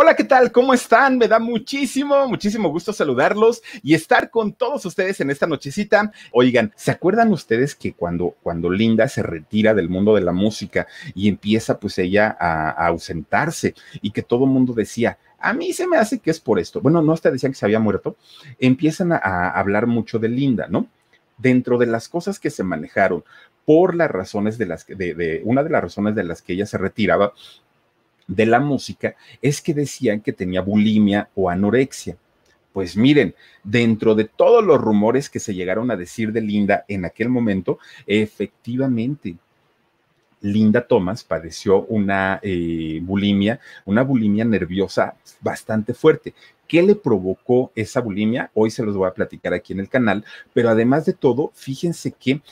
Hola, 0.00 0.14
¿qué 0.14 0.22
tal? 0.22 0.52
¿Cómo 0.52 0.74
están? 0.74 1.18
Me 1.18 1.26
da 1.26 1.40
muchísimo, 1.40 2.28
muchísimo 2.28 2.68
gusto 2.68 2.92
saludarlos 2.92 3.60
y 3.82 3.94
estar 3.94 4.30
con 4.30 4.52
todos 4.52 4.86
ustedes 4.86 5.18
en 5.18 5.28
esta 5.28 5.48
nochecita. 5.48 6.12
Oigan, 6.30 6.72
¿se 6.76 6.92
acuerdan 6.92 7.32
ustedes 7.32 7.74
que 7.74 7.94
cuando, 7.94 8.36
cuando 8.40 8.70
Linda 8.70 9.08
se 9.08 9.24
retira 9.24 9.74
del 9.74 9.88
mundo 9.88 10.14
de 10.14 10.20
la 10.20 10.30
música 10.30 10.86
y 11.16 11.26
empieza 11.26 11.80
pues 11.80 11.98
ella 11.98 12.36
a, 12.38 12.86
ausentarse 12.86 13.74
y 14.00 14.12
que 14.12 14.22
todo 14.22 14.44
el 14.44 14.50
mundo 14.52 14.72
decía, 14.72 15.18
a 15.40 15.52
mí 15.52 15.72
se 15.72 15.88
me 15.88 15.96
hace 15.96 16.20
que 16.20 16.30
es 16.30 16.38
por 16.38 16.60
esto. 16.60 16.80
Bueno, 16.80 17.02
no 17.02 17.12
hasta 17.12 17.32
decían 17.32 17.50
que 17.50 17.58
se 17.58 17.66
había 17.66 17.80
muerto. 17.80 18.14
Empiezan 18.60 19.10
a, 19.10 19.50
hablar 19.50 19.88
mucho 19.88 20.20
de 20.20 20.28
Linda, 20.28 20.68
¿no? 20.70 20.86
Dentro 21.38 21.76
de 21.76 21.86
las 21.86 22.08
cosas 22.08 22.38
que 22.38 22.50
se 22.50 22.62
manejaron 22.62 23.24
por 23.64 23.96
las 23.96 24.12
razones 24.12 24.58
de 24.58 24.66
las 24.66 24.84
que, 24.84 24.94
de, 24.94 25.42
una 25.44 25.64
de 25.64 25.70
las 25.70 25.82
razones 25.82 26.14
de 26.14 26.22
las 26.22 26.40
que 26.40 26.52
ella 26.52 26.66
se 26.66 26.78
retiraba 26.78 27.32
de 28.28 28.46
la 28.46 28.60
música 28.60 29.16
es 29.42 29.60
que 29.60 29.74
decían 29.74 30.20
que 30.20 30.32
tenía 30.32 30.60
bulimia 30.60 31.28
o 31.34 31.50
anorexia. 31.50 32.16
Pues 32.72 32.96
miren, 32.96 33.34
dentro 33.64 34.14
de 34.14 34.24
todos 34.24 34.64
los 34.64 34.80
rumores 34.80 35.28
que 35.28 35.40
se 35.40 35.54
llegaron 35.54 35.90
a 35.90 35.96
decir 35.96 36.32
de 36.32 36.42
Linda 36.42 36.84
en 36.86 37.04
aquel 37.04 37.28
momento, 37.28 37.80
efectivamente, 38.06 39.36
Linda 40.40 40.86
Thomas 40.86 41.24
padeció 41.24 41.82
una 41.86 42.38
eh, 42.42 43.00
bulimia, 43.02 43.58
una 43.84 44.02
bulimia 44.02 44.44
nerviosa 44.44 45.16
bastante 45.40 45.94
fuerte. 45.94 46.34
¿Qué 46.68 46.82
le 46.82 46.94
provocó 46.94 47.72
esa 47.74 48.00
bulimia? 48.00 48.50
Hoy 48.54 48.70
se 48.70 48.84
los 48.84 48.94
voy 48.94 49.08
a 49.08 49.14
platicar 49.14 49.54
aquí 49.54 49.72
en 49.72 49.80
el 49.80 49.88
canal, 49.88 50.24
pero 50.52 50.68
además 50.68 51.06
de 51.06 51.14
todo, 51.14 51.50
fíjense 51.54 52.12
que 52.12 52.42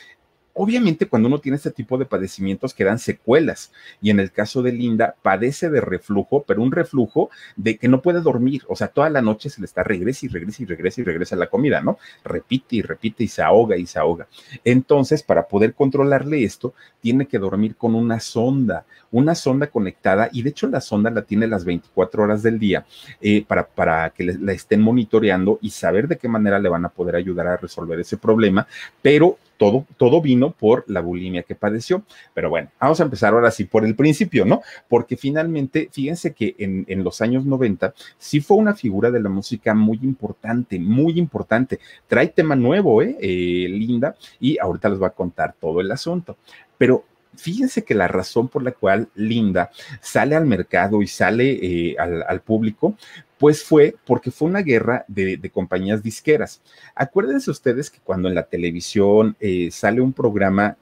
Obviamente 0.59 1.07
cuando 1.07 1.29
uno 1.29 1.39
tiene 1.39 1.57
este 1.57 1.71
tipo 1.71 1.99
de 1.99 2.07
padecimientos 2.07 2.73
quedan 2.73 2.99
secuelas 2.99 3.73
y 4.01 4.09
en 4.09 4.21
el 4.21 4.33
caso 4.33 4.63
de 4.63 4.73
Linda 4.73 5.15
padece 5.21 5.69
de 5.69 5.83
reflujo, 5.83 6.45
pero 6.47 6.63
un 6.63 6.73
reflujo 6.73 7.29
de 7.57 7.77
que 7.77 7.89
no 7.89 8.01
puede 8.01 8.23
dormir, 8.23 8.63
o 8.67 8.75
sea, 8.75 8.89
toda 8.89 9.11
la 9.11 9.21
noche 9.21 9.51
se 9.51 9.61
le 9.61 9.67
está 9.67 9.83
regresa 9.83 10.25
y 10.25 10.31
regresa 10.31 10.63
y 10.63 10.67
regresa 10.67 11.03
y 11.03 11.05
regresa 11.05 11.37
la 11.37 11.49
comida, 11.49 11.83
¿no? 11.83 11.99
Repite 12.25 12.77
y 12.77 12.83
repite 12.83 13.25
y 13.25 13.29
se 13.29 13.43
ahoga 13.43 13.77
y 13.77 13.85
se 13.85 13.99
ahoga. 13.99 14.29
Entonces, 14.65 15.23
para 15.23 15.47
poder 15.47 15.75
controlarle 15.75 16.43
esto, 16.43 16.73
tiene 17.03 17.27
que 17.27 17.39
dormir 17.39 17.77
con 17.77 17.95
una 17.95 18.19
sonda, 18.19 18.87
una 19.11 19.35
sonda 19.35 19.67
conectada 19.67 20.31
y 20.33 20.41
de 20.43 20.51
hecho 20.51 20.69
la 20.69 20.81
sonda 20.81 21.11
la 21.11 21.23
tiene 21.23 21.47
las 21.49 21.67
24 21.67 22.23
horas 22.23 22.43
del 22.43 22.59
día 22.59 22.87
eh, 23.21 23.45
para, 23.47 23.67
para 23.67 24.09
que 24.09 24.25
le, 24.25 24.39
la 24.39 24.53
estén 24.53 24.81
monitoreando 24.81 25.59
y 25.61 25.69
saber 25.69 26.09
de 26.09 26.17
qué 26.17 26.29
manera 26.29 26.59
le 26.59 26.71
van 26.71 26.87
a 26.87 26.89
poder 26.89 27.17
ayudar 27.17 27.47
a 27.47 27.59
resolver 27.59 28.01
ese 28.01 28.17
problema, 28.17 28.67
pero 29.03 29.37
todo, 29.57 29.87
todo 29.97 30.21
vino 30.21 30.51
por 30.51 30.85
la 30.89 31.01
bulimia 31.01 31.43
que 31.43 31.55
padeció. 31.55 32.03
Pero 32.35 32.51
bueno, 32.51 32.71
vamos 32.81 33.01
a 33.01 33.05
empezar 33.05 33.33
ahora 33.33 33.51
sí 33.51 33.65
por 33.65 33.85
el 33.85 33.95
principio, 33.95 34.45
¿no? 34.45 34.63
Porque 34.89 35.17
finalmente, 35.17 35.89
fíjense 35.93 36.33
que 36.33 36.55
en, 36.59 36.85
en 36.89 37.05
los 37.05 37.21
años 37.21 37.45
90 37.45 37.95
sí 38.19 38.41
fue 38.41 38.57
una 38.57 38.75
figura 38.75 39.11
de 39.11 39.21
la 39.21 39.29
música 39.29 39.75
muy 39.75 39.99
importante, 40.03 40.79
muy 40.79 41.19
importante. 41.19 41.79
Trae 42.07 42.29
tema 42.29 42.57
nuevo, 42.57 43.03
¿eh? 43.03 43.17
eh 43.21 43.69
Linda, 43.69 44.17
y 44.41 44.59
ahorita 44.59 44.89
les 44.89 44.99
voy 44.99 45.09
a 45.09 45.11
contar 45.11 45.55
todo 45.59 45.81
el 45.81 45.91
asunto. 45.91 46.37
Pero 46.79 47.05
fíjense 47.37 47.85
que 47.85 47.95
la 47.95 48.09
razón 48.09 48.49
por 48.49 48.63
la 48.63 48.73
cual 48.73 49.09
Linda 49.15 49.71
sale 50.01 50.35
al 50.35 50.47
mercado 50.47 51.03
y 51.03 51.07
sale 51.07 51.59
eh, 51.63 51.97
al, 51.99 52.23
al, 52.23 52.41
público 52.41 52.97
pues 53.39 53.63
fue 53.63 53.95
porque 54.07 54.31
fue 54.31 54.49
una 54.49 54.63
guerra 54.63 55.05
de, 55.09 55.51
compañías 55.53 56.03
disqueras. 56.03 56.63
Acuérdense 56.95 57.51
ustedes 57.51 57.91
que 57.91 58.01
cuando 58.01 58.29
en 58.29 58.35
la 58.35 58.45
televisión 58.45 59.37
eh, 59.41 59.71
sale 59.71 60.01
un 60.01 60.13
programa 60.13 60.77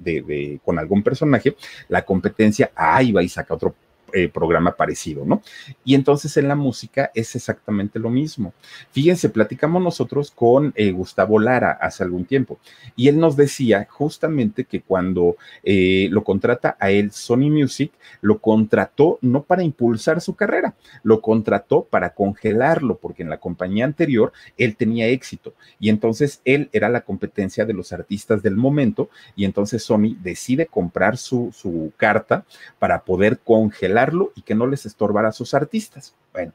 con 0.64 0.78
algún 0.78 1.02
personaje, 1.02 1.56
la 1.88 2.04
competencia, 2.04 2.70
ahí 2.74 3.12
va 3.12 3.22
y 3.22 3.28
saca 3.28 3.54
otro 3.54 3.74
eh, 4.14 4.28
programa 4.28 4.76
parecido, 4.76 5.24
¿no? 5.24 5.42
Y 5.84 5.96
entonces 5.96 6.36
en 6.36 6.46
la 6.46 6.54
música 6.54 7.10
es 7.14 7.34
exactamente 7.34 7.98
lo 7.98 8.10
mismo. 8.10 8.54
Fíjense, 8.92 9.28
platicamos 9.28 9.82
nosotros 9.82 10.30
con 10.30 10.72
eh, 10.76 10.92
Gustavo 10.92 11.40
Lara 11.40 11.72
hace 11.72 12.04
algún 12.04 12.24
tiempo 12.24 12.58
y 12.94 13.08
él 13.08 13.18
nos 13.18 13.36
decía 13.36 13.88
justamente 13.90 14.66
que 14.66 14.82
cuando 14.82 15.36
eh, 15.64 16.06
lo 16.12 16.22
contrata 16.22 16.76
a 16.78 16.92
él 16.92 17.10
Sony 17.10 17.50
Music, 17.50 17.90
lo 18.20 18.38
contrató 18.38 19.18
no 19.20 19.42
para 19.42 19.64
impulsar 19.64 20.20
su 20.20 20.36
carrera, 20.36 20.74
lo 21.02 21.20
contrató 21.20 21.82
para 21.82 22.14
congelarlo, 22.14 22.98
porque 22.98 23.24
en 23.24 23.30
la 23.30 23.38
compañía 23.38 23.84
anterior 23.84 24.32
él 24.56 24.76
tenía 24.76 25.08
éxito 25.08 25.54
y 25.80 25.88
entonces 25.88 26.40
él 26.44 26.68
era 26.72 26.88
la 26.88 27.00
competencia 27.00 27.64
de 27.64 27.74
los 27.74 27.92
artistas 27.92 28.42
del 28.42 28.56
momento 28.56 29.10
y 29.34 29.44
entonces 29.44 29.82
Sony 29.82 30.16
decide 30.22 30.66
comprar 30.66 31.16
su, 31.16 31.50
su 31.52 31.92
carta 31.96 32.44
para 32.78 33.02
poder 33.02 33.40
congelar 33.40 34.03
y 34.34 34.42
que 34.42 34.54
no 34.54 34.66
les 34.66 34.86
estorbara 34.86 35.28
a 35.28 35.32
sus 35.32 35.54
artistas. 35.54 36.14
Bueno, 36.32 36.52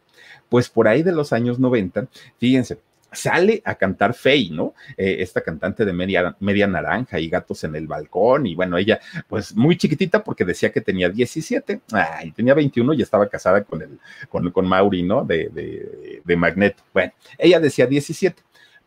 pues 0.49 0.69
por 0.69 0.87
ahí 0.87 1.03
de 1.03 1.11
los 1.11 1.33
años 1.33 1.59
90, 1.59 2.07
fíjense, 2.37 2.79
sale 3.11 3.61
a 3.65 3.75
cantar 3.75 4.13
Faye, 4.13 4.49
¿no? 4.51 4.73
Eh, 4.97 5.17
esta 5.19 5.41
cantante 5.41 5.85
de 5.85 5.93
media, 5.93 6.35
media 6.39 6.67
naranja 6.67 7.19
y 7.19 7.29
gatos 7.29 7.63
en 7.63 7.75
el 7.75 7.87
balcón, 7.87 8.45
y 8.45 8.55
bueno, 8.55 8.77
ella, 8.77 8.99
pues 9.27 9.55
muy 9.55 9.77
chiquitita 9.77 10.23
porque 10.23 10.45
decía 10.45 10.71
que 10.71 10.81
tenía 10.81 11.09
17, 11.09 11.81
ay, 11.91 12.31
tenía 12.31 12.53
21 12.53 12.93
y 12.93 13.01
estaba 13.01 13.27
casada 13.27 13.63
con, 13.63 13.81
el, 13.81 13.99
con, 14.29 14.49
con 14.51 14.67
Mauri, 14.67 15.03
¿no? 15.03 15.23
De, 15.23 15.49
de, 15.49 16.21
de 16.23 16.35
Magneto. 16.35 16.83
Bueno, 16.93 17.13
ella 17.37 17.59
decía 17.59 17.87
17, 17.87 18.41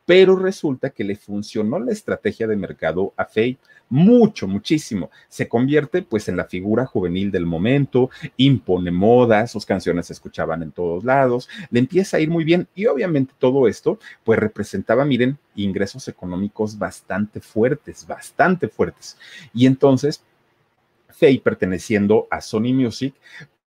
pero 0.06 0.36
resulta 0.36 0.90
que 0.90 1.04
le 1.04 1.16
funcionó 1.16 1.78
la 1.78 1.92
estrategia 1.92 2.46
de 2.46 2.56
mercado 2.56 3.12
a 3.16 3.24
Faye 3.24 3.58
mucho, 3.92 4.48
muchísimo. 4.48 5.10
Se 5.28 5.48
convierte 5.48 6.00
pues 6.00 6.26
en 6.28 6.38
la 6.38 6.46
figura 6.46 6.86
juvenil 6.86 7.30
del 7.30 7.44
momento, 7.44 8.08
impone 8.38 8.90
moda, 8.90 9.46
sus 9.46 9.66
canciones 9.66 10.06
se 10.06 10.14
escuchaban 10.14 10.62
en 10.62 10.72
todos 10.72 11.04
lados, 11.04 11.46
le 11.70 11.80
empieza 11.80 12.16
a 12.16 12.20
ir 12.20 12.30
muy 12.30 12.42
bien 12.42 12.66
y 12.74 12.86
obviamente 12.86 13.34
todo 13.38 13.68
esto 13.68 13.98
pues 14.24 14.38
representaba, 14.38 15.04
miren, 15.04 15.36
ingresos 15.56 16.08
económicos 16.08 16.78
bastante 16.78 17.42
fuertes, 17.42 18.06
bastante 18.06 18.66
fuertes. 18.68 19.18
Y 19.52 19.66
entonces 19.66 20.24
Faye, 21.12 21.40
perteneciendo 21.40 22.26
a 22.30 22.40
Sony 22.40 22.72
Music, 22.72 23.14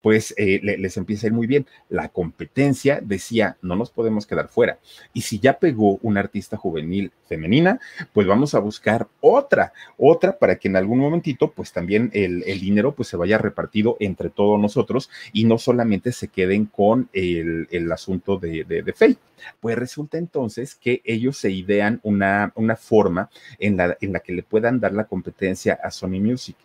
pues 0.02 0.34
eh, 0.36 0.60
les 0.62 0.96
empieza 0.96 1.26
a 1.26 1.28
ir 1.28 1.34
muy 1.34 1.46
bien. 1.46 1.66
La 1.88 2.08
competencia 2.08 3.00
decía, 3.02 3.56
no 3.62 3.76
nos 3.76 3.90
podemos 3.90 4.26
quedar 4.26 4.48
fuera. 4.48 4.78
Y 5.12 5.22
si 5.22 5.38
ya 5.38 5.58
pegó 5.58 5.98
una 6.02 6.20
artista 6.20 6.56
juvenil 6.56 7.12
femenina, 7.26 7.80
pues 8.12 8.26
vamos 8.26 8.54
a 8.54 8.58
buscar 8.58 9.08
otra, 9.20 9.72
otra 9.96 10.38
para 10.38 10.56
que 10.56 10.68
en 10.68 10.76
algún 10.76 10.98
momentito, 10.98 11.52
pues 11.52 11.72
también 11.72 12.10
el, 12.12 12.42
el 12.46 12.60
dinero 12.60 12.94
pues 12.94 13.08
se 13.08 13.16
vaya 13.16 13.38
repartido 13.38 13.96
entre 14.00 14.30
todos 14.30 14.60
nosotros 14.60 15.10
y 15.32 15.44
no 15.44 15.58
solamente 15.58 16.12
se 16.12 16.28
queden 16.28 16.66
con 16.66 17.08
el, 17.12 17.68
el 17.70 17.92
asunto 17.92 18.38
de, 18.38 18.64
de, 18.64 18.82
de 18.82 18.92
Faye. 18.92 19.18
Pues 19.60 19.76
resulta 19.78 20.18
entonces 20.18 20.74
que 20.74 21.00
ellos 21.04 21.38
se 21.38 21.50
idean 21.50 22.00
una, 22.02 22.52
una 22.56 22.76
forma 22.76 23.30
en 23.58 23.76
la, 23.76 23.96
en 24.00 24.12
la 24.12 24.20
que 24.20 24.32
le 24.32 24.42
puedan 24.42 24.80
dar 24.80 24.92
la 24.92 25.04
competencia 25.04 25.78
a 25.82 25.90
Sony 25.90 26.20
Music 26.20 26.56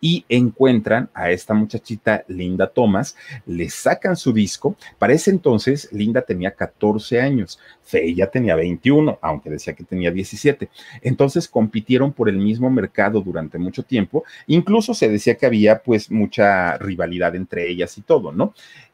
y 0.00 0.24
encuentran 0.28 1.08
a 1.14 1.30
esta 1.30 1.54
muchachita 1.54 2.24
Linda 2.28 2.68
Thomas, 2.82 3.14
le 3.46 3.70
sacan 3.70 4.16
su 4.16 4.32
disco. 4.32 4.74
Para 4.98 5.12
ese 5.12 5.30
entonces, 5.30 5.88
Linda 5.92 6.22
tenía 6.22 6.50
14 6.50 7.20
años, 7.20 7.60
Faye 7.80 8.12
ya 8.12 8.26
tenía 8.26 8.56
21, 8.56 9.20
aunque 9.22 9.50
decía 9.50 9.72
que 9.74 9.84
tenía 9.84 10.10
17. 10.10 10.68
Entonces 11.02 11.46
compitieron 11.46 12.12
por 12.12 12.28
el 12.28 12.38
mismo 12.38 12.70
mercado 12.70 13.20
durante 13.20 13.56
mucho 13.56 13.84
tiempo. 13.84 14.24
Incluso 14.48 14.94
se 14.94 15.08
decía 15.08 15.36
que 15.36 15.46
había 15.46 15.80
pues 15.80 16.10
mucha 16.10 16.76
rivalidad 16.78 17.36
entre 17.36 17.70
ellas 17.70 17.96
y 17.98 18.02
todo, 18.02 18.32
¿no? 18.32 18.52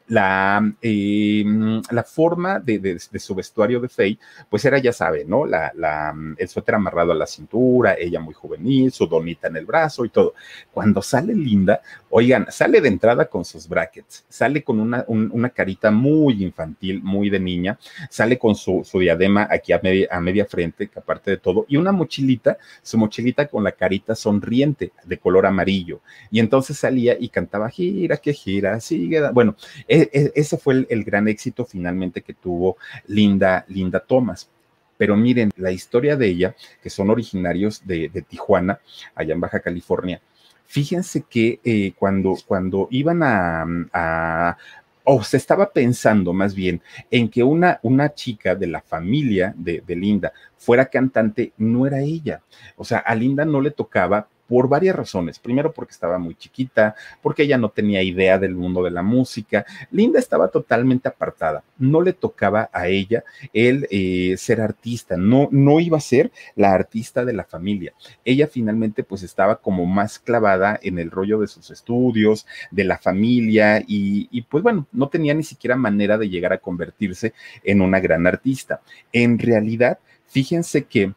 La, 0.09 0.73
eh, 0.81 1.45
la 1.91 2.03
forma 2.03 2.59
de, 2.59 2.79
de, 2.79 3.19
su 3.19 3.35
vestuario 3.35 3.79
de 3.79 3.87
Faye, 3.87 4.19
pues 4.49 4.65
era, 4.65 4.79
ya 4.79 4.91
sabe, 4.91 5.23
¿no? 5.23 5.45
La, 5.45 5.71
la, 5.75 6.13
el 6.37 6.47
suéter 6.47 6.75
amarrado 6.75 7.11
a 7.11 7.15
la 7.15 7.27
cintura, 7.27 7.95
ella 7.97 8.19
muy 8.19 8.33
juvenil, 8.33 8.91
su 8.91 9.05
donita 9.05 9.47
en 9.47 9.57
el 9.57 9.65
brazo 9.65 10.05
y 10.05 10.09
todo. 10.09 10.33
Cuando 10.73 11.01
sale 11.01 11.35
Linda, 11.35 11.81
oigan, 12.09 12.47
sale 12.49 12.81
de 12.81 12.87
entrada 12.87 13.25
con 13.25 13.45
sus 13.45 13.67
brackets, 13.67 14.25
sale 14.27 14.63
con 14.63 14.79
una, 14.79 15.05
un, 15.07 15.29
una 15.31 15.49
carita 15.49 15.91
muy 15.91 16.43
infantil, 16.43 17.03
muy 17.03 17.29
de 17.29 17.39
niña, 17.39 17.77
sale 18.09 18.39
con 18.39 18.55
su, 18.55 18.81
su 18.83 18.99
diadema 18.99 19.47
aquí 19.49 19.73
a 19.73 19.79
media, 19.83 20.07
a 20.11 20.19
media 20.19 20.45
frente, 20.45 20.89
aparte 20.95 21.31
de 21.31 21.37
todo, 21.37 21.65
y 21.69 21.77
una 21.77 21.91
mochilita, 21.91 22.57
su 22.81 22.97
mochilita 22.97 23.47
con 23.47 23.63
la 23.63 23.73
carita 23.73 24.15
sonriente 24.15 24.91
de 25.05 25.19
color 25.19 25.45
amarillo. 25.45 26.01
Y 26.31 26.39
entonces 26.39 26.79
salía 26.79 27.15
y 27.19 27.29
cantaba, 27.29 27.69
gira, 27.69 28.17
que 28.17 28.33
gira, 28.33 28.79
sigue. 28.79 29.29
Bueno, 29.31 29.55
e, 29.87 29.98
e, 29.98 29.98
ese 30.11 30.57
fue 30.57 30.85
el, 30.89 31.03
gran 31.03 31.27
éxito 31.27 31.65
finalmente 31.65 32.21
que 32.21 32.33
tuvo 32.33 32.77
Linda, 33.07 33.65
Linda 33.67 33.99
Thomas. 33.99 34.49
Pero 34.97 35.15
miren, 35.15 35.51
la 35.55 35.71
historia 35.71 36.17
de 36.17 36.27
ella, 36.27 36.55
que 36.83 36.89
son 36.89 37.09
originarios 37.09 37.85
de, 37.85 38.09
Tijuana, 38.27 38.79
allá 39.15 39.33
en 39.33 39.39
Baja 39.39 39.61
California, 39.61 40.21
fíjense 40.65 41.23
que 41.29 41.59
eh, 41.63 41.93
cuando, 41.97 42.35
cuando 42.45 42.87
iban 42.91 43.21
a, 43.23 44.57
o 45.05 45.23
se 45.23 45.37
estaba 45.37 45.71
pensando 45.71 46.33
más 46.33 46.53
bien 46.53 46.81
en 47.09 47.29
que 47.29 47.43
una, 47.43 47.79
una 47.81 48.13
chica 48.13 48.55
de 48.55 48.67
la 48.67 48.81
familia 48.81 49.53
de, 49.57 49.81
de, 49.87 49.95
Linda 49.95 50.33
fuera 50.57 50.85
cantante, 50.85 51.53
no 51.57 51.87
era 51.87 52.01
ella. 52.01 52.41
O 52.75 52.83
sea, 52.83 52.99
a 52.99 53.15
Linda 53.15 53.45
no 53.45 53.61
le 53.61 53.71
tocaba 53.71 54.27
por 54.49 54.67
varias 54.67 54.95
razones. 54.95 55.37
Primero 55.37 55.71
porque 55.71 55.91
estaba 55.91 56.17
muy 56.17 56.33
chiquita, 56.33 56.95
porque 57.21 57.43
ella 57.43 57.59
no 57.59 57.69
tenía 57.69 58.01
idea 58.01 58.39
del 58.39 58.55
mundo 58.55 58.83
de 58.83 58.89
la 58.89 59.03
música. 59.03 59.63
Linda 59.91 60.17
estaba 60.17 60.47
totalmente 60.47 61.07
apartada. 61.07 61.63
No 61.77 62.01
le 62.01 62.13
tocaba 62.13 62.67
a 62.73 62.87
ella 62.87 63.23
el 63.53 63.87
eh, 63.91 64.35
ser 64.37 64.59
artista. 64.59 65.17
No, 65.17 65.49
no 65.51 65.79
iba 65.79 65.97
a 65.97 66.01
ser 66.01 66.31
la 66.55 66.73
artista 66.73 67.23
de 67.23 67.33
la 67.33 67.43
familia. 67.43 67.93
Ella 68.25 68.47
finalmente 68.47 69.03
pues 69.03 69.21
estaba 69.21 69.61
como 69.61 69.85
más 69.85 70.17
clavada 70.17 70.79
en 70.81 70.97
el 70.97 71.11
rollo 71.11 71.39
de 71.39 71.47
sus 71.47 71.69
estudios, 71.69 72.47
de 72.71 72.85
la 72.85 72.97
familia 72.97 73.83
y, 73.87 74.27
y 74.31 74.41
pues 74.41 74.63
bueno, 74.63 74.87
no 74.91 75.09
tenía 75.09 75.35
ni 75.35 75.43
siquiera 75.43 75.75
manera 75.75 76.17
de 76.17 76.27
llegar 76.27 76.53
a 76.53 76.57
convertirse 76.57 77.33
en 77.63 77.81
una 77.81 77.99
gran 77.99 78.25
artista. 78.25 78.81
En 79.13 79.37
realidad, 79.37 79.99
fíjense 80.25 80.85
que 80.85 81.13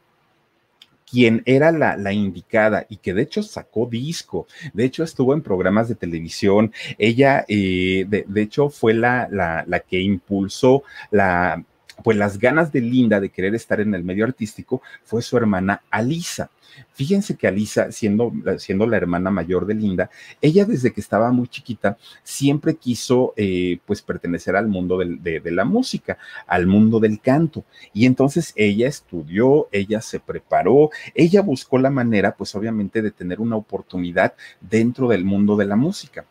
quien 1.12 1.42
era 1.44 1.70
la, 1.72 2.12
indicada 2.14 2.86
y 2.88 2.96
que 2.96 3.12
de 3.12 3.20
hecho 3.20 3.42
sacó 3.42 3.84
disco, 3.86 4.46
de 4.72 4.86
hecho 4.86 5.04
estuvo 5.04 5.34
en 5.34 5.42
programas 5.42 5.86
de 5.88 5.94
televisión, 5.94 6.72
ella 6.96 7.44
eh, 7.48 8.06
de, 8.08 8.24
de, 8.26 8.42
hecho 8.42 8.70
fue 8.70 8.94
la, 8.94 9.28
la, 9.30 9.62
la 9.66 9.80
que 9.80 10.00
impulsó 10.00 10.84
la, 11.10 11.62
pues 12.02 12.16
las 12.16 12.38
ganas 12.38 12.72
de 12.72 12.80
Linda 12.80 13.20
de 13.20 13.30
querer 13.30 13.54
estar 13.54 13.80
en 13.80 13.94
el 13.94 14.04
medio 14.04 14.24
artístico 14.24 14.82
fue 15.04 15.22
su 15.22 15.36
hermana 15.36 15.82
Alisa. 15.90 16.50
Fíjense 16.94 17.36
que 17.36 17.46
Alisa, 17.46 17.92
siendo, 17.92 18.32
siendo 18.58 18.86
la 18.86 18.96
hermana 18.96 19.30
mayor 19.30 19.66
de 19.66 19.74
Linda, 19.74 20.10
ella 20.40 20.64
desde 20.64 20.92
que 20.92 21.00
estaba 21.00 21.30
muy 21.30 21.48
chiquita 21.48 21.98
siempre 22.22 22.76
quiso 22.76 23.34
eh, 23.36 23.78
pues 23.84 24.00
pertenecer 24.02 24.56
al 24.56 24.68
mundo 24.68 24.98
de, 24.98 25.40
de, 25.40 25.50
la 25.50 25.64
música, 25.64 26.18
al 26.46 26.66
mundo 26.66 26.98
del 27.00 27.20
canto. 27.20 27.64
Y 27.92 28.06
entonces 28.06 28.52
ella 28.56 28.88
estudió, 28.88 29.68
ella 29.70 30.00
se 30.00 30.20
preparó, 30.20 30.90
ella 31.14 31.42
buscó 31.42 31.78
la 31.78 31.90
manera 31.90 32.34
pues 32.36 32.54
obviamente 32.54 33.02
de 33.02 33.10
tener 33.10 33.40
una 33.40 33.56
oportunidad 33.56 34.34
dentro 34.60 35.08
del 35.08 35.24
mundo 35.24 35.56
de 35.56 35.66
la 35.66 35.76
música 35.76 36.24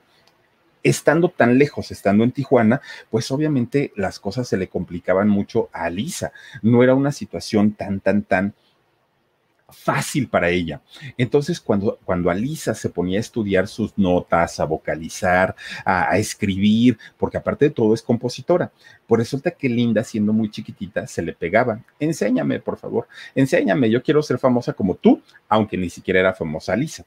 estando 0.83 1.30
tan 1.30 1.57
lejos, 1.57 1.92
estando 1.92 2.24
en 2.24 2.31
Tijuana, 2.31 2.81
pues 3.10 3.31
obviamente 3.31 3.92
las 3.95 4.19
cosas 4.19 4.48
se 4.48 4.57
le 4.57 4.69
complicaban 4.69 5.30
mucho 5.30 5.69
a 5.74 5.86
Alisa. 5.86 6.31
No 6.62 6.83
era 6.83 6.95
una 6.95 7.12
situación 7.12 7.74
tan, 7.74 8.00
tan, 8.00 8.24
tan 8.24 8.54
fácil 9.72 10.28
para 10.28 10.50
ella. 10.50 10.81
Entonces, 11.18 11.60
cuando, 11.60 12.00
cuando 12.04 12.30
Alisa 12.30 12.74
se 12.75 12.89
ponía 12.89 13.18
a 13.19 13.22
estudiar 13.22 13.68
sus 13.68 13.98
notas, 13.98 14.60
a 14.60 14.66
vocalizar, 14.66 15.56
a, 15.86 16.12
a, 16.12 16.18
escribir, 16.18 16.98
porque 17.18 17.38
aparte 17.38 17.66
de 17.66 17.72
todo 17.72 17.94
es 17.94 18.01
compositora, 18.01 18.72
pues 19.07 19.19
resulta 19.19 19.51
que 19.51 19.69
Linda, 19.69 20.04
siendo 20.04 20.34
muy 20.34 20.50
chiquitita, 20.50 21.07
se 21.07 21.22
le 21.22 21.34
pegaba. 21.34 21.81
Enséñame, 22.00 22.60
por 22.60 22.77
favor, 22.77 23.07
enséñame, 23.36 23.89
yo 23.89 24.04
quiero 24.04 24.22
ser 24.22 24.39
famosa 24.39 24.74
como 24.74 24.95
tú, 24.95 25.22
aunque 25.48 25.77
ni 25.77 25.89
siquiera 25.89 26.19
era 26.19 26.34
famosa 26.34 26.74
Alisa 26.74 27.06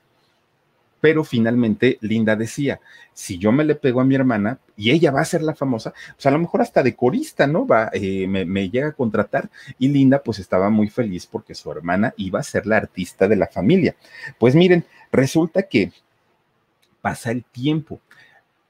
pero 1.04 1.22
finalmente 1.22 1.98
Linda 2.00 2.34
decía, 2.34 2.80
si 3.12 3.36
yo 3.36 3.52
me 3.52 3.62
le 3.62 3.74
pego 3.74 4.00
a 4.00 4.06
mi 4.06 4.14
hermana 4.14 4.58
y 4.74 4.90
ella 4.90 5.10
va 5.10 5.20
a 5.20 5.26
ser 5.26 5.42
la 5.42 5.54
famosa, 5.54 5.92
pues 6.14 6.24
a 6.24 6.30
lo 6.30 6.38
mejor 6.38 6.62
hasta 6.62 6.82
de 6.82 6.96
corista, 6.96 7.46
¿no? 7.46 7.66
Va, 7.66 7.90
eh, 7.92 8.26
me, 8.26 8.70
llega 8.70 8.88
a 8.88 8.92
contratar 8.92 9.50
y 9.78 9.88
Linda 9.88 10.22
pues 10.22 10.38
estaba 10.38 10.70
muy 10.70 10.88
feliz 10.88 11.26
porque 11.26 11.54
su 11.54 11.70
hermana 11.70 12.14
iba 12.16 12.40
a 12.40 12.42
ser 12.42 12.64
la 12.64 12.78
artista 12.78 13.28
de 13.28 13.36
la 13.36 13.48
familia. 13.48 13.94
Pues 14.38 14.54
miren, 14.54 14.86
resulta 15.12 15.64
que 15.64 15.92
pasa 17.02 17.32
el 17.32 17.44
tiempo. 17.44 18.00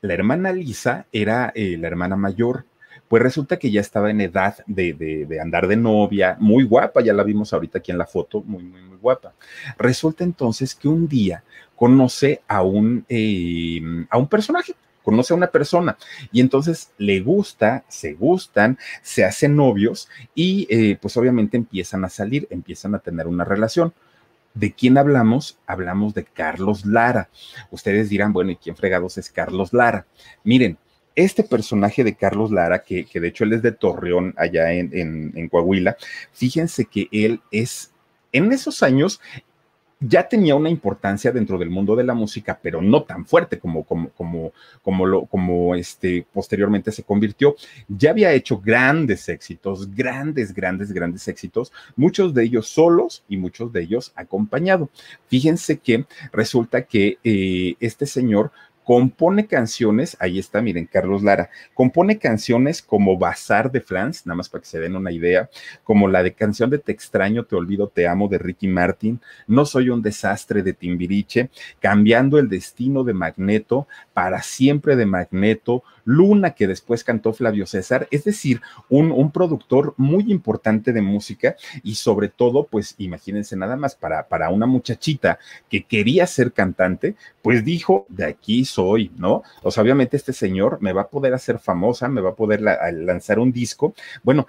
La 0.01 0.15
hermana 0.15 0.53
Lisa 0.53 1.07
era 1.13 1.53
eh, 1.55 1.77
la 1.79 1.87
hermana 1.87 2.17
mayor, 2.17 2.65
pues 3.07 3.23
resulta 3.23 3.61
que 3.61 3.71
ya 3.71 3.81
estaba 3.81 4.11
en 4.11 4.21
edad 4.21 4.57
de, 4.67 4.93
de, 4.93 5.27
de, 5.27 5.41
andar 5.41 5.69
de 5.69 5.77
novia, 5.77 6.37
muy 6.41 6.65
guapa, 6.65 7.01
ya 7.01 7.13
la 7.13 7.23
vimos 7.23 7.53
ahorita 7.53 7.79
aquí 7.79 7.93
en 7.93 7.99
la 7.99 8.07
foto, 8.07 8.43
muy, 8.43 8.65
muy, 8.65 8.83
muy 8.83 8.97
guapa. 8.97 9.35
Resulta 9.79 10.25
entonces 10.25 10.75
que 10.75 10.89
un 10.89 11.07
día 11.07 11.45
conoce 11.77 12.43
a 12.49 12.63
un, 12.63 13.05
eh, 13.09 13.81
a 14.11 14.19
un 14.19 14.29
personaje, 14.29 14.75
conoce 15.03 15.33
a 15.33 15.37
una 15.37 15.49
persona 15.49 15.97
y 16.33 16.41
entonces 16.41 16.91
le 16.99 17.21
gusta, 17.21 17.85
se 17.89 18.15
gustan, 18.15 18.79
se 19.03 19.25
hacen 19.25 19.57
novios 19.57 20.09
y 20.35 20.67
eh, 20.71 20.99
pues 21.01 21.17
obviamente 21.17 21.57
empiezan 21.57 22.05
a 22.05 22.09
salir, 22.09 22.47
empiezan 22.51 22.95
a 22.95 23.01
tener 23.01 23.27
una 23.27 23.45
relación. 23.45 23.93
¿De 24.55 24.73
quién 24.73 24.97
hablamos? 24.99 25.59
Hablamos 25.67 26.15
de 26.15 26.25
Carlos 26.25 26.87
Lara. 26.87 27.29
Ustedes 27.73 28.09
dirán, 28.09 28.33
bueno, 28.33 28.53
¿y 28.53 28.57
quién 28.57 28.77
fregados 28.77 29.19
es 29.19 29.29
Carlos 29.29 29.73
Lara? 29.73 30.07
Miren, 30.45 30.79
este 31.17 31.43
personaje 31.43 32.05
de 32.05 32.15
Carlos 32.15 32.53
Lara, 32.53 32.83
que, 32.83 33.05
que 33.05 33.21
de 33.21 33.29
hecho 33.29 33.45
él 33.45 33.53
es 33.53 33.63
de 33.63 33.73
Torreón, 33.73 34.33
allá 34.37 34.73
en, 34.73 34.91
en, 34.93 35.33
en 35.35 35.49
Coahuila, 35.49 35.97
fíjense 36.33 36.85
que 36.85 37.09
él 37.11 37.41
es 37.51 37.91
en 38.33 38.53
esos 38.53 38.83
años 38.83 39.21
ya 40.01 40.29
tenía 40.29 40.55
una 40.55 40.71
importancia 40.71 41.33
dentro 41.33 41.59
del 41.59 41.71
mundo 41.71 41.97
de 41.97 42.05
la 42.05 42.15
música, 42.15 42.59
pero 42.61 42.83
no 42.83 43.05
tan 43.05 43.25
fuerte 43.27 43.59
como, 43.59 43.85
como, 43.85 44.11
como, 44.11 44.53
como, 44.83 45.07
lo, 45.07 45.27
como 45.27 45.75
este, 45.75 46.27
posteriormente 46.33 46.93
se 46.93 47.03
convirtió. 47.03 47.57
Ya 47.89 48.11
había 48.11 48.33
hecho 48.33 48.61
grandes 48.61 49.29
éxitos, 49.29 49.95
grandes, 49.95 50.53
grandes, 50.53 50.93
grandes 50.93 51.27
éxitos, 51.29 51.73
muchos 51.97 52.35
de 52.35 52.45
ellos 52.45 52.69
solos 52.69 53.25
y 53.29 53.37
muchos 53.37 53.73
de 53.73 53.83
ellos 53.83 54.13
acompañado. 54.15 54.91
Fíjense 55.29 55.79
que 55.79 56.05
resulta 56.33 56.83
que 56.83 57.19
eh, 57.25 57.77
este 57.81 58.07
señor 58.07 58.53
compone 58.85 59.47
canciones, 59.47 60.17
ahí 60.21 60.39
está, 60.39 60.61
miren, 60.61 60.87
Carlos 60.87 61.23
Lara, 61.23 61.51
compone 61.73 62.19
canciones 62.19 62.83
como 62.83 63.17
Bazar 63.17 63.73
de 63.73 63.81
Flans, 63.81 64.27
nada 64.27 64.37
más 64.37 64.49
para 64.49 64.63
que 64.63 64.69
se 64.69 64.79
den 64.79 64.95
una 64.95 65.11
idea, 65.11 65.49
como 65.83 66.07
la 66.07 66.23
de 66.23 66.35
canción 66.35 66.71
de 66.71 66.79
Te 66.79 66.93
extraño, 66.93 67.45
te 67.45 67.57
olvido, 67.57 67.89
te 67.89 68.07
amo 68.07 68.29
de 68.29 68.39
Ricky 68.39 68.69
Martin, 68.69 69.21
No 69.47 69.65
soy 69.65 69.89
un 69.89 70.03
desastre 70.03 70.63
de 70.63 70.75
Timbiriche, 70.75 71.51
Cambiando 71.81 72.39
el 72.39 72.49
destino 72.49 73.05
de 73.05 73.15
Magneto, 73.15 73.89
Para 74.13 74.43
siempre 74.43 74.97
de 74.97 75.07
Magneto, 75.07 75.83
Luna, 76.05 76.51
que 76.51 76.67
después 76.67 77.03
cantó 77.03 77.33
Flavio 77.33 77.67
César, 77.67 78.07
es 78.11 78.25
decir, 78.25 78.61
un, 78.91 79.11
un 79.11 79.33
productor 79.33 79.95
muy 79.97 80.31
importante 80.31 80.93
de 80.93 81.01
música 81.01 81.57
y 81.83 81.95
sobre 81.95 82.29
todo, 82.29 82.67
pues 82.67 82.95
imagínense 82.99 83.57
nada 83.57 83.77
más, 83.77 83.95
para, 83.95 84.29
para 84.29 84.51
una 84.51 84.67
muchachita 84.67 85.39
que 85.71 85.85
quería 85.85 86.27
ser 86.27 86.53
cantante, 86.53 87.15
pues 87.43 87.65
dijo, 87.65 88.05
de 88.09 88.27
aquí 88.27 88.67
soy, 88.75 89.11
¿no? 89.17 89.43
O 89.63 89.71
sea, 89.71 89.83
obviamente 89.83 90.17
este 90.17 90.33
señor 90.33 90.79
me 90.81 90.93
va 90.93 91.03
a 91.03 91.09
poder 91.09 91.35
hacer 91.35 91.59
famosa, 91.59 92.09
me 92.09 92.21
va 92.21 92.31
a 92.31 92.35
poder 92.35 92.61
lanzar 92.61 93.39
un 93.39 93.53
disco. 93.53 93.95
Bueno, 94.23 94.47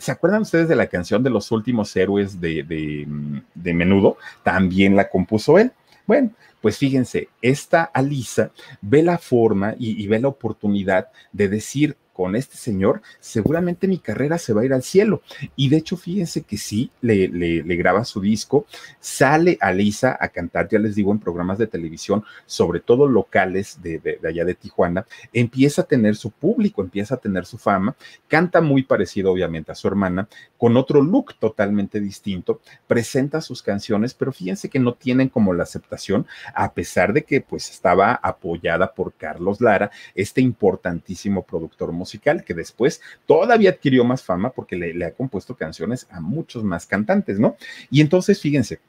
¿Se 0.00 0.12
acuerdan 0.12 0.42
ustedes 0.42 0.68
de 0.68 0.76
la 0.76 0.86
canción 0.86 1.24
de 1.24 1.30
los 1.30 1.50
últimos 1.50 1.96
héroes 1.96 2.40
de, 2.40 2.62
de, 2.62 3.04
de, 3.52 3.74
Menudo? 3.74 4.16
También 4.44 4.94
la 4.94 5.08
compuso 5.08 5.58
él. 5.58 5.72
Bueno, 6.06 6.30
pues 6.60 6.78
fíjense, 6.78 7.28
esta 7.42 7.82
Alisa 7.82 8.52
ve 8.80 9.02
la 9.02 9.18
forma 9.18 9.74
y 9.76 10.06
ve 10.06 10.20
la 10.20 10.28
oportunidad 10.28 11.08
de 11.32 11.48
decir, 11.48 11.96
con 12.18 12.34
este 12.34 12.56
señor, 12.56 13.00
seguramente 13.20 13.86
mi 13.86 13.98
carrera 13.98 14.38
se 14.38 14.52
va 14.52 14.62
a 14.62 14.64
ir 14.64 14.72
al 14.72 14.82
cielo. 14.82 15.22
Y 15.54 15.68
de 15.68 15.76
hecho, 15.76 15.96
fíjense 15.96 16.42
que 16.42 16.58
sí, 16.58 16.90
le, 17.00 17.62
graba 17.76 18.04
su 18.04 18.20
disco, 18.20 18.66
sale 18.98 19.56
a 19.60 19.70
Lisa 19.70 20.18
a 20.20 20.26
cantar, 20.26 20.68
ya 20.68 20.80
les 20.80 20.96
digo, 20.96 21.12
en 21.12 21.20
programas 21.20 21.58
de 21.58 21.68
televisión, 21.68 22.24
sobre 22.44 22.80
todo 22.80 23.06
locales 23.06 23.80
de, 23.84 24.00
de, 24.00 24.18
allá 24.28 24.44
de 24.44 24.56
Tijuana, 24.56 25.06
empieza 25.32 25.82
a 25.82 25.84
tener 25.84 26.16
su 26.16 26.32
público, 26.32 26.82
empieza 26.82 27.14
a 27.14 27.18
tener 27.18 27.46
su 27.46 27.56
fama, 27.56 27.94
canta 28.26 28.60
muy 28.60 28.82
parecido 28.82 29.30
obviamente 29.30 29.70
a 29.70 29.76
su 29.76 29.86
hermana, 29.86 30.26
con 30.56 30.76
otro 30.76 31.00
look 31.00 31.36
totalmente 31.38 32.00
distinto, 32.00 32.60
presenta 32.88 33.40
sus 33.40 33.62
canciones, 33.62 34.12
pero 34.14 34.32
fíjense 34.32 34.68
que 34.68 34.80
no 34.80 34.94
tienen 34.94 35.28
como 35.28 35.54
la 35.54 35.62
aceptación, 35.62 36.26
a 36.52 36.72
pesar 36.72 37.12
de 37.12 37.22
que 37.22 37.40
pues 37.42 37.70
estaba 37.70 38.14
apoyada 38.14 38.92
por 38.92 39.12
Carlos 39.12 39.60
Lara, 39.60 39.92
este 40.16 40.40
importantísimo 40.40 41.44
productor 41.44 41.92
musical 41.92 42.07
que 42.44 42.54
después 42.54 43.00
todavía 43.26 43.70
adquirió 43.70 44.04
más 44.04 44.22
fama 44.22 44.50
porque 44.50 44.76
le, 44.76 45.04
ha 45.04 45.12
compuesto 45.12 45.56
canciones 45.56 46.06
a 46.10 46.20
muchos 46.20 46.64
más 46.64 46.86
cantantes, 46.86 47.38
¿no? 47.38 47.56
Y 47.90 48.00
entonces, 48.00 48.40
fíjense, 48.40 48.80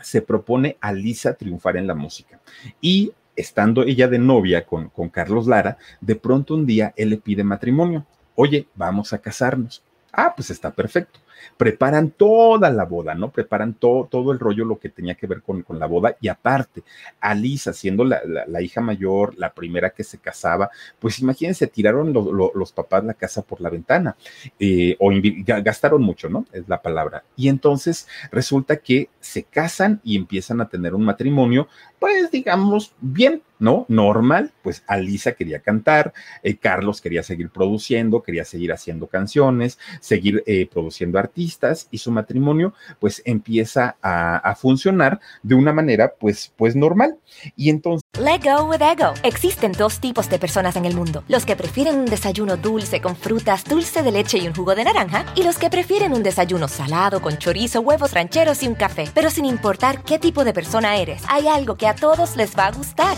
se 0.00 0.22
propone 0.22 0.76
a 0.80 0.92
Lisa 0.92 1.34
triunfar 1.34 1.76
en 1.76 1.86
la 1.86 1.94
música. 1.94 2.40
Y 2.80 3.12
estando 3.36 3.82
ella 3.82 4.08
de 4.08 4.18
novia 4.18 4.66
con, 4.66 4.88
con 4.88 5.08
Carlos 5.08 5.46
Lara, 5.46 5.78
de 6.00 6.16
pronto 6.16 6.54
un 6.54 6.66
día 6.66 6.92
él 6.96 7.10
le 7.10 7.18
pide 7.18 7.44
matrimonio. 7.44 8.06
Oye, 8.34 8.66
vamos 8.74 9.12
a 9.12 9.18
casarnos. 9.18 9.82
Ah, 10.12 10.32
pues 10.36 10.50
está 10.50 10.72
perfecto 10.72 11.20
preparan 11.56 12.10
toda 12.10 12.70
la 12.70 12.84
boda, 12.84 13.14
¿no? 13.14 13.30
Preparan 13.30 13.74
todo, 13.74 14.06
todo 14.10 14.32
el 14.32 14.38
rollo, 14.38 14.64
lo 14.64 14.78
que 14.78 14.88
tenía 14.88 15.14
que 15.14 15.26
ver 15.26 15.42
con, 15.42 15.62
con 15.62 15.78
la 15.78 15.86
boda. 15.86 16.16
Y 16.20 16.28
aparte, 16.28 16.82
Alisa, 17.20 17.72
siendo 17.72 18.04
la, 18.04 18.20
la, 18.24 18.62
hija 18.62 18.80
mayor, 18.80 19.34
la 19.38 19.52
primera 19.52 19.90
que 19.90 20.04
se 20.04 20.18
casaba, 20.18 20.70
pues 20.98 21.18
imagínense, 21.20 21.66
tiraron 21.66 22.12
los 22.12 22.72
papás 22.72 23.04
la 23.04 23.14
casa 23.14 23.42
por 23.42 23.60
la 23.60 23.70
ventana 23.70 24.16
eh, 24.58 24.96
o 24.98 25.10
gastaron 25.62 26.02
mucho, 26.02 26.28
¿no? 26.28 26.46
Es 26.52 26.68
la 26.68 26.80
palabra. 26.82 27.24
Y 27.36 27.48
entonces 27.48 28.08
resulta 28.30 28.76
que 28.76 29.08
se 29.20 29.44
casan 29.44 30.00
y 30.04 30.16
empiezan 30.16 30.60
a 30.60 30.68
tener 30.68 30.94
un 30.94 31.04
matrimonio, 31.04 31.68
pues 31.98 32.30
digamos, 32.30 32.94
bien, 33.00 33.42
¿no? 33.58 33.86
Normal, 33.88 34.52
pues 34.62 34.84
Alisa 34.86 35.32
quería 35.32 35.60
cantar, 35.60 36.12
eh, 36.42 36.56
Carlos 36.56 37.00
quería 37.00 37.22
seguir 37.22 37.50
produciendo, 37.50 38.22
quería 38.22 38.44
seguir 38.44 38.72
haciendo 38.72 39.06
canciones, 39.06 39.78
seguir 40.00 40.42
eh, 40.46 40.68
produciendo 40.70 41.18
artistas 41.18 41.27
y 41.36 41.98
su 41.98 42.10
matrimonio 42.10 42.74
pues 43.00 43.22
empieza 43.24 43.96
a, 44.02 44.36
a, 44.36 44.54
funcionar 44.54 45.20
de 45.42 45.54
una 45.54 45.72
manera 45.72 46.12
pues, 46.18 46.52
pues 46.56 46.74
normal. 46.74 47.16
Y 47.56 47.70
entonces... 47.70 48.02
Let 48.18 48.40
go 48.42 48.64
with 48.64 48.82
ego. 48.82 49.14
Existen 49.22 49.72
dos 49.72 50.00
tipos 50.00 50.28
de 50.28 50.38
personas 50.38 50.76
en 50.76 50.84
el 50.84 50.94
mundo, 50.94 51.22
los 51.28 51.44
que 51.44 51.56
prefieren 51.56 51.96
un 51.96 52.06
desayuno 52.06 52.56
dulce 52.56 53.00
con 53.00 53.16
frutas, 53.16 53.64
dulce 53.64 54.02
de 54.02 54.12
leche 54.12 54.38
y 54.38 54.46
un 54.46 54.54
jugo 54.54 54.74
de 54.74 54.84
naranja, 54.84 55.24
y 55.34 55.42
los 55.42 55.58
que 55.58 55.70
prefieren 55.70 56.12
un 56.12 56.22
desayuno 56.22 56.68
salado 56.68 57.20
con 57.22 57.38
chorizo, 57.38 57.80
huevos 57.80 58.12
rancheros 58.12 58.62
y 58.62 58.68
un 58.68 58.74
café. 58.74 59.08
Pero 59.14 59.30
sin 59.30 59.44
importar 59.44 60.02
qué 60.02 60.18
tipo 60.18 60.44
de 60.44 60.52
persona 60.52 60.96
eres, 60.96 61.22
hay 61.28 61.46
algo 61.48 61.76
que 61.76 61.86
a 61.86 61.94
todos 61.94 62.36
les 62.36 62.56
va 62.56 62.66
a 62.66 62.72
gustar. 62.72 63.16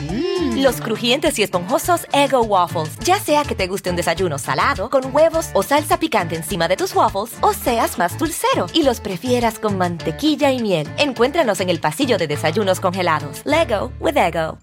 Mm. 0.00 0.62
Los 0.62 0.80
crujientes 0.80 1.38
y 1.38 1.42
esponjosos 1.42 2.06
Ego 2.12 2.42
Waffles. 2.42 2.98
Ya 3.00 3.18
sea 3.18 3.44
que 3.44 3.54
te 3.54 3.66
guste 3.66 3.90
un 3.90 3.96
desayuno 3.96 4.38
salado, 4.38 4.90
con 4.90 5.14
huevos 5.14 5.50
o 5.54 5.62
salsa 5.62 5.98
picante 5.98 6.36
encima 6.36 6.68
de 6.68 6.76
tus 6.76 6.94
waffles, 6.94 7.36
o 7.40 7.52
seas 7.52 7.98
más 7.98 8.18
dulcero 8.18 8.66
y 8.72 8.82
los 8.82 9.00
prefieras 9.00 9.58
con 9.58 9.78
mantequilla 9.78 10.52
y 10.52 10.60
miel. 10.62 10.88
Encuéntranos 10.98 11.60
en 11.60 11.70
el 11.70 11.80
pasillo 11.80 12.18
de 12.18 12.26
desayunos 12.26 12.80
congelados. 12.80 13.42
Lego 13.44 13.92
with 14.00 14.16
Ego. 14.16 14.58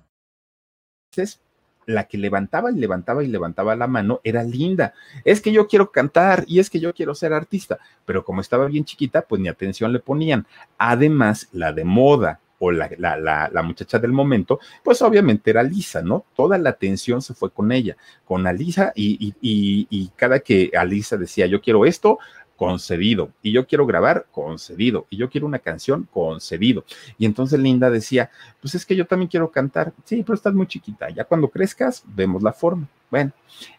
La 1.86 2.06
que 2.06 2.18
levantaba 2.18 2.72
y 2.72 2.76
levantaba 2.76 3.24
y 3.24 3.28
levantaba 3.28 3.76
la 3.76 3.88
mano 3.88 4.20
era 4.24 4.44
linda. 4.44 4.94
Es 5.24 5.40
que 5.40 5.52
yo 5.52 5.68
quiero 5.68 5.92
cantar 5.92 6.44
y 6.48 6.60
es 6.60 6.70
que 6.70 6.80
yo 6.80 6.94
quiero 6.94 7.14
ser 7.14 7.32
artista. 7.32 7.78
Pero 8.06 8.26
como 8.26 8.42
estaba 8.42 8.66
bien 8.66 8.86
chiquita, 8.86 9.22
pues 9.22 9.40
ni 9.40 9.48
atención 9.48 9.94
le 9.94 10.00
ponían. 10.00 10.48
Además, 10.80 11.48
la 11.52 11.74
de 11.74 11.84
moda 11.84 12.40
o 12.66 12.72
la, 12.72 12.90
la, 12.98 13.50
la, 13.52 13.62
muchacha 13.64 14.00
del 14.00 14.12
momento, 14.12 14.60
pues 14.84 15.02
obviamente 15.02 15.52
era 15.52 15.62
Lisa, 15.62 16.02
¿no? 16.02 16.26
Toda 16.36 16.58
la 16.58 16.72
atención 16.72 17.22
se 17.22 17.34
fue 17.34 17.52
con 17.52 17.72
ella, 17.72 17.96
con 18.26 18.48
Alisa, 18.48 18.92
y, 18.96 19.36
y, 19.42 19.88
y, 19.90 20.10
cada 20.16 20.40
que 20.40 20.72
Alisa 20.76 21.18
decía, 21.18 21.46
yo 21.46 21.62
quiero 21.62 21.86
esto, 21.86 22.18
concedido. 22.56 23.32
Y 23.42 23.52
yo 23.52 23.68
quiero 23.68 23.86
grabar, 23.86 24.28
concedido. 24.32 25.06
Y 25.10 25.18
yo 25.18 25.30
quiero 25.30 25.46
una 25.48 25.60
canción, 25.60 26.08
concedido. 26.12 26.86
Y 27.18 27.26
entonces 27.26 27.60
Linda 27.60 27.90
decía, 27.90 28.32
pues 28.62 28.76
es 28.76 28.86
que 28.86 28.96
yo 28.96 29.06
también 29.06 29.30
quiero 29.30 29.52
cantar. 29.52 29.94
Sí, 30.06 30.24
pero 30.24 30.36
estás 30.36 30.54
muy 30.54 30.68
chiquita. 30.68 31.10
Ya 31.10 31.26
cuando 31.26 31.50
crezcas, 31.50 32.04
vemos 32.08 32.42
la 32.42 32.54
forma. 32.54 32.88
Bueno, 33.12 33.32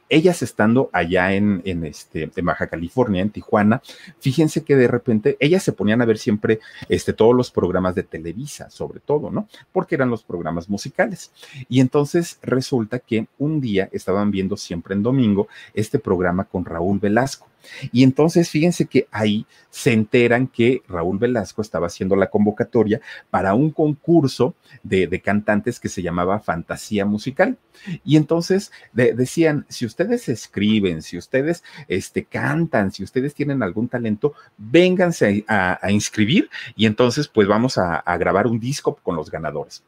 ellas 0.09 0.43
estando 0.43 0.91
allá 0.93 1.35
en, 1.35 1.63
en, 1.65 1.85
este, 1.85 2.31
en 2.35 2.45
Baja 2.45 2.67
California, 2.67 3.23
en 3.23 3.31
Tijuana, 3.31 3.83
fíjense 4.21 4.65
que 4.65 4.77
de 4.77 4.89
repente 4.89 5.37
ellas 5.41 5.63
se 5.63 5.73
ponían 5.73 6.03
a 6.03 6.05
ver 6.05 6.19
siempre 6.19 6.61
este, 6.89 7.13
todos 7.13 7.35
los 7.35 7.51
programas 7.51 7.95
de 7.95 8.03
Televisa, 8.03 8.71
sobre 8.71 9.01
todo, 9.01 9.31
¿no? 9.31 9.49
Porque 9.73 9.95
eran 9.95 10.11
los 10.11 10.23
programas 10.23 10.69
musicales. 10.69 11.33
Y 11.69 11.81
entonces 11.81 12.39
resulta 12.43 12.99
que 12.99 13.27
un 13.39 13.61
día 13.61 13.89
estaban 13.93 14.31
viendo 14.31 14.57
siempre 14.57 14.95
en 14.95 15.03
domingo 15.03 15.49
este 15.75 15.99
programa 15.99 16.45
con 16.45 16.65
Raúl 16.65 16.99
Velasco. 16.99 17.49
Y 17.93 18.03
entonces 18.03 18.51
fíjense 18.51 18.87
que 18.87 19.09
ahí 19.11 19.47
se 19.71 19.93
enteran 19.93 20.47
que 20.47 20.83
Raúl 20.89 21.19
Velasco 21.19 21.63
estaba 21.63 21.87
haciendo 21.87 22.17
la 22.17 22.31
convocatoria 22.31 23.01
para 23.31 23.55
un 23.55 23.71
concurso 23.71 24.55
de, 24.83 25.07
de 25.07 25.21
cantantes 25.21 25.81
que 25.81 25.89
se 25.89 26.03
llamaba 26.03 26.41
Fantasía 26.41 27.05
Musical. 27.05 27.59
Y 28.05 28.17
entonces 28.17 28.73
decían, 28.93 29.67
si 29.69 29.87
ustedes 29.87 30.29
escriben, 30.29 31.03
si 31.03 31.19
ustedes 31.19 31.63
este, 31.89 32.25
cantan, 32.25 32.91
si 32.91 33.03
ustedes 33.03 33.35
tienen 33.35 33.63
algún 33.63 33.89
talento, 33.89 34.35
vénganse 34.57 35.45
a, 35.49 35.79
inscribir 35.91 36.51
y 36.75 36.87
entonces 36.87 37.29
pues 37.29 37.47
vamos 37.47 37.79
a, 37.79 37.97
a 37.97 38.17
grabar 38.17 38.47
un 38.47 38.59
disco 38.59 38.97
con 39.03 39.17
los 39.17 39.31
ganadores. 39.31 39.83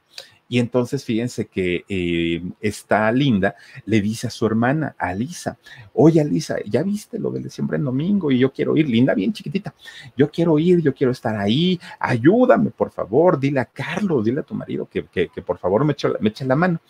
Y 0.49 0.59
entonces 0.59 1.05
fíjense 1.05 1.47
que 1.47 1.85
eh, 1.89 2.43
esta 2.61 3.13
Linda 3.13 3.55
le 3.85 4.01
dice 4.01 4.29
a 4.29 4.31
su 4.31 4.47
hermana, 4.47 4.97
a 4.99 5.13
Lisa, 5.13 5.59
oye 5.93 6.25
Lisa, 6.25 6.57
ya 6.65 6.83
viste 6.83 7.19
lo 7.19 7.31
de 7.31 7.51
siempre 7.51 7.77
en 7.77 7.85
domingo 7.85 8.31
y 8.31 8.39
yo 8.39 8.51
quiero 8.51 8.77
ir, 8.77 8.89
Linda 8.89 9.15
bien 9.15 9.33
chiquitita, 9.33 9.75
yo 10.17 10.31
quiero 10.31 10.59
ir, 10.59 10.81
yo 10.81 10.95
quiero 10.95 11.13
estar 11.13 11.37
ahí, 11.37 11.79
ayúdame 12.01 12.71
por 12.71 12.91
favor, 12.91 13.39
dile 13.39 13.61
a 13.61 13.67
Carlos, 13.67 14.25
dile 14.25 14.41
a 14.41 14.45
tu 14.45 14.55
marido 14.55 14.89
que, 14.89 15.05
que, 15.07 15.29
por 15.43 15.59
favor 15.59 15.85
me 15.85 15.93
eche, 15.93 16.09
me 16.21 16.31
eche 16.31 16.45
la 16.45 16.57
mano. 16.57 16.81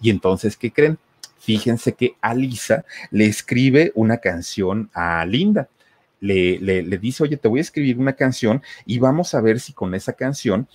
Y 0.00 0.10
entonces, 0.10 0.56
¿qué 0.56 0.70
creen? 0.70 0.98
Fíjense 1.38 1.94
que 1.94 2.16
Alisa 2.20 2.84
le 3.10 3.26
escribe 3.26 3.92
una 3.94 4.18
canción 4.18 4.90
a 4.92 5.24
Linda. 5.24 5.68
Le, 6.18 6.58
le, 6.58 6.98
dice, 6.98 7.22
oye, 7.22 7.36
te 7.36 7.46
voy 7.46 7.60
a 7.60 7.62
escribir 7.62 7.98
una 7.98 8.14
canción 8.14 8.62
y 8.84 8.98
vamos 8.98 9.34
a 9.34 9.40
ver 9.40 9.60
si 9.60 9.72
con 9.72 9.94
esa 9.94 10.14
canción 10.14 10.66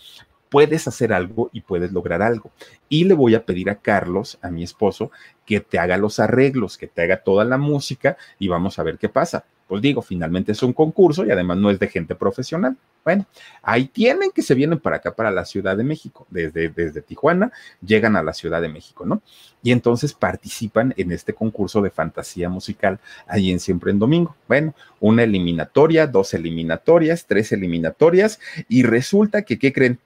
puedes 0.51 0.85
hacer 0.85 1.13
algo 1.13 1.49
y 1.53 1.61
puedes 1.61 1.93
lograr 1.93 2.21
algo. 2.21 2.51
Y 2.89 3.05
le 3.05 3.13
voy 3.13 3.35
a 3.35 3.45
pedir 3.45 3.69
a 3.69 3.75
Carlos, 3.75 4.37
a 4.41 4.51
mi 4.51 4.63
esposo, 4.63 5.09
que 5.45 5.61
te 5.61 5.79
haga 5.79 5.97
los 5.97 6.19
arreglos, 6.19 6.77
que 6.77 6.87
te 6.87 7.01
haga 7.01 7.23
toda 7.23 7.45
la 7.45 7.57
música 7.57 8.17
y 8.37 8.49
vamos 8.49 8.77
a 8.77 8.83
ver 8.83 8.97
qué 8.97 9.07
pasa. 9.07 9.45
Pues 9.65 9.81
digo, 9.81 10.01
finalmente 10.01 10.51
es 10.51 10.61
un 10.61 10.73
concurso 10.73 11.25
y 11.25 11.31
además 11.31 11.57
no 11.57 11.71
es 11.71 11.79
de 11.79 11.87
gente 11.87 12.15
profesional. 12.15 12.75
Bueno, 13.05 13.25
ahí 13.63 13.85
tienen 13.85 14.31
que 14.31 14.41
se 14.41 14.53
vienen 14.53 14.77
para 14.77 14.97
acá, 14.97 15.15
para 15.15 15.31
la 15.31 15.45
Ciudad 15.45 15.77
de 15.77 15.85
México, 15.85 16.27
desde, 16.29 16.67
desde 16.67 17.01
Tijuana, 17.01 17.53
llegan 17.81 18.17
a 18.17 18.21
la 18.21 18.33
Ciudad 18.33 18.61
de 18.61 18.67
México, 18.67 19.05
¿no? 19.05 19.21
Y 19.63 19.71
entonces 19.71 20.13
participan 20.13 20.93
en 20.97 21.13
este 21.13 21.33
concurso 21.33 21.81
de 21.81 21.91
fantasía 21.91 22.49
musical 22.49 22.99
ahí 23.25 23.51
en 23.51 23.61
Siempre 23.61 23.91
en 23.91 23.99
Domingo. 23.99 24.35
Bueno, 24.49 24.75
una 24.99 25.23
eliminatoria, 25.23 26.05
dos 26.07 26.33
eliminatorias, 26.33 27.25
tres 27.25 27.53
eliminatorias 27.53 28.41
y 28.67 28.83
resulta 28.83 29.43
que, 29.43 29.57
¿qué 29.57 29.71
creen? 29.71 29.97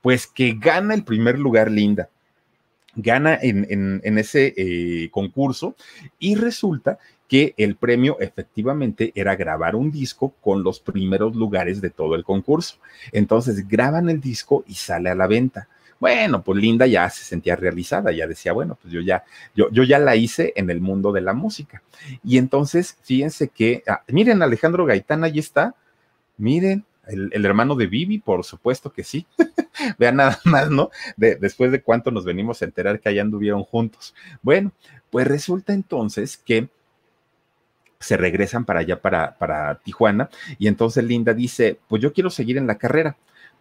Pues 0.00 0.26
que 0.26 0.56
gana 0.58 0.94
el 0.94 1.04
primer 1.04 1.38
lugar 1.38 1.70
Linda. 1.70 2.08
Gana 2.96 3.38
en, 3.40 4.00
ese 4.18 4.52
eh, 4.56 5.10
concurso 5.10 5.76
y 6.18 6.34
resulta 6.34 6.98
que 7.28 7.54
el 7.56 7.76
premio 7.76 8.18
efectivamente 8.18 9.12
era 9.14 9.36
grabar 9.36 9.76
un 9.76 9.92
disco 9.92 10.34
con 10.40 10.64
los 10.64 10.80
primeros 10.80 11.36
lugares 11.36 11.80
de 11.80 11.90
todo 11.90 12.16
el 12.16 12.24
concurso. 12.24 12.78
Entonces 13.12 13.68
graban 13.68 14.10
el 14.10 14.20
disco 14.20 14.64
y 14.66 14.74
sale 14.74 15.10
a 15.10 15.14
la 15.14 15.28
venta. 15.28 15.68
Bueno, 16.00 16.42
pues 16.42 16.60
Linda 16.60 16.86
ya 16.86 17.08
se 17.10 17.22
sentía 17.22 17.54
realizada, 17.54 18.10
ya 18.10 18.26
decía, 18.26 18.52
bueno, 18.52 18.76
pues 18.80 18.92
yo 18.92 19.00
ya, 19.00 19.22
yo, 19.54 19.70
yo 19.70 19.84
ya 19.84 19.98
la 19.98 20.16
hice 20.16 20.52
en 20.56 20.70
el 20.70 20.80
mundo 20.80 21.12
de 21.12 21.20
la 21.20 21.34
música. 21.34 21.82
Y 22.24 22.38
entonces, 22.38 22.96
fíjense 23.02 23.48
que, 23.48 23.84
ah, 23.86 24.02
miren, 24.08 24.42
Alejandro 24.42 24.86
Gaitán, 24.86 25.22
ahí 25.22 25.38
está, 25.38 25.74
miren, 26.38 26.84
el, 27.10 27.44
hermano 27.44 27.74
de 27.74 27.86
Vivi, 27.86 28.18
por 28.18 28.44
supuesto 28.44 28.92
que 28.92 29.04
sí. 29.04 29.26
Vean 29.98 30.16
nada 30.16 30.38
más, 30.44 30.70
¿no? 30.70 30.90
después 31.16 31.72
de 31.72 31.82
cuánto 31.82 32.10
nos 32.10 32.24
venimos 32.24 32.60
a 32.60 32.64
enterar 32.66 33.00
que 33.00 33.08
allá 33.08 33.22
anduvieron 33.22 33.62
juntos. 33.64 34.14
Bueno, 34.42 34.72
pues 35.10 35.26
resulta 35.26 35.72
entonces 35.72 36.36
que 36.36 36.68
se 37.98 38.16
regresan 38.16 38.64
para 38.64 38.80
allá, 38.80 39.00
para, 39.00 39.36
para 39.36 39.76
Tijuana, 39.80 40.30
y 40.58 40.68
entonces 40.68 41.04
Linda 41.04 41.34
dice, 41.34 41.78
pues 41.88 42.00
yo 42.00 42.12
quiero 42.12 42.30
seguir 42.30 42.56
en 42.56 42.66
la 42.66 42.78
carrera, 42.78 43.16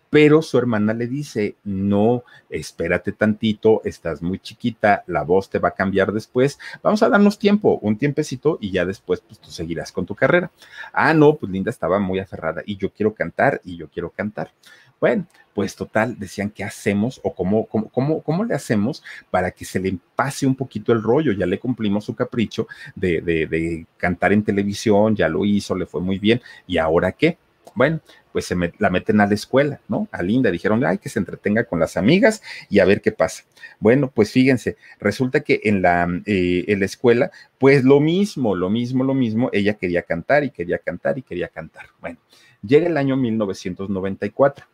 pero 0.09 0.41
su 0.41 0.57
hermana 0.57 0.93
le 0.93 1.07
dice, 1.07 1.55
no, 1.63 2.23
espérate 2.49 3.11
tantito, 3.11 3.81
estás 3.85 4.21
muy 4.21 4.39
chiquita, 4.39 5.03
la 5.07 5.23
voz 5.23 5.49
te 5.49 5.59
va 5.59 5.69
a 5.69 5.75
cambiar 5.75 6.11
después, 6.11 6.59
vamos 6.81 7.03
a 7.03 7.09
darnos 7.09 7.37
tiempo, 7.37 7.79
un 7.81 7.97
tiempecito 7.97 8.57
y 8.59 8.71
ya 8.71 8.85
después 8.85 9.21
pues 9.21 9.39
tú 9.39 9.51
seguirás 9.51 9.91
con 9.91 10.05
tu 10.05 10.15
carrera. 10.15 10.51
Ah, 10.93 11.13
no, 11.13 11.35
pues 11.35 11.51
Linda 11.51 11.69
estaba 11.69 11.99
muy 11.99 12.19
aferrada 12.19 12.63
y 12.65 12.77
yo 12.77 12.91
quiero 12.91 13.13
cantar 13.13 13.61
y 13.63 13.77
yo 13.77 13.87
quiero 13.89 14.09
cantar. 14.09 14.51
Bueno, 14.99 15.27
pues 15.53 15.75
total, 15.75 16.19
decían, 16.19 16.49
¿qué 16.49 16.63
hacemos 16.63 17.21
o 17.23 17.33
cómo, 17.33 17.65
cómo, 17.67 17.89
cómo, 17.89 18.21
cómo 18.21 18.43
le 18.43 18.53
hacemos 18.53 19.01
para 19.31 19.51
que 19.51 19.63
se 19.63 19.79
le 19.79 19.97
pase 20.15 20.45
un 20.45 20.55
poquito 20.55 20.91
el 20.91 21.01
rollo? 21.01 21.31
Ya 21.31 21.45
le 21.45 21.59
cumplimos 21.59 22.05
su 22.05 22.15
capricho 22.15 22.67
de, 22.95 23.21
de, 23.21 23.47
de 23.47 23.85
cantar 23.97 24.33
en 24.33 24.43
televisión, 24.43 25.15
ya 25.15 25.29
lo 25.29 25.45
hizo, 25.45 25.75
le 25.75 25.85
fue 25.85 26.01
muy 26.01 26.19
bien, 26.19 26.41
¿y 26.67 26.77
ahora 26.77 27.13
qué? 27.13 27.37
Bueno, 27.75 28.01
pues 28.31 28.45
se 28.45 28.55
la 28.77 28.89
meten 28.89 29.21
a 29.21 29.27
la 29.27 29.33
escuela, 29.33 29.81
¿no? 29.87 30.07
A 30.11 30.21
Linda, 30.21 30.51
dijeron, 30.51 30.83
ay, 30.85 30.97
que 30.97 31.09
se 31.09 31.19
entretenga 31.19 31.63
con 31.63 31.79
las 31.79 31.97
amigas 31.97 32.41
y 32.69 32.79
a 32.79 32.85
ver 32.85 33.01
qué 33.01 33.11
pasa. 33.11 33.43
Bueno, 33.79 34.11
pues 34.13 34.31
fíjense, 34.31 34.77
resulta 34.99 35.41
que 35.41 35.61
en 35.63 35.81
la, 35.81 36.07
eh, 36.25 36.65
en 36.67 36.79
la 36.79 36.85
escuela, 36.85 37.31
pues 37.57 37.83
lo 37.83 37.99
mismo, 37.99 38.55
lo 38.55 38.69
mismo, 38.69 39.03
lo 39.03 39.13
mismo, 39.13 39.49
ella 39.53 39.73
quería 39.75 40.03
cantar 40.03 40.43
y 40.43 40.51
quería 40.51 40.77
cantar 40.77 41.17
y 41.17 41.21
quería 41.21 41.47
cantar. 41.47 41.87
Bueno, 41.99 42.17
llega 42.61 42.87
el 42.87 42.97
año 42.97 43.15
1994 43.15 44.65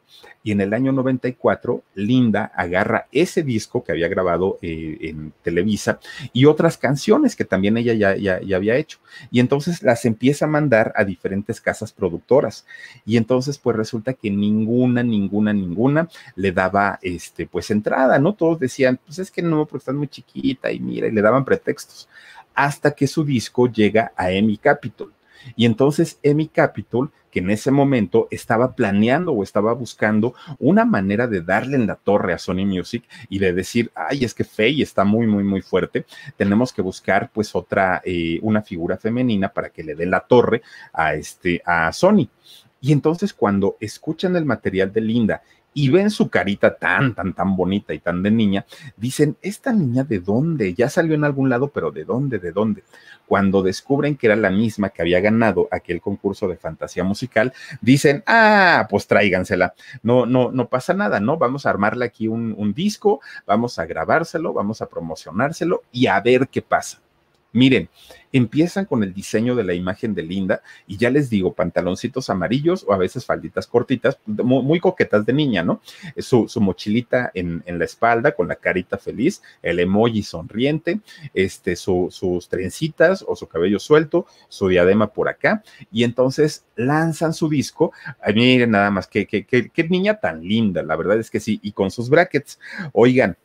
y 0.44 0.52
en 0.52 0.62
el 0.62 0.74
año 0.74 0.92
94, 0.92 1.84
Linda 1.96 2.52
agarra 2.56 3.08
ese 3.12 3.42
disco 3.44 3.84
que 3.84 3.92
había 3.92 4.08
grabado 4.08 4.60
eh, 4.62 4.98
en 5.02 5.34
Televisa 5.42 6.00
y 6.34 6.46
otras 6.46 6.78
canciones 6.78 7.36
que 7.36 7.46
también 7.46 7.78
ella 7.78 7.94
ya, 7.94 8.16
ya, 8.16 8.40
ya, 8.42 8.56
había 8.56 8.76
hecho. 8.76 9.00
Y 9.32 9.40
entonces 9.40 9.82
las 9.82 10.06
empieza 10.06 10.46
a 10.46 10.50
mandar 10.50 10.94
a 10.96 11.04
diferentes 11.04 11.60
casas 11.60 11.92
productoras. 11.92 12.66
Y 13.06 13.18
entonces, 13.18 13.58
pues 13.58 13.76
resulta 13.76 14.14
que 14.14 14.30
ninguna, 14.30 15.02
ninguna, 15.02 15.52
ninguna 15.52 16.08
le 16.36 16.52
daba, 16.52 17.00
este, 17.02 17.48
pues 17.48 17.72
entrada, 17.72 18.20
¿no? 18.20 18.34
Todos 18.34 18.60
decían, 18.60 19.00
pues 19.04 19.20
es 19.20 19.32
que 19.32 19.42
no, 19.42 19.66
porque 19.66 19.80
estás 19.80 19.96
muy 19.96 20.08
chiquita 20.08 20.72
y 20.72 20.80
mira, 20.80 21.08
y 21.08 21.12
le 21.12 21.22
daban 21.22 21.44
pretextos. 21.44 22.08
Hasta 22.54 22.92
que 22.92 23.08
su 23.08 23.24
disco 23.24 23.68
llega 23.68 24.14
a 24.16 24.32
Emmy 24.32 24.58
Capitol. 24.58 25.12
Y 25.56 25.66
entonces 25.66 26.20
Emmy 26.24 26.48
Capitol 26.48 27.12
que 27.36 27.42
en 27.42 27.52
ese 27.52 27.70
momento 27.70 28.30
estaba 28.32 28.76
planeando 28.76 29.34
o 29.34 29.44
estaba 29.44 29.74
buscando 29.74 30.36
una 30.58 30.86
manera 30.86 31.28
de 31.28 31.42
darle 31.42 31.76
en 31.76 31.86
la 31.86 31.96
torre 31.96 32.32
a 32.32 32.38
Sony 32.38 32.66
Music 32.66 33.04
y 33.28 33.40
de 33.40 33.52
decir, 33.52 33.92
ay, 33.94 34.24
es 34.24 34.34
que 34.34 34.46
Faye 34.46 34.82
está 34.82 35.04
muy, 35.04 35.28
muy, 35.28 35.44
muy 35.44 35.60
fuerte, 35.60 36.06
tenemos 36.38 36.72
que 36.72 36.82
buscar 36.82 37.30
pues 37.34 37.54
otra, 37.54 38.02
eh, 38.06 38.40
una 38.42 38.62
figura 38.62 38.96
femenina 38.96 39.50
para 39.50 39.68
que 39.68 39.84
le 39.84 39.96
dé 39.96 40.06
la 40.06 40.22
torre 40.22 40.62
a, 40.94 41.14
este, 41.16 41.62
a 41.66 41.92
Sony. 41.92 42.30
Y 42.80 42.94
entonces 42.94 43.34
cuando 43.34 43.76
escuchan 43.82 44.38
el 44.38 44.46
material 44.46 44.94
de 44.94 45.02
Linda 45.02 45.42
y 45.78 45.90
ven 45.90 46.10
su 46.10 46.30
carita 46.30 46.74
tan, 46.78 47.14
tan, 47.14 47.34
tan 47.34 47.56
bonita 47.58 47.94
y 47.94 48.00
tan 48.00 48.24
de 48.24 48.32
niña, 48.32 48.66
dicen, 48.96 49.36
¿esta 49.42 49.74
niña 49.74 50.06
de 50.06 50.20
dónde? 50.20 50.74
Ya 50.74 50.90
salió 50.90 51.16
en 51.16 51.26
algún 51.26 51.50
lado, 51.50 51.68
pero 51.68 51.92
¿de 51.92 52.06
dónde? 52.06 52.40
¿De 52.40 52.54
dónde? 52.54 52.86
Cuando 53.28 53.62
descubren 53.62 54.16
que 54.16 54.28
era 54.28 54.38
la 54.38 54.50
misma 54.50 54.90
que 54.90 55.02
había 55.02 55.20
ganado 55.20 55.68
aquel 55.70 56.00
concurso 56.00 56.48
de 56.48 56.56
fantasía 56.56 57.04
musical, 57.04 57.52
dicen, 57.82 58.24
ah, 58.26 58.88
pues 58.90 59.06
tráigansela. 59.06 59.74
No, 60.02 60.26
no, 60.26 60.50
no 60.50 60.70
pasa 60.70 60.94
nada, 60.94 61.20
¿no? 61.20 61.38
Vamos 61.38 61.66
a 61.66 61.72
armarle 61.72 62.06
aquí 62.06 62.30
un, 62.30 62.56
un 62.58 62.74
disco, 62.74 63.20
vamos 63.46 63.78
a 63.78 63.86
grabárselo, 63.86 64.54
vamos 64.54 64.82
a 64.82 64.88
promocionárselo 64.88 65.84
y 65.92 66.08
a 66.08 66.22
ver 66.22 66.48
qué 66.48 66.62
pasa. 66.62 67.05
Miren, 67.56 67.88
empiezan 68.34 68.84
con 68.84 69.02
el 69.02 69.14
diseño 69.14 69.56
de 69.56 69.64
la 69.64 69.74
imagen 69.74 70.14
de 70.14 70.24
Linda 70.24 70.62
y 70.88 70.98
ya 70.98 71.10
les 71.10 71.30
digo, 71.30 71.54
pantaloncitos 71.54 72.30
amarillos 72.30 72.84
o 72.86 72.92
a 72.92 72.98
veces 72.98 73.26
falditas 73.26 73.66
cortitas, 73.66 74.20
muy, 74.26 74.82
coquetas 74.82 75.26
de 75.26 75.32
niña, 75.32 75.64
¿no? 75.64 75.80
Su, 76.18 76.50
su 76.50 76.60
mochilita 76.60 77.32
en, 77.34 77.64
la 77.66 77.86
espalda 77.86 78.34
con 78.34 78.50
la 78.50 78.58
carita 78.58 78.98
feliz, 78.98 79.42
el 79.62 79.80
emoji 79.80 80.22
sonriente, 80.22 81.00
este, 81.34 81.78
su, 81.78 82.10
sus 82.12 82.50
trencitas 82.50 83.24
o 83.26 83.38
su 83.38 83.48
cabello 83.48 83.80
suelto, 83.80 84.26
su 84.50 84.68
diadema 84.68 85.14
por 85.14 85.30
acá 85.30 85.64
y 85.90 86.04
entonces 86.04 86.66
lanzan 86.76 87.34
su 87.34 87.48
disco. 87.48 87.94
Miren 88.36 88.72
nada 88.72 88.92
más, 88.92 89.08
qué, 89.08 89.26
qué, 89.26 89.46
qué, 89.46 89.70
qué 89.70 89.84
niña 89.88 90.20
tan 90.20 90.44
linda, 90.44 90.84
la 90.84 90.98
verdad 90.98 91.18
es 91.18 91.32
que 91.32 91.40
sí, 91.40 91.62
y 91.64 91.72
con 91.72 91.90
sus 91.90 92.10
brackets. 92.10 92.60
Oigan, 92.92 93.38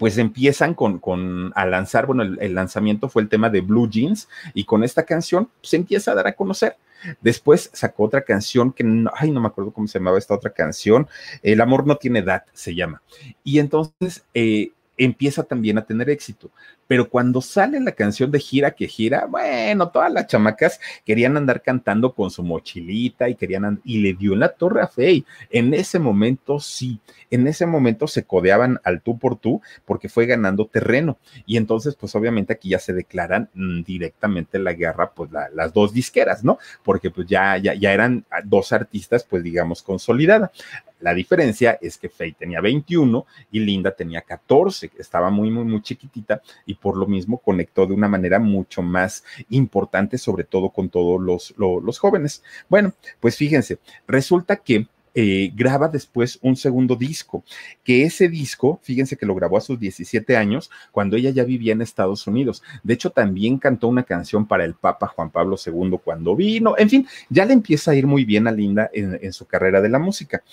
pues 0.00 0.16
empiezan 0.16 0.72
con, 0.72 0.98
con 0.98 1.52
a 1.54 1.66
lanzar, 1.66 2.06
bueno, 2.06 2.22
el, 2.22 2.54
lanzamiento 2.54 3.10
fue 3.10 3.20
el 3.20 3.28
tema 3.28 3.50
de 3.50 3.60
Blue 3.60 3.86
Jeans 3.86 4.30
y 4.54 4.64
con 4.64 4.82
esta 4.82 5.04
canción 5.04 5.50
se 5.60 5.76
empieza 5.76 6.12
a 6.12 6.14
dar 6.14 6.26
a 6.26 6.32
conocer. 6.32 6.78
Después 7.20 7.68
sacó 7.74 8.04
otra 8.04 8.22
canción 8.22 8.72
que, 8.72 8.82
no, 8.82 9.10
ay, 9.14 9.30
no 9.30 9.42
me 9.42 9.48
acuerdo 9.48 9.72
cómo 9.72 9.86
se 9.86 9.98
llamaba 9.98 10.16
esta 10.16 10.32
otra 10.32 10.52
canción, 10.52 11.06
El 11.42 11.60
amor 11.60 11.86
no 11.86 11.96
tiene 11.96 12.20
edad, 12.20 12.44
se 12.54 12.74
llama. 12.74 13.02
Y 13.44 13.58
entonces 13.58 14.24
eh, 14.32 14.72
empieza 15.00 15.42
también 15.42 15.78
a 15.78 15.86
tener 15.86 16.10
éxito. 16.10 16.50
Pero 16.86 17.08
cuando 17.08 17.40
sale 17.40 17.80
la 17.80 17.92
canción 17.92 18.30
de 18.30 18.38
Gira 18.38 18.72
que 18.72 18.86
gira, 18.86 19.24
bueno, 19.26 19.88
todas 19.88 20.12
las 20.12 20.26
chamacas 20.26 20.78
querían 21.06 21.36
andar 21.36 21.62
cantando 21.62 22.14
con 22.14 22.30
su 22.30 22.42
mochilita 22.42 23.28
y 23.28 23.34
querían 23.34 23.80
y 23.82 24.00
le 24.00 24.12
dio 24.12 24.34
en 24.34 24.40
la 24.40 24.50
torre 24.50 24.82
a 24.82 24.88
Faye. 24.88 25.24
En 25.50 25.72
ese 25.72 25.98
momento 25.98 26.60
sí, 26.60 27.00
en 27.30 27.46
ese 27.46 27.64
momento 27.64 28.06
se 28.06 28.24
codeaban 28.24 28.78
al 28.84 29.00
tú 29.00 29.18
por 29.18 29.36
tú 29.36 29.62
porque 29.86 30.10
fue 30.10 30.26
ganando 30.26 30.66
terreno. 30.66 31.16
Y 31.46 31.56
entonces, 31.56 31.96
pues 31.96 32.14
obviamente 32.14 32.52
aquí 32.52 32.68
ya 32.68 32.78
se 32.78 32.92
declaran 32.92 33.48
mmm, 33.54 33.82
directamente 33.82 34.58
la 34.58 34.74
guerra, 34.74 35.12
pues 35.12 35.32
la, 35.32 35.48
las 35.54 35.72
dos 35.72 35.94
disqueras, 35.94 36.44
¿no? 36.44 36.58
Porque 36.82 37.10
pues 37.10 37.26
ya, 37.26 37.56
ya, 37.56 37.72
ya 37.72 37.94
eran 37.94 38.26
dos 38.44 38.72
artistas, 38.72 39.24
pues 39.24 39.42
digamos, 39.42 39.82
consolidada. 39.82 40.52
La 41.00 41.14
diferencia 41.14 41.78
es 41.80 41.96
que 41.98 42.08
Faye 42.08 42.36
tenía 42.38 42.60
21 42.60 43.26
y 43.50 43.60
Linda 43.60 43.90
tenía 43.90 44.20
14, 44.20 44.90
estaba 44.98 45.30
muy, 45.30 45.50
muy, 45.50 45.64
muy 45.64 45.82
chiquitita 45.82 46.42
y 46.66 46.74
por 46.74 46.96
lo 46.96 47.06
mismo 47.06 47.38
conectó 47.38 47.86
de 47.86 47.94
una 47.94 48.08
manera 48.08 48.38
mucho 48.38 48.82
más 48.82 49.24
importante, 49.48 50.18
sobre 50.18 50.44
todo 50.44 50.70
con 50.70 50.88
todos 50.88 51.20
los, 51.20 51.54
los, 51.56 51.98
jóvenes. 51.98 52.42
Bueno, 52.68 52.92
pues 53.18 53.36
fíjense, 53.36 53.78
resulta 54.06 54.56
que 54.56 54.86
eh, 55.12 55.50
graba 55.56 55.88
después 55.88 56.38
un 56.40 56.54
segundo 56.54 56.94
disco, 56.94 57.42
que 57.82 58.04
ese 58.04 58.28
disco, 58.28 58.78
fíjense 58.82 59.16
que 59.16 59.26
lo 59.26 59.34
grabó 59.34 59.56
a 59.56 59.60
sus 59.60 59.78
17 59.80 60.36
años, 60.36 60.70
cuando 60.92 61.16
ella 61.16 61.30
ya 61.30 61.42
vivía 61.42 61.72
en 61.72 61.82
Estados 61.82 62.26
Unidos. 62.28 62.62
De 62.84 62.94
hecho, 62.94 63.10
también 63.10 63.58
cantó 63.58 63.88
una 63.88 64.04
canción 64.04 64.46
para 64.46 64.64
el 64.64 64.74
Papa 64.74 65.08
Juan 65.08 65.30
Pablo 65.30 65.56
II 65.64 65.98
cuando 66.04 66.36
vino. 66.36 66.76
En 66.78 66.88
fin, 66.88 67.08
ya 67.28 67.44
le 67.44 67.54
empieza 67.54 67.90
a 67.90 67.96
ir 67.96 68.06
muy 68.06 68.24
bien 68.24 68.46
a 68.46 68.52
Linda 68.52 68.88
en 68.92 69.32
su 69.32 69.46
carrera 69.46 69.80
de 69.80 69.88
la 69.88 69.98
música 69.98 70.44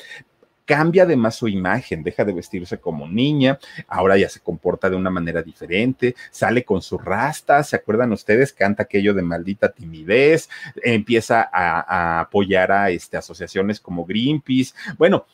cambia 0.67 1.03
además 1.03 1.35
su 1.35 1.47
imagen, 1.47 2.03
deja 2.03 2.25
de 2.25 2.33
vestirse 2.33 2.77
como 2.77 3.07
niña, 3.07 3.57
ahora 3.87 4.17
ya 4.17 4.27
se 4.27 4.41
comporta 4.41 4.89
de 4.89 4.97
una 4.97 5.09
manera 5.09 5.41
diferente, 5.41 6.13
sale 6.29 6.65
con 6.65 6.81
su 6.81 6.97
rasta, 6.97 7.63
¿se 7.63 7.77
acuerdan 7.77 8.11
ustedes? 8.11 8.51
Canta 8.51 8.83
aquello 8.83 9.13
de 9.13 9.21
maldita 9.21 9.71
timidez, 9.71 10.49
empieza 10.83 11.49
a, 11.51 12.19
apoyar 12.19 12.71
a 12.71 12.89
este, 12.89 13.15
asociaciones 13.15 13.79
como 13.79 14.05
Greenpeace. 14.05 14.73
Bueno, 14.97 15.25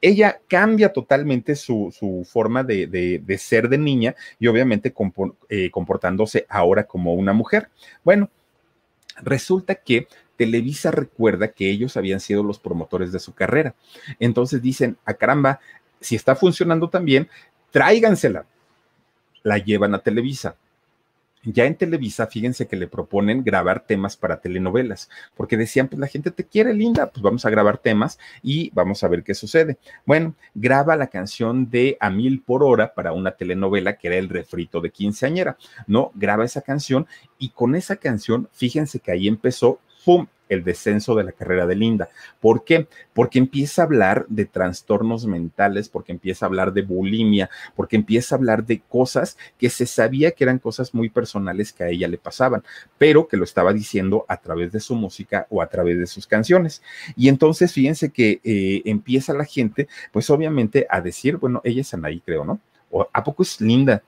ella 0.00 0.40
cambia 0.48 0.94
totalmente 0.94 1.56
su, 1.56 2.26
forma 2.26 2.64
de, 2.64 3.36
ser 3.38 3.68
de 3.68 3.76
niña 3.76 4.16
y 4.38 4.46
obviamente 4.46 4.94
eh, 5.50 5.70
comportándose 5.70 6.46
ahora 6.48 6.84
como 6.84 7.12
una 7.12 7.34
mujer. 7.34 7.68
Bueno, 8.02 8.30
resulta 9.22 9.74
que 9.74 10.08
Televisa 10.40 10.90
recuerda 10.90 11.48
que 11.48 11.68
ellos 11.68 11.98
habían 11.98 12.18
sido 12.18 12.42
los 12.42 12.58
promotores 12.58 13.12
de 13.12 13.18
su 13.18 13.34
carrera. 13.34 13.74
Entonces 14.18 14.62
dicen, 14.62 14.96
a 15.04 15.10
ah, 15.10 15.14
caramba, 15.14 15.60
si 16.00 16.16
está 16.16 16.34
funcionando 16.34 16.88
tan 16.88 17.04
bien, 17.04 17.28
tráigansela. 17.70 18.46
La 19.42 19.58
llevan 19.58 19.94
a 19.94 19.98
Televisa. 19.98 20.56
Ya 21.42 21.66
en 21.66 21.74
Televisa, 21.74 22.26
fíjense 22.26 22.66
que 22.66 22.76
le 22.76 22.86
proponen 22.86 23.44
grabar 23.44 23.84
temas 23.84 24.16
para 24.16 24.40
telenovelas, 24.40 25.10
porque 25.36 25.58
decían, 25.58 25.88
pues 25.88 26.00
la 26.00 26.06
gente 26.06 26.30
te 26.30 26.44
quiere, 26.44 26.72
linda, 26.72 27.10
pues 27.10 27.22
vamos 27.22 27.44
a 27.44 27.50
grabar 27.50 27.76
temas 27.76 28.18
y 28.42 28.70
vamos 28.72 29.04
a 29.04 29.08
ver 29.08 29.22
qué 29.22 29.34
sucede. 29.34 29.76
Bueno, 30.06 30.34
graba 30.54 30.96
la 30.96 31.08
canción 31.08 31.68
de 31.68 31.98
A 32.00 32.08
Mil 32.08 32.40
por 32.40 32.62
Hora 32.62 32.94
para 32.94 33.12
una 33.12 33.32
telenovela 33.32 33.98
que 33.98 34.08
era 34.08 34.16
El 34.16 34.30
Refrito 34.30 34.80
de 34.80 34.90
Quinceañera, 34.90 35.58
¿no? 35.86 36.12
Graba 36.14 36.46
esa 36.46 36.62
canción 36.62 37.06
y 37.38 37.50
con 37.50 37.74
esa 37.74 37.96
canción, 37.96 38.48
fíjense 38.52 39.00
que 39.00 39.12
ahí 39.12 39.28
empezó 39.28 39.80
¡pum! 40.04 40.26
el 40.50 40.64
descenso 40.64 41.14
de 41.14 41.24
la 41.24 41.32
carrera 41.32 41.64
de 41.64 41.76
Linda. 41.76 42.10
¿Por 42.40 42.64
qué? 42.64 42.88
Porque 43.14 43.38
empieza 43.38 43.80
a 43.80 43.84
hablar 43.86 44.26
de 44.28 44.44
trastornos 44.44 45.24
mentales, 45.24 45.88
porque 45.88 46.12
empieza 46.12 46.44
a 46.44 46.48
hablar 46.48 46.72
de 46.74 46.82
bulimia, 46.82 47.48
porque 47.74 47.96
empieza 47.96 48.34
a 48.34 48.38
hablar 48.38 48.66
de 48.66 48.80
cosas 48.80 49.38
que 49.58 49.70
se 49.70 49.86
sabía 49.86 50.32
que 50.32 50.44
eran 50.44 50.58
cosas 50.58 50.92
muy 50.92 51.08
personales 51.08 51.72
que 51.72 51.84
a 51.84 51.88
ella 51.88 52.08
le 52.08 52.18
pasaban, 52.18 52.64
pero 52.98 53.28
que 53.28 53.36
lo 53.36 53.44
estaba 53.44 53.72
diciendo 53.72 54.26
a 54.28 54.38
través 54.38 54.72
de 54.72 54.80
su 54.80 54.94
música 54.94 55.46
o 55.48 55.62
a 55.62 55.68
través 55.68 55.98
de 55.98 56.06
sus 56.06 56.26
canciones. 56.26 56.82
Y 57.16 57.28
entonces 57.28 57.72
fíjense 57.72 58.10
que 58.10 58.40
eh, 58.42 58.82
empieza 58.84 59.32
la 59.32 59.44
gente, 59.44 59.88
pues 60.12 60.28
obviamente 60.30 60.86
a 60.90 61.00
decir, 61.00 61.36
bueno, 61.36 61.60
ella 61.64 61.80
es 61.80 61.94
Anaí, 61.94 62.20
creo, 62.20 62.44
¿no? 62.44 62.60
¿O 62.90 63.06
¿A 63.12 63.22
poco 63.22 63.44
es 63.44 63.60
linda? 63.60 64.02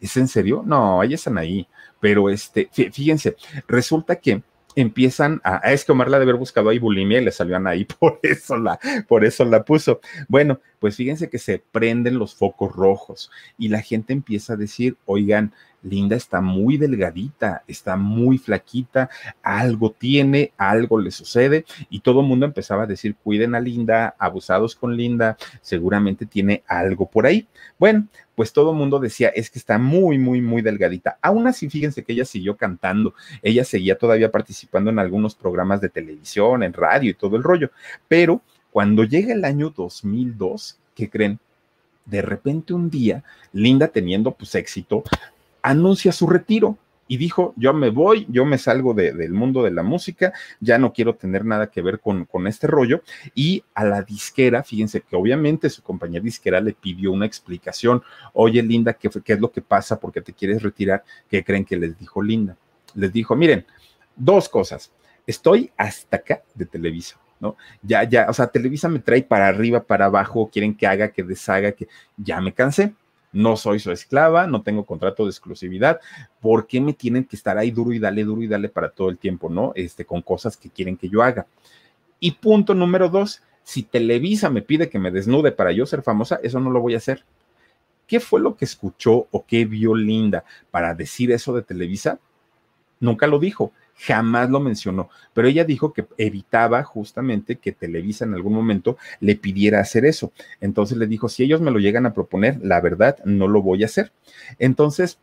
¿Es 0.00 0.16
en 0.16 0.26
serio? 0.26 0.62
No, 0.66 1.02
ella 1.02 1.16
es 1.16 1.26
Anaí. 1.26 1.66
Pero 2.00 2.28
este, 2.30 2.68
fíjense, 2.72 3.36
resulta 3.68 4.16
que 4.16 4.42
empiezan 4.74 5.40
a, 5.44 5.56
es 5.70 5.84
que 5.84 5.92
Omar 5.92 6.10
la 6.10 6.18
de 6.18 6.24
haber 6.24 6.36
buscado 6.36 6.68
ahí 6.70 6.78
bulimia 6.78 7.20
y 7.20 7.24
le 7.24 7.32
salían 7.32 7.66
ahí, 7.66 7.84
por 8.00 8.18
eso 8.22 8.56
la, 8.56 8.78
por 9.08 9.24
eso 9.24 9.44
la 9.44 9.64
puso. 9.64 10.00
Bueno, 10.28 10.60
pues 10.78 10.96
fíjense 10.96 11.28
que 11.30 11.38
se 11.38 11.58
prenden 11.58 12.18
los 12.18 12.34
focos 12.34 12.74
rojos 12.74 13.30
y 13.58 13.68
la 13.68 13.82
gente 13.82 14.12
empieza 14.12 14.54
a 14.54 14.56
decir, 14.56 14.96
oigan, 15.06 15.52
Linda 15.82 16.16
está 16.16 16.40
muy 16.40 16.76
delgadita, 16.76 17.62
está 17.66 17.96
muy 17.96 18.38
flaquita, 18.38 19.10
algo 19.42 19.90
tiene, 19.90 20.52
algo 20.56 20.98
le 20.98 21.10
sucede 21.10 21.64
y 21.90 22.00
todo 22.00 22.20
el 22.20 22.26
mundo 22.26 22.46
empezaba 22.46 22.84
a 22.84 22.86
decir, 22.86 23.16
cuiden 23.22 23.54
a 23.54 23.60
Linda, 23.60 24.14
abusados 24.18 24.76
con 24.76 24.96
Linda, 24.96 25.36
seguramente 25.60 26.26
tiene 26.26 26.62
algo 26.66 27.06
por 27.06 27.26
ahí. 27.26 27.46
Bueno, 27.78 28.06
pues 28.34 28.52
todo 28.52 28.70
el 28.70 28.76
mundo 28.76 28.98
decía, 28.98 29.28
es 29.28 29.50
que 29.50 29.58
está 29.58 29.78
muy, 29.78 30.18
muy, 30.18 30.40
muy 30.40 30.62
delgadita. 30.62 31.18
Aún 31.20 31.46
así, 31.46 31.68
fíjense 31.68 32.02
que 32.02 32.12
ella 32.12 32.24
siguió 32.24 32.56
cantando, 32.56 33.14
ella 33.42 33.64
seguía 33.64 33.98
todavía 33.98 34.30
participando 34.30 34.90
en 34.90 34.98
algunos 34.98 35.34
programas 35.34 35.80
de 35.80 35.88
televisión, 35.88 36.62
en 36.62 36.72
radio 36.72 37.10
y 37.10 37.14
todo 37.14 37.36
el 37.36 37.42
rollo, 37.42 37.70
pero 38.08 38.40
cuando 38.70 39.04
llega 39.04 39.34
el 39.34 39.44
año 39.44 39.70
2002, 39.76 40.78
¿qué 40.94 41.10
creen? 41.10 41.38
De 42.06 42.22
repente 42.22 42.72
un 42.72 42.90
día, 42.90 43.22
Linda 43.52 43.88
teniendo 43.88 44.32
pues 44.32 44.54
éxito, 44.54 45.04
anuncia 45.62 46.12
su 46.12 46.26
retiro 46.26 46.78
y 47.08 47.18
dijo, 47.18 47.52
yo 47.56 47.74
me 47.74 47.90
voy, 47.90 48.26
yo 48.30 48.46
me 48.46 48.56
salgo 48.56 48.94
del 48.94 49.32
mundo 49.32 49.62
de 49.62 49.70
la 49.70 49.82
música, 49.82 50.32
ya 50.60 50.78
no 50.78 50.94
quiero 50.94 51.14
tener 51.14 51.44
nada 51.44 51.70
que 51.70 51.82
ver 51.82 52.00
con, 52.00 52.24
con 52.24 52.46
este 52.46 52.66
rollo. 52.66 53.02
Y 53.34 53.62
a 53.74 53.84
la 53.84 54.02
disquera, 54.02 54.62
fíjense 54.62 55.02
que 55.02 55.14
obviamente 55.14 55.68
su 55.68 55.82
compañía 55.82 56.20
disquera 56.20 56.60
le 56.60 56.72
pidió 56.72 57.12
una 57.12 57.26
explicación. 57.26 58.02
Oye, 58.32 58.62
Linda, 58.62 58.94
¿qué, 58.94 59.10
¿qué 59.22 59.34
es 59.34 59.40
lo 59.40 59.52
que 59.52 59.60
pasa? 59.60 60.00
porque 60.00 60.22
te 60.22 60.32
quieres 60.32 60.62
retirar? 60.62 61.04
¿Qué 61.28 61.44
creen 61.44 61.66
que 61.66 61.76
les 61.76 61.98
dijo 61.98 62.22
Linda? 62.22 62.56
Les 62.94 63.12
dijo, 63.12 63.36
miren, 63.36 63.66
dos 64.16 64.48
cosas. 64.48 64.90
Estoy 65.26 65.70
hasta 65.76 66.16
acá 66.16 66.42
de 66.54 66.64
Televisa. 66.64 67.18
¿no? 67.40 67.56
Ya, 67.82 68.04
ya, 68.04 68.26
o 68.30 68.32
sea, 68.32 68.46
Televisa 68.46 68.88
me 68.88 69.00
trae 69.00 69.22
para 69.22 69.48
arriba, 69.48 69.82
para 69.82 70.06
abajo, 70.06 70.48
quieren 70.50 70.74
que 70.74 70.86
haga, 70.86 71.10
que 71.10 71.24
deshaga, 71.24 71.72
que 71.72 71.88
ya 72.16 72.40
me 72.40 72.54
cansé 72.54 72.94
no 73.32 73.56
soy 73.56 73.78
su 73.78 73.90
esclava, 73.90 74.46
no 74.46 74.62
tengo 74.62 74.84
contrato 74.84 75.24
de 75.24 75.30
exclusividad, 75.30 76.00
¿por 76.40 76.66
qué 76.66 76.80
me 76.80 76.92
tienen 76.92 77.24
que 77.24 77.36
estar 77.36 77.58
ahí 77.58 77.70
duro 77.70 77.92
y 77.92 77.98
dale, 77.98 78.24
duro 78.24 78.42
y 78.42 78.46
dale 78.46 78.68
para 78.68 78.90
todo 78.90 79.08
el 79.08 79.18
tiempo, 79.18 79.48
¿no? 79.48 79.72
Este, 79.74 80.04
con 80.04 80.22
cosas 80.22 80.56
que 80.56 80.70
quieren 80.70 80.96
que 80.96 81.08
yo 81.08 81.22
haga. 81.22 81.46
Y 82.20 82.32
punto 82.32 82.74
número 82.74 83.08
dos, 83.08 83.42
si 83.64 83.82
Televisa 83.82 84.50
me 84.50 84.62
pide 84.62 84.88
que 84.88 84.98
me 84.98 85.10
desnude 85.10 85.52
para 85.52 85.72
yo 85.72 85.86
ser 85.86 86.02
famosa, 86.02 86.38
eso 86.42 86.60
no 86.60 86.70
lo 86.70 86.80
voy 86.80 86.94
a 86.94 86.98
hacer. 86.98 87.24
¿Qué 88.06 88.20
fue 88.20 88.40
lo 88.40 88.56
que 88.56 88.64
escuchó 88.64 89.26
o 89.30 89.44
qué 89.46 89.64
vio 89.64 89.94
Linda 89.94 90.44
para 90.70 90.94
decir 90.94 91.32
eso 91.32 91.54
de 91.54 91.62
Televisa? 91.62 92.18
Nunca 93.00 93.26
lo 93.26 93.38
dijo 93.38 93.72
jamás 93.96 94.50
lo 94.50 94.60
mencionó, 94.60 95.10
pero 95.32 95.48
ella 95.48 95.64
dijo 95.64 95.92
que 95.92 96.06
evitaba 96.18 96.82
justamente 96.82 97.56
que 97.56 97.72
Televisa 97.72 98.24
en 98.24 98.34
algún 98.34 98.54
momento 98.54 98.96
le 99.20 99.36
pidiera 99.36 99.80
hacer 99.80 100.04
eso. 100.04 100.32
Entonces 100.60 100.98
le 100.98 101.06
dijo, 101.06 101.28
si 101.28 101.44
ellos 101.44 101.60
me 101.60 101.70
lo 101.70 101.78
llegan 101.78 102.06
a 102.06 102.12
proponer, 102.12 102.58
la 102.62 102.80
verdad 102.80 103.18
no 103.24 103.48
lo 103.48 103.62
voy 103.62 103.82
a 103.82 103.86
hacer. 103.86 104.12
Entonces, 104.58 105.18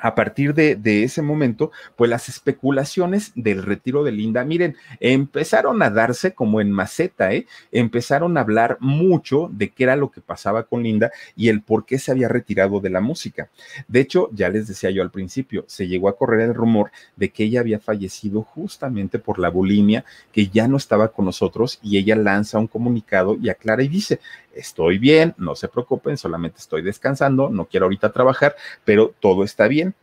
a 0.00 0.14
partir 0.14 0.54
de, 0.54 1.02
ese 1.02 1.22
momento, 1.22 1.70
pues 1.96 2.10
las 2.10 2.28
especulaciones 2.28 3.32
del 3.34 3.62
retiro 3.62 4.04
de 4.04 4.12
Linda, 4.12 4.44
miren, 4.44 4.76
empezaron 5.00 5.82
a 5.82 5.90
darse 5.90 6.32
como 6.32 6.60
en 6.60 6.70
maceta, 6.70 7.32
¿eh? 7.32 7.46
Empezaron 7.72 8.36
a 8.36 8.40
hablar 8.40 8.78
mucho 8.80 9.48
de 9.52 9.70
qué 9.70 9.84
era 9.84 9.96
lo 9.96 10.10
que 10.10 10.20
pasaba 10.20 10.64
con 10.64 10.82
Linda 10.82 11.10
y 11.36 11.48
el 11.48 11.62
por 11.62 11.84
qué 11.84 11.98
se 11.98 12.10
había 12.10 12.28
retirado 12.28 12.80
de 12.80 12.90
la 12.90 13.00
música. 13.00 13.48
De 13.86 14.00
hecho, 14.00 14.30
ya 14.32 14.48
les 14.48 14.68
decía 14.68 14.90
yo 14.90 15.02
al 15.02 15.10
principio, 15.10 15.64
se 15.66 15.88
llegó 15.88 16.08
a 16.08 16.16
correr 16.16 16.40
el 16.40 16.54
rumor 16.54 16.90
de 17.16 17.30
que 17.30 17.44
ella 17.44 17.60
había 17.60 17.80
fallecido 17.80 18.42
justamente 18.42 19.18
por 19.18 19.38
la 19.38 19.50
bulimia, 19.50 20.04
que 20.32 20.48
ya 20.48 20.68
no 20.68 20.76
estaba 20.76 21.08
con 21.08 21.24
nosotros 21.24 21.78
y 21.82 21.98
ella 21.98 22.16
lanza 22.16 22.58
un 22.58 22.66
comunicado 22.66 23.36
y 23.40 23.48
aclara 23.48 23.82
y 23.82 23.88
dice, 23.88 24.20
estoy 24.58 24.98
bien, 24.98 25.34
no 25.38 25.54
se 25.54 25.68
preocupen, 25.68 26.16
solamente 26.16 26.58
estoy 26.58 26.82
descansando, 26.82 27.48
no 27.48 27.66
quiero 27.66 27.86
ahorita 27.86 28.12
trabajar, 28.12 28.56
pero 28.84 29.14
todo 29.20 29.44
está 29.44 29.68
bien. 29.68 29.94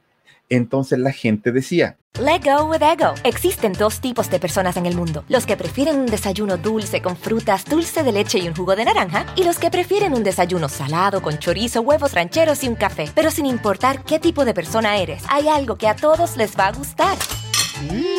Entonces 0.50 1.00
la 1.00 1.12
gente 1.12 1.52
decía, 1.52 1.98
Let 2.20 2.44
go 2.46 2.64
with 2.66 2.82
ego. 2.82 3.14
Existen 3.26 3.74
dos 3.74 4.00
tipos 4.00 4.30
de 4.30 4.40
personas 4.40 4.78
en 4.78 4.86
el 4.86 4.96
mundo: 4.96 5.26
los 5.28 5.46
que 5.46 5.58
prefieren 5.58 6.00
un 6.00 6.06
desayuno 6.06 6.56
dulce 6.56 7.02
con 7.02 7.18
frutas, 7.18 7.66
dulce 7.66 8.04
de 8.04 8.14
leche 8.14 8.40
y 8.40 8.48
un 8.48 8.56
jugo 8.56 8.76
de 8.76 8.86
naranja, 8.86 9.26
y 9.36 9.44
los 9.44 9.60
que 9.60 9.70
prefieren 9.70 10.14
un 10.14 10.24
desayuno 10.24 10.70
salado 10.70 11.22
con 11.22 11.40
chorizo, 11.40 11.82
huevos 11.82 12.14
rancheros 12.14 12.64
y 12.64 12.70
un 12.70 12.76
café. 12.76 13.10
Pero 13.14 13.32
sin 13.32 13.46
importar 13.46 14.04
qué 14.04 14.20
tipo 14.20 14.46
de 14.46 14.54
persona 14.54 14.98
eres, 14.98 15.24
hay 15.30 15.50
algo 15.50 15.76
que 15.76 15.90
a 15.90 15.96
todos 15.96 16.38
les 16.38 16.58
va 16.58 16.68
a 16.68 16.72
gustar. 16.72 17.18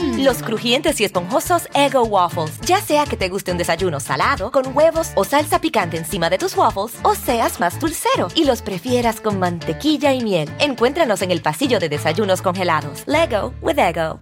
Mm. 0.00 0.24
Los 0.24 0.42
crujientes 0.42 1.00
y 1.00 1.04
esponjosos 1.04 1.68
Ego 1.74 2.04
Waffles. 2.04 2.60
Ya 2.62 2.80
sea 2.80 3.04
que 3.04 3.16
te 3.16 3.28
guste 3.28 3.52
un 3.52 3.58
desayuno 3.58 4.00
salado, 4.00 4.50
con 4.50 4.76
huevos 4.76 5.12
o 5.14 5.24
salsa 5.24 5.60
picante 5.60 5.96
encima 5.96 6.28
de 6.28 6.38
tus 6.38 6.56
waffles, 6.56 6.98
o 7.02 7.14
seas 7.14 7.60
más 7.60 7.80
dulcero 7.80 8.28
y 8.34 8.44
los 8.44 8.62
prefieras 8.62 9.20
con 9.20 9.38
mantequilla 9.38 10.12
y 10.12 10.22
miel. 10.22 10.50
Encuéntranos 10.58 11.22
en 11.22 11.30
el 11.30 11.40
pasillo 11.40 11.78
de 11.78 11.88
desayunos 11.88 12.42
congelados. 12.42 13.04
Lego 13.06 13.54
with 13.62 13.78
Ego. 13.78 14.20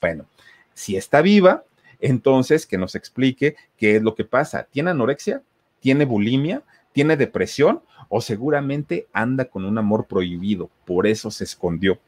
Bueno, 0.00 0.26
si 0.74 0.96
está 0.96 1.22
viva, 1.22 1.64
entonces 2.00 2.66
que 2.66 2.78
nos 2.78 2.94
explique 2.94 3.56
qué 3.76 3.96
es 3.96 4.02
lo 4.02 4.14
que 4.14 4.24
pasa. 4.24 4.66
¿Tiene 4.70 4.90
anorexia? 4.90 5.42
¿Tiene 5.80 6.04
bulimia? 6.04 6.62
¿Tiene 6.92 7.16
depresión? 7.16 7.82
¿O 8.08 8.20
seguramente 8.20 9.06
anda 9.12 9.44
con 9.44 9.64
un 9.64 9.78
amor 9.78 10.06
prohibido? 10.06 10.70
Por 10.84 11.06
eso 11.06 11.30
se 11.30 11.44
escondió. 11.44 11.98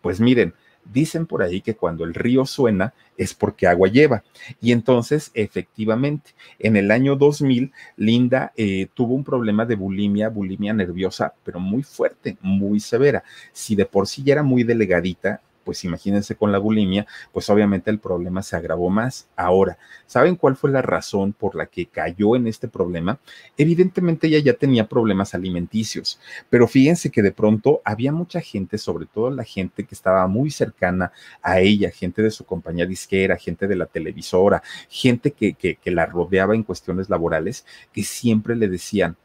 Pues 0.00 0.20
miren, 0.20 0.54
Dicen 0.92 1.26
por 1.26 1.42
ahí 1.42 1.60
que 1.60 1.74
cuando 1.74 2.04
el 2.04 2.14
río 2.14 2.46
suena 2.46 2.94
es 3.16 3.34
porque 3.34 3.66
agua 3.66 3.88
lleva. 3.88 4.22
Y 4.60 4.72
entonces, 4.72 5.30
efectivamente, 5.34 6.30
en 6.58 6.76
el 6.76 6.90
año 6.90 7.16
2000, 7.16 7.72
Linda 7.96 8.52
eh, 8.56 8.88
tuvo 8.94 9.14
un 9.14 9.24
problema 9.24 9.64
de 9.64 9.76
bulimia, 9.76 10.28
bulimia 10.28 10.72
nerviosa, 10.72 11.34
pero 11.44 11.60
muy 11.60 11.82
fuerte, 11.82 12.36
muy 12.40 12.80
severa. 12.80 13.24
Si 13.52 13.74
de 13.74 13.86
por 13.86 14.06
sí 14.06 14.22
ya 14.22 14.34
era 14.34 14.42
muy 14.42 14.64
delegadita, 14.64 15.40
pues 15.66 15.82
imagínense 15.82 16.36
con 16.36 16.52
la 16.52 16.58
bulimia, 16.58 17.08
pues 17.32 17.50
obviamente 17.50 17.90
el 17.90 17.98
problema 17.98 18.40
se 18.40 18.54
agravó 18.54 18.88
más. 18.88 19.26
Ahora, 19.34 19.78
¿saben 20.06 20.36
cuál 20.36 20.54
fue 20.54 20.70
la 20.70 20.80
razón 20.80 21.32
por 21.32 21.56
la 21.56 21.66
que 21.66 21.86
cayó 21.86 22.36
en 22.36 22.46
este 22.46 22.68
problema? 22.68 23.18
Evidentemente 23.58 24.28
ella 24.28 24.38
ya 24.38 24.52
tenía 24.52 24.88
problemas 24.88 25.34
alimenticios, 25.34 26.20
pero 26.48 26.68
fíjense 26.68 27.10
que 27.10 27.20
de 27.20 27.32
pronto 27.32 27.82
había 27.84 28.12
mucha 28.12 28.40
gente, 28.40 28.78
sobre 28.78 29.06
todo 29.06 29.28
la 29.30 29.42
gente 29.42 29.84
que 29.84 29.94
estaba 29.96 30.28
muy 30.28 30.52
cercana 30.52 31.10
a 31.42 31.58
ella, 31.58 31.90
gente 31.90 32.22
de 32.22 32.30
su 32.30 32.44
compañía 32.46 32.86
disquera, 32.86 33.36
gente 33.36 33.66
de 33.66 33.74
la 33.74 33.86
televisora, 33.86 34.62
gente 34.88 35.32
que, 35.32 35.54
que, 35.54 35.90
la 35.90 36.06
rodeaba 36.06 36.54
en 36.54 36.62
cuestiones 36.62 37.10
laborales, 37.10 37.66
que 37.92 38.04
siempre 38.04 38.54
le 38.54 38.68
decían, 38.68 39.16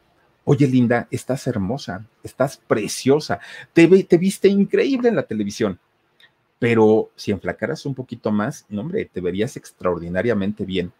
Oye, 0.44 0.66
Linda, 0.66 1.06
estás 1.12 1.46
hermosa, 1.46 2.04
estás 2.24 2.56
preciosa, 2.56 3.38
te, 3.72 3.86
te 4.02 4.18
viste 4.18 4.48
increíble 4.48 5.08
en 5.08 5.14
la 5.14 5.22
televisión 5.22 5.78
pero 6.62 7.10
si 7.16 7.32
enflacaras 7.32 7.86
un 7.86 7.94
poquito 7.96 8.30
más, 8.30 8.66
no, 8.68 8.82
hombre, 8.82 9.04
te 9.12 9.20
verías 9.20 9.56
extraordinariamente 9.56 10.64
bien. 10.64 10.92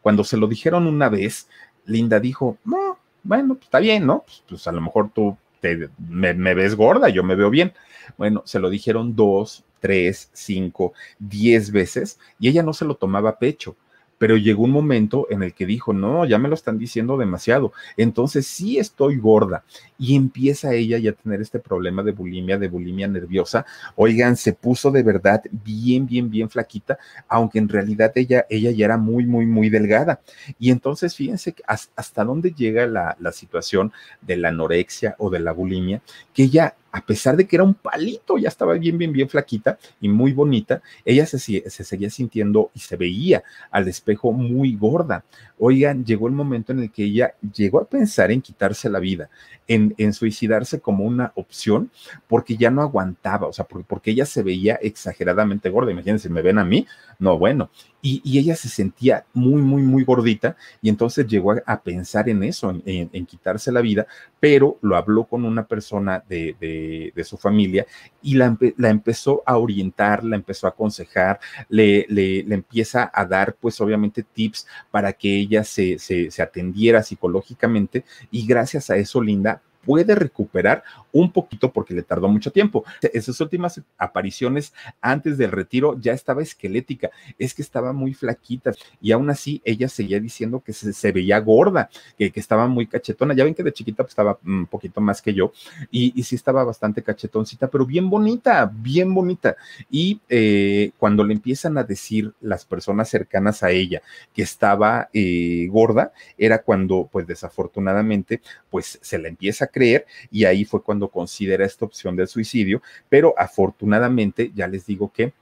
Cuando 0.00 0.24
se 0.24 0.38
lo 0.38 0.46
dijeron 0.46 0.86
una 0.86 1.10
vez, 1.10 1.50
Linda 1.84 2.18
dijo, 2.18 2.56
no, 2.64 2.98
bueno, 3.22 3.56
pues 3.56 3.64
está 3.64 3.78
bien, 3.78 4.06
¿no? 4.06 4.22
Pues, 4.22 4.42
pues, 4.48 4.66
a 4.66 4.72
lo 4.72 4.80
mejor 4.80 5.10
tú 5.12 5.36
te, 5.60 5.90
me, 5.98 6.32
me 6.32 6.54
ves 6.54 6.74
gorda, 6.76 7.10
yo 7.10 7.22
me 7.24 7.34
veo 7.34 7.50
bien. 7.50 7.74
Bueno, 8.16 8.40
se 8.46 8.58
lo 8.58 8.70
dijeron 8.70 9.14
dos, 9.14 9.66
tres, 9.80 10.30
cinco, 10.32 10.94
diez 11.18 11.72
veces 11.72 12.18
y 12.40 12.48
ella 12.48 12.62
no 12.62 12.72
se 12.72 12.86
lo 12.86 12.94
tomaba 12.94 13.28
a 13.28 13.38
pecho 13.38 13.76
pero 14.22 14.36
llegó 14.36 14.62
un 14.62 14.70
momento 14.70 15.26
en 15.30 15.42
el 15.42 15.52
que 15.52 15.66
dijo, 15.66 15.92
no, 15.92 16.24
ya 16.24 16.38
me 16.38 16.48
lo 16.48 16.54
están 16.54 16.78
diciendo 16.78 17.16
demasiado, 17.16 17.72
entonces 17.96 18.46
sí 18.46 18.78
estoy 18.78 19.16
gorda. 19.16 19.64
Y 19.98 20.14
empieza 20.14 20.74
ella 20.74 20.96
ya 20.98 21.10
a 21.10 21.14
tener 21.14 21.40
este 21.40 21.58
problema 21.58 22.04
de 22.04 22.12
bulimia, 22.12 22.56
de 22.56 22.68
bulimia 22.68 23.08
nerviosa. 23.08 23.66
Oigan, 23.96 24.36
se 24.36 24.52
puso 24.52 24.92
de 24.92 25.02
verdad 25.02 25.42
bien, 25.50 26.06
bien, 26.06 26.30
bien 26.30 26.48
flaquita, 26.48 27.00
aunque 27.26 27.58
en 27.58 27.68
realidad 27.68 28.12
ella, 28.14 28.46
ella 28.48 28.70
ya 28.70 28.84
era 28.84 28.96
muy, 28.96 29.26
muy, 29.26 29.44
muy 29.44 29.70
delgada. 29.70 30.20
Y 30.56 30.70
entonces 30.70 31.16
fíjense 31.16 31.56
hasta 31.66 32.24
dónde 32.24 32.52
llega 32.52 32.86
la, 32.86 33.16
la 33.18 33.32
situación 33.32 33.92
de 34.20 34.36
la 34.36 34.50
anorexia 34.50 35.16
o 35.18 35.30
de 35.30 35.40
la 35.40 35.50
bulimia, 35.50 36.00
que 36.32 36.44
ella 36.44 36.76
a 36.92 37.04
pesar 37.04 37.36
de 37.36 37.46
que 37.46 37.56
era 37.56 37.64
un 37.64 37.74
palito, 37.74 38.36
ya 38.36 38.48
estaba 38.48 38.74
bien, 38.74 38.98
bien, 38.98 39.12
bien 39.12 39.28
flaquita 39.28 39.78
y 40.00 40.08
muy 40.08 40.32
bonita, 40.32 40.82
ella 41.06 41.24
se, 41.24 41.38
se, 41.38 41.84
seguía 41.84 42.10
sintiendo 42.10 42.70
y 42.74 42.80
se 42.80 42.96
veía 42.96 43.42
al 43.70 43.88
espejo 43.88 44.30
muy 44.32 44.76
gorda. 44.76 45.24
Oigan, 45.58 46.04
llegó 46.04 46.28
el 46.28 46.34
momento 46.34 46.72
en 46.72 46.80
el 46.80 46.92
que 46.92 47.04
ella 47.04 47.34
llegó 47.54 47.80
a 47.80 47.86
pensar 47.86 48.30
en 48.30 48.42
quitarse 48.42 48.90
la 48.90 48.98
vida, 48.98 49.30
en, 49.66 49.94
en 49.96 50.12
suicidarse 50.12 50.80
como 50.80 51.04
una 51.04 51.32
opción, 51.34 51.90
porque 52.28 52.58
ya 52.58 52.70
no 52.70 52.82
aguantaba, 52.82 53.46
o 53.46 53.52
sea, 53.54 53.64
porque, 53.64 53.86
porque 53.88 54.10
ella 54.10 54.26
se 54.26 54.42
veía 54.42 54.74
exageradamente 54.74 55.70
gorda. 55.70 55.92
Imagínense, 55.92 56.28
¿me 56.28 56.42
ven 56.42 56.58
a 56.58 56.64
mí? 56.64 56.86
No, 57.18 57.38
bueno. 57.38 57.70
Y, 58.04 58.38
ella 58.38 58.56
se 58.56 58.68
sentía 58.68 59.24
muy, 59.32 59.62
muy, 59.62 59.82
muy 59.82 60.02
gordita 60.02 60.56
y 60.82 60.88
entonces 60.88 61.24
llegó 61.26 61.54
a, 61.64 61.80
pensar 61.82 62.28
en 62.28 62.42
eso, 62.42 62.74
en, 62.84 63.26
quitarse 63.26 63.70
la 63.70 63.80
vida, 63.80 64.08
pero 64.40 64.76
lo 64.82 64.96
habló 64.96 65.24
con 65.24 65.44
una 65.44 65.64
persona 65.66 66.22
de, 66.28 67.12
su 67.24 67.38
familia 67.38 67.86
y 68.20 68.34
la, 68.34 68.56
empezó 68.90 69.42
a 69.46 69.56
orientar, 69.56 70.24
la 70.24 70.34
empezó 70.34 70.66
a 70.66 70.70
aconsejar, 70.70 71.38
le, 71.68 72.04
le, 72.08 72.40
empieza 72.52 73.08
a 73.14 73.24
dar 73.24 73.54
pues 73.54 73.80
obviamente 73.80 74.24
tips 74.24 74.66
para 74.90 75.12
que 75.12 75.38
ella 75.38 75.62
se, 75.62 75.98
se 75.98 76.42
atendiera 76.42 77.04
psicológicamente 77.04 78.04
y 78.32 78.44
gracias 78.44 78.90
a 78.90 78.96
eso 78.96 79.22
Linda 79.22 79.62
puede 79.84 80.14
recuperar 80.14 80.82
un 81.12 81.30
poquito 81.32 81.72
porque 81.72 81.94
le 81.94 82.02
tardó 82.02 82.28
mucho 82.28 82.50
tiempo. 82.50 82.84
Esas 83.00 83.40
últimas 83.40 83.80
apariciones 83.98 84.72
antes 85.00 85.38
del 85.38 85.52
retiro 85.52 85.98
ya 86.00 86.12
estaba 86.12 86.42
esquelética, 86.42 87.10
es 87.38 87.54
que 87.54 87.62
estaba 87.62 87.92
muy 87.92 88.14
flaquita 88.14 88.72
y 89.00 89.12
aún 89.12 89.30
así 89.30 89.60
ella 89.64 89.88
seguía 89.88 90.20
diciendo 90.20 90.62
que 90.64 90.72
se, 90.72 91.12
veía 91.12 91.38
gorda, 91.38 91.90
que, 92.16 92.32
estaba 92.34 92.66
muy 92.66 92.86
cachetona. 92.86 93.34
Ya 93.34 93.44
ven 93.44 93.54
que 93.54 93.62
de 93.62 93.72
chiquita 93.72 94.02
pues, 94.02 94.12
estaba 94.12 94.38
un 94.44 94.66
poquito 94.66 95.00
más 95.00 95.20
que 95.20 95.34
yo 95.34 95.52
y, 95.90 96.12
y, 96.18 96.22
sí 96.22 96.36
estaba 96.36 96.64
bastante 96.64 97.02
cachetoncita, 97.02 97.68
pero 97.68 97.86
bien 97.86 98.08
bonita, 98.08 98.70
bien 98.72 99.12
bonita. 99.14 99.56
Y 99.90 100.20
eh, 100.28 100.92
cuando 100.98 101.24
le 101.24 101.34
empiezan 101.34 101.78
a 101.78 101.84
decir 101.84 102.32
las 102.40 102.64
personas 102.64 103.08
cercanas 103.08 103.62
a 103.62 103.70
ella 103.70 104.02
que 104.34 104.42
estaba 104.42 105.08
eh, 105.12 105.68
gorda, 105.70 106.12
era 106.38 106.62
cuando 106.62 107.08
pues 107.10 107.26
desafortunadamente 107.26 108.40
pues 108.70 108.98
se 109.02 109.18
la 109.18 109.28
empieza 109.28 109.66
a 109.66 109.68
creer 109.72 110.06
y 110.30 110.44
ahí 110.44 110.64
fue 110.64 110.82
cuando 110.82 111.08
considera 111.08 111.64
esta 111.64 111.84
opción 111.84 112.14
del 112.14 112.28
suicidio, 112.28 112.82
pero 113.08 113.34
afortunadamente 113.36 114.52
ya 114.54 114.68
les 114.68 114.86
digo 114.86 115.12
que 115.12 115.32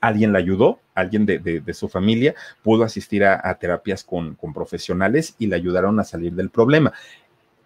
alguien 0.00 0.32
la 0.32 0.38
ayudó, 0.40 0.80
alguien 0.94 1.24
de, 1.24 1.62
su 1.72 1.88
familia 1.88 2.34
pudo 2.62 2.84
asistir 2.84 3.24
a, 3.24 3.54
terapias 3.58 4.04
con, 4.04 4.34
con, 4.34 4.52
profesionales 4.52 5.36
y 5.38 5.46
le 5.46 5.56
ayudaron 5.56 5.98
a 6.00 6.04
salir 6.04 6.32
del 6.34 6.50
problema. 6.50 6.92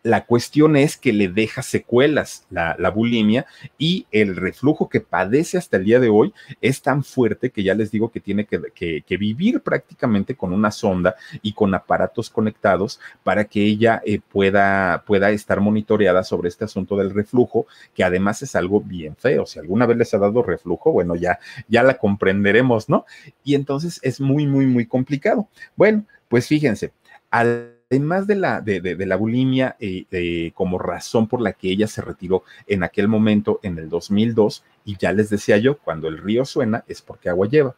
La 0.03 0.25
cuestión 0.25 0.77
es 0.77 0.97
que 0.97 1.13
le 1.13 1.29
deja 1.29 1.63
secuelas 1.63 2.47
la, 2.51 2.77
bulimia 2.91 3.47
y 3.79 4.07
el 4.13 4.37
reflujo 4.37 4.89
que 4.89 5.01
padece 5.01 5.59
hasta 5.59 5.77
el 5.77 5.85
día 5.85 6.01
de 6.01 6.09
hoy 6.09 6.33
es 6.61 6.83
tan 6.83 7.03
fuerte 7.05 7.51
que 7.51 7.63
ya 7.63 7.75
les 7.75 7.91
digo 7.91 8.11
que 8.11 8.21
tiene 8.21 8.47
que, 8.47 9.17
vivir 9.17 9.61
prácticamente 9.61 10.37
con 10.37 10.53
una 10.53 10.71
sonda 10.71 11.17
y 11.43 11.53
con 11.53 11.75
aparatos 11.75 12.31
conectados 12.31 13.01
para 13.25 13.45
que 13.45 13.63
ella 13.63 14.03
eh, 14.05 14.21
pueda, 14.21 15.05
pueda 15.07 15.31
estar 15.31 15.61
monitoreada 15.61 16.23
sobre 16.23 16.49
este 16.49 16.65
asunto 16.65 16.97
del 16.97 17.15
reflujo, 17.15 17.67
que 17.95 18.05
además 18.05 18.43
es 18.43 18.55
algo 18.57 18.81
bien 18.81 19.17
feo. 19.17 19.47
Si 19.47 19.59
alguna 19.59 19.87
vez 19.87 19.97
les 19.97 20.15
ha 20.15 20.19
dado 20.19 20.43
reflujo, 20.43 20.93
bueno, 20.93 21.15
ya, 21.17 21.39
ya 21.69 21.83
la 21.83 21.99
comprenderemos, 21.99 22.89
¿no? 22.89 23.07
Y 23.43 23.55
entonces 23.55 24.01
es 24.03 24.21
muy, 24.21 24.47
muy, 24.47 24.67
muy 24.67 24.87
complicado. 24.87 25.49
Bueno, 25.77 26.05
pues 26.29 26.47
fíjense, 26.47 26.93
al 27.31 27.76
además 27.91 28.27
de 28.27 28.35
la, 28.37 28.61
de, 28.61 28.97
la 29.07 29.17
bulimia 29.17 29.77
eh, 29.79 30.51
como 30.55 30.79
razón 30.79 31.29
por 31.29 31.41
la 31.41 31.53
que 31.53 31.71
ella 31.71 31.87
se 31.87 32.03
retiró 32.03 32.43
en 32.67 32.83
aquel 32.83 33.09
momento, 33.09 33.61
en 33.63 33.79
el 33.79 33.89
2002, 33.89 34.65
y 34.85 34.97
ya 34.97 35.13
les 35.13 35.31
decía 35.31 35.59
yo, 35.59 35.79
cuando 35.79 36.09
el 36.09 36.19
río 36.19 36.45
suena 36.45 36.85
es 36.89 37.03
porque 37.03 37.29
agua 37.29 37.49
lleva, 37.49 37.75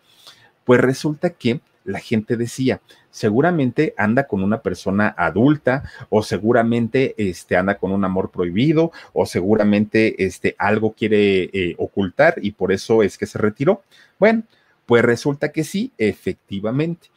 pues 0.65 0.81
resulta 0.81 1.31
que 1.31 1.61
la 1.85 2.01
gente 2.01 2.37
decía, 2.37 2.83
seguramente 3.11 3.95
anda 3.97 4.27
con 4.27 4.43
una 4.43 4.61
persona 4.61 5.15
adulta 5.17 5.85
o 6.11 6.23
seguramente 6.23 7.15
este, 7.17 7.57
anda 7.57 7.79
con 7.79 7.93
un 7.93 8.05
amor 8.05 8.31
prohibido 8.31 8.93
o 9.15 9.25
seguramente 9.25 10.23
este, 10.23 10.55
algo 10.59 10.93
quiere 10.93 11.45
eh, 11.45 11.75
ocultar 11.79 12.35
y 12.43 12.53
por 12.53 12.73
eso 12.73 13.03
es 13.03 13.17
que 13.17 13.27
se 13.27 13.39
retiró. 13.39 13.83
Bueno, 14.19 14.43
pues 14.85 15.03
resulta 15.03 15.51
que 15.51 15.65
sí, 15.65 15.93
efectivamente. 15.97 17.09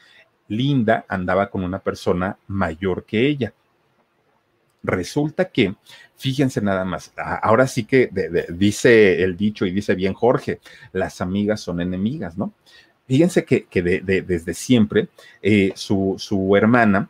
Linda 0.51 1.05
andaba 1.07 1.49
con 1.49 1.63
una 1.63 1.79
persona 1.79 2.37
mayor 2.47 3.05
que 3.05 3.25
ella. 3.25 3.53
Resulta 4.83 5.45
que, 5.49 5.75
fíjense 6.17 6.61
nada 6.61 6.83
más, 6.83 7.13
ahora 7.15 7.67
sí 7.67 7.85
que 7.85 8.09
dice 8.49 9.23
el 9.23 9.37
dicho 9.37 9.65
y 9.65 9.71
dice 9.71 9.95
bien 9.95 10.13
Jorge, 10.13 10.59
las 10.91 11.21
amigas 11.21 11.61
son 11.61 11.79
enemigas, 11.79 12.37
¿no? 12.37 12.51
Fíjense 13.07 13.45
que, 13.45 13.65
desde 14.03 14.53
siempre 14.53 15.07
eh, 15.41 15.71
su, 15.75 16.15
su 16.17 16.55
hermana 16.55 17.09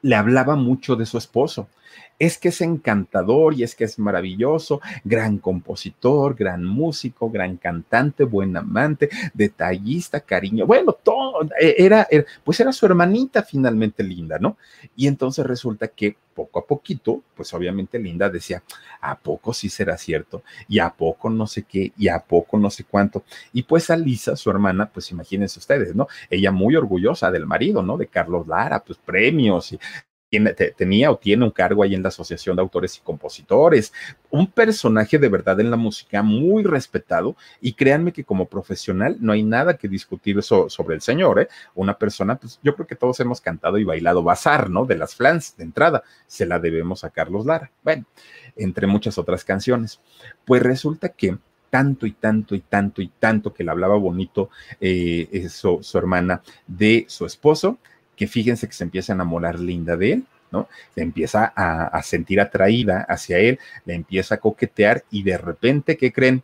le 0.00 0.16
hablaba 0.16 0.56
mucho 0.56 0.96
de 0.96 1.06
su 1.06 1.18
esposo 1.18 1.68
es 2.18 2.38
que 2.38 2.48
es 2.48 2.60
encantador 2.60 3.54
y 3.54 3.62
es 3.62 3.74
que 3.74 3.84
es 3.84 3.98
maravilloso, 3.98 4.80
gran 5.04 5.38
compositor, 5.38 6.34
gran 6.34 6.64
músico, 6.64 7.30
gran 7.30 7.56
cantante, 7.56 8.24
buen 8.24 8.56
amante, 8.56 9.08
detallista, 9.34 10.20
cariño, 10.20 10.66
bueno, 10.66 10.92
todo, 10.92 11.48
e, 11.60 11.74
era, 11.78 12.06
pues 12.44 12.60
era 12.60 12.72
su 12.72 12.86
hermanita 12.86 13.42
finalmente 13.42 14.02
linda, 14.02 14.38
¿no? 14.38 14.56
Y 14.96 15.06
entonces 15.06 15.44
resulta 15.46 15.88
que 15.88 16.16
poco 16.32 16.58
a 16.58 16.66
poquito, 16.66 17.22
pues 17.34 17.52
obviamente 17.54 17.98
Linda 17.98 18.28
decía, 18.28 18.62
¿a 19.00 19.18
poco 19.18 19.52
sí 19.52 19.68
será 19.68 19.96
cierto? 19.96 20.42
Y 20.68 20.78
a 20.78 20.90
poco 20.90 21.30
no 21.30 21.46
sé 21.46 21.64
qué, 21.64 21.92
y 21.96 22.08
a 22.08 22.18
poco 22.18 22.58
no 22.58 22.70
sé 22.70 22.84
cuánto. 22.84 23.24
Y 23.52 23.62
pues 23.62 23.90
a 23.90 23.96
Lisa, 23.96 24.36
su 24.36 24.50
hermana, 24.50 24.90
pues 24.90 25.10
imagínense 25.10 25.58
ustedes, 25.58 25.94
¿no? 25.94 26.08
Ella 26.30 26.50
muy 26.50 26.74
orgullosa 26.76 27.30
del 27.30 27.46
marido, 27.46 27.82
¿no? 27.82 27.96
De 27.96 28.06
Carlos 28.06 28.46
Lara, 28.46 28.82
pues 28.82 28.98
premios 28.98 29.72
y 29.72 29.80
tenía 30.76 31.10
o 31.10 31.18
tiene 31.18 31.44
un 31.44 31.50
cargo 31.50 31.82
ahí 31.82 31.94
en 31.94 32.02
la 32.02 32.08
Asociación 32.08 32.56
de 32.56 32.62
Autores 32.62 32.96
y 32.96 33.00
Compositores, 33.00 33.92
un 34.30 34.46
personaje 34.46 35.18
de 35.18 35.28
verdad 35.28 35.60
en 35.60 35.70
la 35.70 35.76
música 35.76 36.22
muy 36.22 36.62
respetado 36.62 37.36
y 37.60 37.74
créanme 37.74 38.12
que 38.12 38.24
como 38.24 38.46
profesional 38.46 39.16
no 39.20 39.32
hay 39.32 39.42
nada 39.42 39.76
que 39.76 39.88
discutir 39.88 40.42
sobre 40.42 40.94
el 40.94 41.02
señor, 41.02 41.40
¿eh? 41.40 41.48
Una 41.74 41.98
persona, 41.98 42.36
pues 42.36 42.58
yo 42.62 42.74
creo 42.74 42.86
que 42.86 42.96
todos 42.96 43.20
hemos 43.20 43.40
cantado 43.40 43.78
y 43.78 43.84
bailado 43.84 44.22
Bazar, 44.22 44.70
¿no? 44.70 44.84
De 44.84 44.96
las 44.96 45.14
flans 45.14 45.56
de 45.56 45.64
entrada, 45.64 46.02
se 46.26 46.46
la 46.46 46.58
debemos 46.58 47.04
a 47.04 47.10
Carlos 47.10 47.46
Lara. 47.46 47.70
Bueno, 47.82 48.06
entre 48.56 48.86
muchas 48.86 49.18
otras 49.18 49.44
canciones. 49.44 50.00
Pues 50.44 50.62
resulta 50.62 51.10
que 51.10 51.36
tanto 51.70 52.06
y 52.06 52.12
tanto 52.12 52.54
y 52.54 52.60
tanto 52.60 53.00
y 53.00 53.08
tanto 53.08 53.54
que 53.54 53.64
le 53.64 53.70
hablaba 53.70 53.96
bonito 53.96 54.50
eh, 54.78 55.48
su 55.48 55.80
hermana 55.94 56.42
de 56.66 57.06
su 57.08 57.24
esposo, 57.24 57.78
que 58.16 58.26
fíjense 58.26 58.66
que 58.66 58.74
se 58.74 58.84
empieza 58.84 59.12
a 59.12 59.16
enamorar 59.16 59.58
linda 59.58 59.96
de 59.96 60.12
él, 60.12 60.24
¿no? 60.50 60.68
Se 60.94 61.02
empieza 61.02 61.52
a 61.56 62.02
sentir 62.02 62.40
atraída 62.40 63.06
hacia 63.08 63.38
él, 63.38 63.58
le 63.84 63.94
empieza 63.94 64.34
a 64.34 64.38
coquetear 64.38 65.04
y 65.10 65.22
de 65.22 65.38
repente, 65.38 65.96
¿qué 65.96 66.12
creen? 66.12 66.42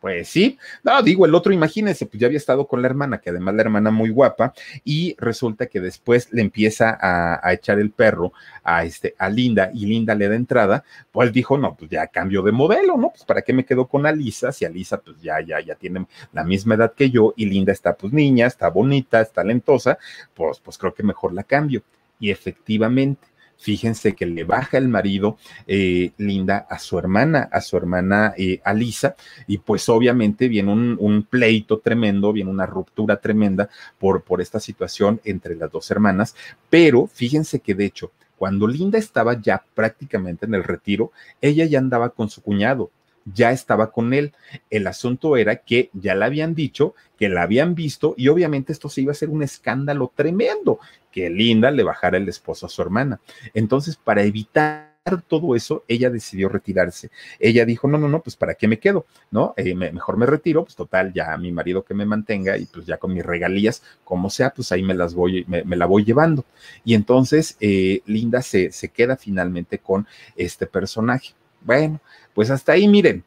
Pues 0.00 0.28
sí, 0.28 0.56
no, 0.84 1.02
digo, 1.02 1.26
el 1.26 1.34
otro, 1.34 1.52
imagínense, 1.52 2.06
pues 2.06 2.20
ya 2.20 2.28
había 2.28 2.36
estado 2.38 2.68
con 2.68 2.80
la 2.82 2.86
hermana, 2.86 3.18
que 3.18 3.30
además 3.30 3.56
la 3.56 3.62
hermana 3.62 3.90
muy 3.90 4.10
guapa, 4.10 4.54
y 4.84 5.16
resulta 5.18 5.66
que 5.66 5.80
después 5.80 6.32
le 6.32 6.42
empieza 6.42 6.96
a, 7.00 7.52
echar 7.52 7.80
el 7.80 7.90
perro 7.90 8.32
a, 8.62 8.84
este, 8.84 9.16
a 9.18 9.28
Linda, 9.28 9.70
y 9.74 9.86
Linda 9.86 10.14
le 10.14 10.28
da 10.28 10.36
entrada, 10.36 10.84
pues 11.10 11.32
dijo, 11.32 11.58
no, 11.58 11.74
pues 11.74 11.90
ya 11.90 12.06
cambio 12.06 12.42
de 12.42 12.52
modelo, 12.52 12.96
¿no? 12.96 13.10
Pues 13.10 13.24
para 13.24 13.42
qué 13.42 13.52
me 13.52 13.64
quedo 13.64 13.88
con 13.88 14.06
Alisa, 14.06 14.52
si 14.52 14.64
Alisa 14.64 15.00
pues 15.00 15.20
ya, 15.20 15.40
ya, 15.40 15.58
ya 15.60 15.74
tiene 15.74 16.06
la 16.32 16.44
misma 16.44 16.76
edad 16.76 16.92
que 16.94 17.10
yo, 17.10 17.34
y 17.36 17.46
Linda 17.46 17.72
está 17.72 17.96
pues 17.96 18.12
niña, 18.12 18.46
está 18.46 18.68
bonita, 18.68 19.20
está 19.20 19.42
talentosa, 19.42 19.98
pues, 20.34 20.60
pues 20.60 20.78
creo 20.78 20.94
que 20.94 21.02
mejor 21.02 21.32
la 21.32 21.42
cambio. 21.42 21.82
Y 22.20 22.30
efectivamente, 22.30 23.26
Fíjense 23.58 24.14
que 24.14 24.24
le 24.24 24.44
baja 24.44 24.78
el 24.78 24.88
marido 24.88 25.36
eh, 25.66 26.12
Linda 26.16 26.66
a 26.70 26.78
su 26.78 26.96
hermana, 26.96 27.48
a 27.50 27.60
su 27.60 27.76
hermana 27.76 28.32
eh, 28.38 28.60
Alisa, 28.64 29.16
y 29.48 29.58
pues 29.58 29.88
obviamente 29.88 30.46
viene 30.46 30.72
un, 30.72 31.26
pleito 31.28 31.80
tremendo, 31.80 32.32
viene 32.32 32.50
una 32.50 32.66
ruptura 32.66 33.20
tremenda 33.20 33.68
por, 33.98 34.22
por 34.22 34.40
esta 34.40 34.60
situación 34.60 35.20
entre 35.24 35.56
las 35.56 35.72
dos 35.72 35.90
hermanas, 35.90 36.36
pero 36.70 37.08
fíjense 37.08 37.58
que 37.58 37.74
de 37.74 37.86
hecho, 37.86 38.12
cuando 38.36 38.68
Linda 38.68 38.96
estaba 38.98 39.40
ya 39.40 39.64
prácticamente 39.74 40.46
en 40.46 40.54
el 40.54 40.62
retiro, 40.62 41.10
ella 41.40 41.64
ya 41.64 41.80
andaba 41.80 42.10
con 42.10 42.30
su 42.30 42.40
cuñado, 42.40 42.92
ya 43.34 43.50
estaba 43.50 43.90
con 43.90 44.14
él. 44.14 44.32
El 44.70 44.86
asunto 44.86 45.36
era 45.36 45.56
que 45.56 45.90
ya 45.92 46.14
le 46.14 46.24
habían 46.24 46.54
dicho, 46.54 46.94
que 47.18 47.28
la 47.28 47.42
habían 47.42 47.74
visto 47.74 48.14
y 48.16 48.28
obviamente 48.28 48.72
esto 48.72 48.88
se 48.88 49.02
iba 49.02 49.12
a 49.12 49.16
ser 49.16 49.28
un 49.28 49.42
escándalo 49.42 50.12
tremendo, 50.14 50.78
que 51.10 51.30
Linda 51.30 51.70
le 51.70 51.82
bajara 51.82 52.18
el 52.18 52.28
esposo 52.28 52.66
a 52.66 52.68
su 52.68 52.82
hermana. 52.82 53.20
Entonces, 53.54 53.96
para 53.96 54.22
evitar 54.22 54.88
todo 55.26 55.56
eso, 55.56 55.84
ella 55.88 56.10
decidió 56.10 56.48
retirarse. 56.48 57.10
Ella 57.38 57.64
dijo, 57.64 57.88
no, 57.88 57.98
no, 57.98 58.08
no, 58.08 58.20
pues 58.20 58.36
¿para 58.36 58.54
qué 58.54 58.68
me 58.68 58.78
quedo? 58.78 59.06
¿No? 59.30 59.54
Eh, 59.56 59.74
mejor 59.74 60.16
me 60.16 60.26
retiro, 60.26 60.64
pues 60.64 60.76
total, 60.76 61.12
ya 61.12 61.36
mi 61.38 61.52
marido 61.52 61.82
que 61.84 61.94
me 61.94 62.04
mantenga 62.04 62.58
y 62.58 62.66
pues 62.66 62.86
ya 62.86 62.98
con 62.98 63.14
mis 63.14 63.24
regalías, 63.24 63.82
como 64.04 64.30
sea, 64.30 64.50
pues 64.50 64.70
ahí 64.72 64.82
me 64.82 64.94
las 64.94 65.14
voy, 65.14 65.44
me, 65.46 65.76
la 65.76 65.86
voy 65.86 66.04
llevando. 66.04 66.44
Y 66.84 66.94
entonces 66.94 67.56
eh, 67.60 68.02
Linda 68.06 68.42
se, 68.42 68.70
se 68.72 68.88
queda 68.88 69.16
finalmente 69.16 69.78
con 69.78 70.06
este 70.36 70.66
personaje. 70.66 71.34
Bueno, 71.62 72.00
pues 72.34 72.50
hasta 72.50 72.72
ahí, 72.72 72.86
miren, 72.86 73.24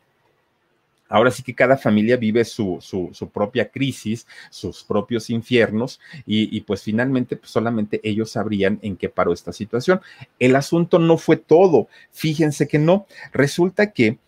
Ahora 1.12 1.30
sí 1.30 1.43
que 1.43 1.54
cada 1.54 1.78
familia 1.78 2.17
vive 2.17 2.45
su, 2.45 2.78
su, 2.82 3.30
propia 3.30 3.69
crisis, 3.69 4.26
sus 4.50 4.84
propios 4.84 5.30
infiernos 5.30 6.00
y, 6.26 6.62
pues 6.62 6.84
finalmente 6.84 7.36
pues 7.36 7.52
solamente 7.52 8.00
ellos 8.04 8.32
sabrían 8.32 8.80
en 8.82 8.95
qué 8.95 9.10
paró 9.10 9.34
esta 9.34 9.52
situación. 9.52 10.02
El 10.39 10.56
asunto 10.56 11.00
no 11.00 11.17
fue 11.17 11.38
todo, 11.38 11.88
fíjense 12.12 12.67
que 12.67 12.80
no. 12.80 13.06
Resulta 13.34 13.91
que 13.91 14.19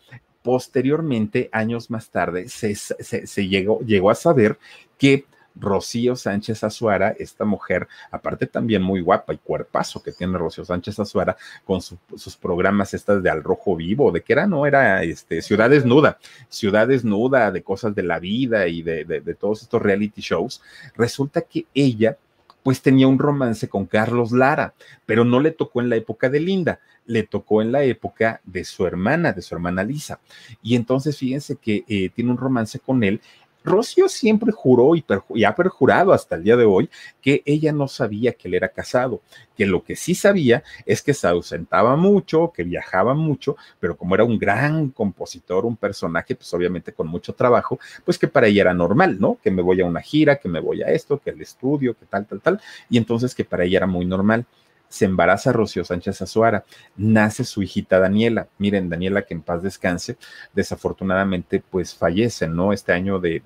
posteriormente, 0.41 1.49
años 1.53 1.89
más 1.89 2.09
tarde, 2.09 2.49
se, 2.49 2.75
se, 2.75 3.47
llegó, 3.47 3.79
llegó 3.79 4.11
a 4.11 4.15
saber 4.15 4.59
que 4.97 5.25
Rocío 5.55 6.15
Sánchez 6.15 6.63
Azuara, 6.63 7.15
esta 7.17 7.45
mujer, 7.45 7.87
aparte 8.11 8.47
también 8.47 8.81
muy 8.81 9.01
guapa 9.01 9.33
y 9.33 9.37
cuerpazo 9.37 10.01
que 10.01 10.11
tiene 10.11 10.37
Rocío 10.37 10.65
Sánchez 10.65 10.99
Azuara 10.99 11.37
con 11.65 11.81
sus 11.81 12.37
programas 12.37 12.93
estas 12.93 13.21
de 13.21 13.29
Al 13.29 13.43
Rojo 13.43 13.75
Vivo, 13.75 14.11
de 14.11 14.21
que 14.21 14.33
era, 14.33 14.47
no 14.47 14.65
era 14.65 15.03
este, 15.03 15.41
Ciudad 15.41 15.69
Desnuda, 15.69 16.17
Ciudad 16.49 16.87
Desnuda, 16.87 17.51
de 17.51 17.63
cosas 17.63 17.95
de 17.95 18.03
la 18.03 18.19
vida 18.19 18.67
y 18.67 18.81
de, 18.81 19.03
todos 19.39 19.61
estos 19.61 19.81
reality 19.81 20.21
shows, 20.21 20.61
resulta 20.95 21.41
que 21.41 21.65
ella 21.73 22.17
pues 22.63 22.81
tenía 22.81 23.07
un 23.07 23.19
romance 23.19 23.67
con 23.67 23.85
Carlos 23.85 24.31
Lara, 24.31 24.73
pero 25.05 25.25
no 25.25 25.41
le 25.41 25.51
tocó 25.51 25.81
en 25.81 25.89
la 25.89 25.97
época 25.97 26.29
de 26.29 26.39
Linda, 26.39 26.79
le 27.05 27.23
tocó 27.23 27.61
en 27.61 27.73
la 27.73 27.83
época 27.83 28.39
de 28.45 28.63
su 28.63 28.85
hermana, 28.85 29.33
de 29.33 29.41
su 29.41 29.53
hermana 29.53 29.83
Lisa. 29.83 30.21
Y 30.61 30.75
entonces 30.75 31.17
fíjense 31.17 31.57
que 31.57 31.83
eh, 31.89 32.09
tiene 32.15 32.31
un 32.31 32.37
romance 32.37 32.79
con 32.79 33.03
él 33.03 33.19
Rocío 33.63 34.09
siempre 34.09 34.51
juró 34.51 34.95
y, 34.95 35.03
ha 35.43 35.55
perjurado 35.55 36.13
hasta 36.13 36.35
el 36.35 36.43
día 36.43 36.57
de 36.57 36.65
hoy 36.65 36.89
que 37.21 37.41
ella 37.45 37.71
no 37.71 37.87
sabía 37.87 38.33
que 38.33 38.47
él 38.47 38.55
era 38.55 38.69
casado, 38.69 39.21
que 39.55 39.65
lo 39.65 39.83
que 39.83 39.95
sí 39.95 40.15
sabía 40.15 40.63
es 40.85 41.01
que 41.01 41.13
se 41.13 41.27
ausentaba 41.27 41.95
mucho, 41.95 42.51
que 42.53 42.63
viajaba 42.63 43.13
mucho, 43.13 43.55
pero 43.79 43.95
como 43.95 44.15
era 44.15 44.23
un 44.23 44.37
gran 44.37 44.89
compositor, 44.89 45.65
un 45.65 45.77
personaje, 45.77 46.35
pues 46.35 46.53
obviamente 46.53 46.93
con 46.93 47.07
mucho 47.07 47.33
trabajo, 47.33 47.79
pues 48.03 48.17
que 48.17 48.27
para 48.27 48.47
ella 48.47 48.61
era 48.61 48.73
normal, 48.73 49.19
¿no? 49.19 49.37
Que 49.41 49.51
me 49.51 49.61
voy 49.61 49.81
a 49.81 49.85
una 49.85 50.01
gira, 50.01 50.37
que 50.37 50.49
me 50.49 50.59
voy 50.59 50.83
a 50.83 50.87
esto, 50.87 51.19
que 51.19 51.29
el 51.29 51.41
estudio, 51.41 51.95
que 51.97 52.05
tal, 52.05 52.25
tal, 52.25 52.41
tal, 52.41 52.61
y 52.89 52.97
entonces 52.97 53.33
que 53.33 53.45
para 53.45 53.63
ella 53.63 53.77
era 53.77 53.87
muy 53.87 54.05
normal 54.05 54.45
se 54.93 55.05
embaraza 55.05 55.51
Rocío 55.51 55.83
Sánchez 55.83 56.21
Azuara, 56.21 56.65
nace 56.95 57.43
su 57.45 57.63
hijita 57.63 57.97
Daniela. 57.97 58.47
Miren, 58.59 58.89
Daniela, 58.89 59.23
que 59.23 59.33
en 59.33 59.41
paz 59.41 59.63
descanse, 59.63 60.17
desafortunadamente, 60.53 61.63
pues 61.67 61.95
fallece, 61.95 62.47
¿no? 62.47 62.73
Este 62.73 62.91
año 62.91 63.19
de, 63.19 63.41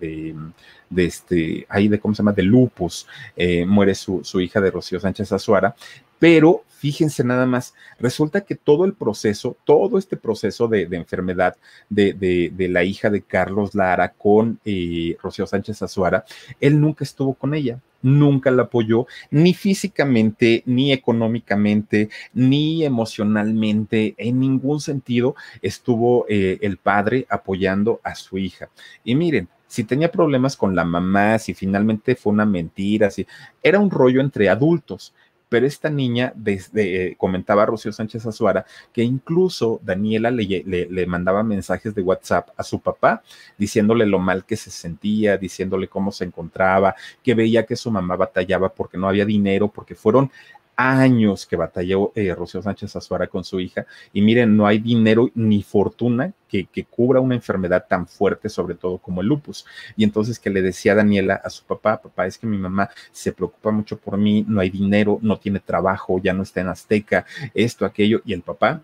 de, 0.90 1.06
este, 1.06 1.66
ahí 1.70 1.88
de, 1.88 2.02
¿cómo 2.02 2.14
se 2.14 2.18
llama? 2.18 2.34
De 2.34 2.44
lupus, 2.44 3.08
eh, 3.38 3.66
muere 3.66 3.96
su, 3.96 4.26
su 4.26 4.42
hija 4.42 4.60
de 4.60 4.72
Rocío 4.72 5.00
Sánchez 5.00 5.32
Azuara, 5.32 5.74
pero 6.20 6.66
fíjense 6.68 7.24
nada 7.24 7.46
más, 7.46 7.74
resulta 7.98 8.42
que 8.42 8.56
todo 8.56 8.84
el 8.84 8.94
proceso, 8.94 9.56
todo 9.64 9.98
este 9.98 10.18
proceso 10.18 10.68
de, 10.68 10.82
enfermedad 10.92 11.56
de, 11.90 12.52
la 12.70 12.84
hija 12.84 13.10
de 13.10 13.22
Carlos 13.22 13.74
Lara 13.74 14.10
con 14.10 14.60
eh, 14.66 15.16
Rocío 15.24 15.48
Sánchez 15.48 15.82
Azuara, 15.82 16.26
él 16.60 16.82
nunca 16.82 17.06
estuvo 17.06 17.36
con 17.36 17.54
ella 17.54 17.80
nunca 18.02 18.52
la 18.52 18.64
apoyó, 18.64 19.08
ni 19.32 19.54
físicamente, 19.54 20.64
ni 20.66 20.92
económicamente, 20.92 22.10
ni 22.34 22.84
emocionalmente, 22.84 24.16
en 24.18 24.40
ningún 24.40 24.80
sentido 24.80 25.36
estuvo 25.62 26.26
eh, 26.30 26.58
el 26.62 26.78
padre 26.78 27.26
apoyando 27.30 28.00
a 28.04 28.16
su 28.16 28.38
hija. 28.38 28.70
Y 29.04 29.16
miren, 29.16 29.50
si 29.68 29.84
tenía 29.84 30.12
problemas 30.12 30.56
con 30.56 30.76
la 30.76 30.86
mamá, 30.86 31.38
si 31.40 31.54
finalmente 31.54 32.16
fue 32.16 32.34
una 32.34 32.46
mentira, 32.46 33.10
si 33.12 33.28
era 33.62 33.80
un 33.80 33.92
rollo 33.92 34.22
entre 34.22 34.50
adultos 34.50 35.14
pero 35.50 35.66
esta 35.66 35.90
niña, 35.90 36.34
desde, 36.36 37.08
eh, 37.08 37.16
comentaba 37.18 37.66
Rocío 37.66 37.94
Sánchez 37.94 38.26
Azuara, 38.26 38.66
que 38.92 39.04
incluso 39.04 39.80
Daniela 39.84 40.30
le, 40.32 40.64
le, 40.66 41.06
mandaba 41.06 41.44
mensajes 41.44 41.96
de 41.96 42.02
WhatsApp 42.02 42.50
a 42.58 42.64
su 42.64 42.80
papá 42.80 43.24
diciéndole 43.58 44.06
lo 44.06 44.20
mal 44.20 44.46
que 44.46 44.58
se 44.58 44.70
sentía, 44.70 45.38
diciéndole 45.38 45.88
cómo 45.88 46.12
se 46.12 46.26
encontraba, 46.26 46.96
que 47.24 47.34
veía 47.34 47.66
que 47.66 47.76
su 47.76 47.92
mamá 47.92 48.16
batallaba 48.16 48.70
porque 48.70 48.98
no 48.98 49.08
había 49.08 49.26
dinero, 49.26 49.70
porque 49.70 49.96
fueron 49.96 50.32
años 50.78 51.46
que 51.46 51.56
batalló 51.56 52.14
eh, 52.16 52.34
Rocío 52.34 52.62
Sánchez 52.62 52.96
Azuara 52.96 53.28
con 53.28 53.44
su 53.44 53.60
hija. 53.60 53.86
Y 54.14 54.22
miren, 54.22 54.56
no 54.56 54.66
hay 54.68 54.78
dinero 54.78 55.30
ni 55.34 55.64
fortuna 55.64 56.32
que, 56.48 56.66
que, 56.66 56.86
cubra 56.86 57.20
una 57.20 57.36
enfermedad 57.36 57.86
tan 57.90 58.08
fuerte, 58.08 58.48
sobre 58.48 58.76
todo 58.76 59.00
como 59.00 59.22
el 59.22 59.28
lupus. 59.28 59.66
Y 59.98 60.04
entonces 60.04 60.40
que 60.40 60.50
le 60.50 60.62
decía 60.62 60.96
Daniela 60.96 61.42
a 61.44 61.50
su 61.50 61.66
papá, 61.66 62.02
papá, 62.02 62.28
es 62.28 62.38
que 62.38 62.48
mi 62.48 62.58
mamá 62.58 62.90
se 63.12 63.34
preocupa 63.34 63.72
mucho 63.72 63.98
por 63.98 64.18
mí, 64.18 64.46
no 64.48 64.62
hay 64.62 64.70
dinero, 64.70 65.20
no 65.22 65.38
tiene 65.38 65.60
trabajo, 65.60 66.22
ya 66.24 66.34
no 66.34 66.44
está 66.44 66.62
en 66.62 66.70
Azteca, 66.70 67.26
esto, 67.54 67.86
aquello, 67.86 68.22
y 68.24 68.34
el 68.34 68.44
papá, 68.44 68.84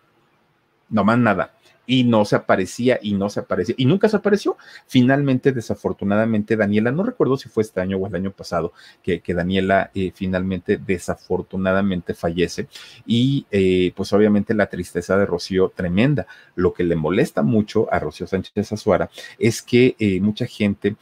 no 0.89 1.03
más 1.03 1.17
nada 1.17 1.53
y 1.85 2.03
no 2.03 2.25
se 2.25 2.35
aparecía 2.35 2.99
y 3.01 3.13
no 3.13 3.29
se 3.29 3.41
aparecía 3.41 3.75
y 3.77 3.85
nunca 3.85 4.09
se 4.09 4.17
apareció. 4.17 4.57
Finalmente, 4.87 5.51
desafortunadamente, 5.51 6.55
Daniela, 6.55 6.91
no 6.91 7.03
recuerdo 7.03 7.37
si 7.37 7.49
fue 7.49 7.63
este 7.63 7.81
año 7.81 7.97
o 7.97 8.07
el 8.07 8.15
año 8.15 8.31
pasado, 8.31 8.73
que, 9.01 9.21
que 9.21 9.33
Daniela 9.33 9.91
eh, 9.93 10.11
finalmente 10.13 10.77
desafortunadamente 10.77 12.13
fallece 12.13 12.67
y 13.05 13.45
eh, 13.51 13.93
pues 13.95 14.13
obviamente 14.13 14.53
la 14.53 14.67
tristeza 14.67 15.17
de 15.17 15.25
Rocío 15.25 15.71
tremenda. 15.75 16.27
Lo 16.55 16.73
que 16.73 16.83
le 16.83 16.95
molesta 16.95 17.41
mucho 17.41 17.91
a 17.91 17.99
Rocío 17.99 18.27
Sánchez 18.27 18.71
Azuara 18.71 19.09
es 19.37 19.61
que 19.61 19.95
eh, 19.99 20.19
mucha 20.21 20.45
gente 20.45 20.95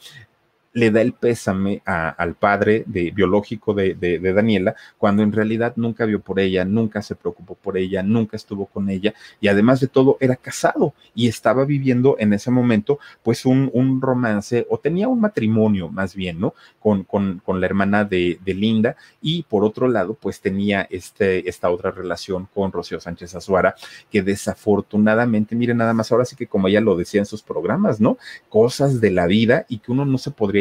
le 0.74 0.92
da 0.92 1.02
el 1.02 1.14
pésame 1.14 1.82
al 1.86 2.36
padre 2.36 2.84
de, 2.88 3.12
biológico 3.12 3.74
de, 3.74 4.20
Daniela, 4.34 4.76
cuando 4.98 5.24
en 5.24 5.32
realidad 5.32 5.74
nunca 5.76 6.06
vio 6.06 6.22
por 6.22 6.40
ella, 6.40 6.64
nunca 6.64 7.02
se 7.02 7.16
preocupó 7.16 7.56
por 7.56 7.78
ella, 7.78 8.04
nunca 8.04 8.38
estuvo 8.38 8.66
con 8.66 8.90
ella 8.90 9.14
y 9.40 9.48
además 9.48 9.80
de 9.80 9.88
todo 9.88 10.18
era 10.20 10.36
casado 10.36 10.94
y 11.14 11.28
estaba 11.28 11.66
viviendo 11.66 12.16
en 12.20 12.34
ese 12.34 12.52
momento 12.52 13.00
pues 13.24 13.46
un, 13.46 13.72
romance 14.02 14.66
o 14.70 14.78
tenía 14.78 15.08
un 15.08 15.20
matrimonio 15.20 15.90
más 15.90 16.16
bien, 16.16 16.40
¿no? 16.40 16.54
Con, 16.80 17.04
con, 17.04 17.42
la 17.60 17.66
hermana 17.66 18.06
de, 18.06 18.40
Linda 18.46 18.96
y 19.22 19.44
por 19.44 19.64
otro 19.64 19.88
lado 19.88 20.14
pues 20.14 20.42
tenía 20.42 20.88
este, 20.90 21.48
esta 21.50 21.70
otra 21.70 21.92
relación 21.92 22.48
con 22.54 22.72
Rocío 22.72 23.00
Sánchez 23.00 23.36
Azuara 23.36 23.76
que 24.12 24.22
desafortunadamente, 24.22 25.56
miren 25.56 25.78
nada 25.78 25.94
más 25.94 26.12
ahora 26.12 26.26
sí 26.26 26.36
que 26.36 26.48
como 26.48 26.68
ella 26.68 26.82
lo 26.82 26.96
decía 26.96 27.22
en 27.22 27.26
sus 27.26 27.42
programas, 27.42 28.00
¿no? 28.00 28.18
Cosas 28.50 29.02
de 29.02 29.12
la 29.12 29.28
vida 29.28 29.66
y 29.68 29.80
que 29.80 29.92
uno 29.92 30.06
no 30.06 30.18
se 30.18 30.32
podría 30.32 30.61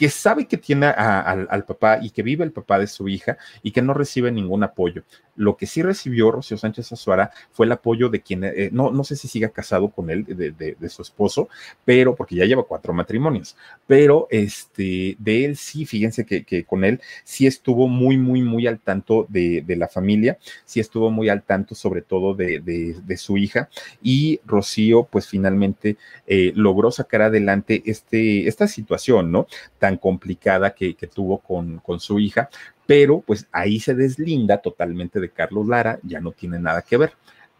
que 0.00 0.08
sabe 0.08 0.46
que 0.46 0.56
tiene 0.56 0.86
al, 0.86 1.64
papá 1.66 1.98
y 2.00 2.08
que 2.08 2.22
vive 2.22 2.42
el 2.42 2.52
papá 2.52 2.78
de 2.78 2.86
su 2.86 3.06
hija 3.06 3.36
y 3.62 3.70
que 3.70 3.82
no 3.82 3.92
recibe 3.92 4.32
ningún 4.32 4.64
apoyo. 4.64 5.02
Lo 5.36 5.58
que 5.58 5.66
sí 5.66 5.82
recibió 5.82 6.30
Rocío 6.30 6.56
Sánchez 6.56 6.90
Azuara 6.92 7.30
fue 7.52 7.66
el 7.66 7.72
apoyo 7.72 8.08
de 8.08 8.22
quien, 8.22 8.44
eh, 8.44 8.70
no, 8.72 8.90
no 8.90 9.04
sé 9.04 9.14
si 9.14 9.28
siga 9.28 9.50
casado 9.50 9.90
con 9.90 10.08
él, 10.08 10.24
de, 10.24 10.88
su 10.88 11.02
esposo, 11.02 11.50
pero, 11.84 12.14
porque 12.14 12.34
ya 12.34 12.46
lleva 12.46 12.62
cuatro 12.62 12.94
matrimonios, 12.94 13.58
pero 13.86 14.26
este, 14.30 15.16
de 15.18 15.44
él 15.44 15.56
sí, 15.58 15.84
fíjense 15.84 16.24
que, 16.24 16.64
con 16.64 16.84
él 16.84 17.02
sí 17.22 17.46
estuvo 17.46 17.86
muy, 17.86 18.16
muy, 18.16 18.40
muy 18.40 18.66
al 18.66 18.80
tanto 18.80 19.26
de, 19.28 19.62
la 19.68 19.88
familia, 19.88 20.38
sí 20.64 20.80
estuvo 20.80 21.10
muy 21.10 21.28
al 21.28 21.42
tanto 21.42 21.74
sobre 21.74 22.00
todo 22.00 22.34
de, 22.34 23.16
su 23.18 23.36
hija 23.36 23.68
y 24.02 24.40
Rocío 24.46 25.04
pues 25.04 25.28
finalmente 25.28 25.98
eh, 26.26 26.52
logró 26.54 26.90
sacar 26.90 27.20
adelante 27.20 27.82
este, 27.84 28.48
esta 28.48 28.66
situación, 28.66 29.30
¿no? 29.30 29.46
Complicada 29.96 30.74
que, 30.74 30.94
tuvo 31.12 31.38
con, 31.38 31.78
con 31.78 32.00
su 32.00 32.18
hija, 32.18 32.48
pero 32.86 33.20
pues 33.20 33.46
ahí 33.52 33.80
se 33.80 33.94
deslinda 33.94 34.58
totalmente 34.58 35.20
de 35.20 35.30
Carlos 35.30 35.66
Lara, 35.66 35.98
ya 36.02 36.20
no 36.20 36.32
tiene 36.32 36.58
nada 36.58 36.82
que 36.82 36.96
ver. 36.96 37.12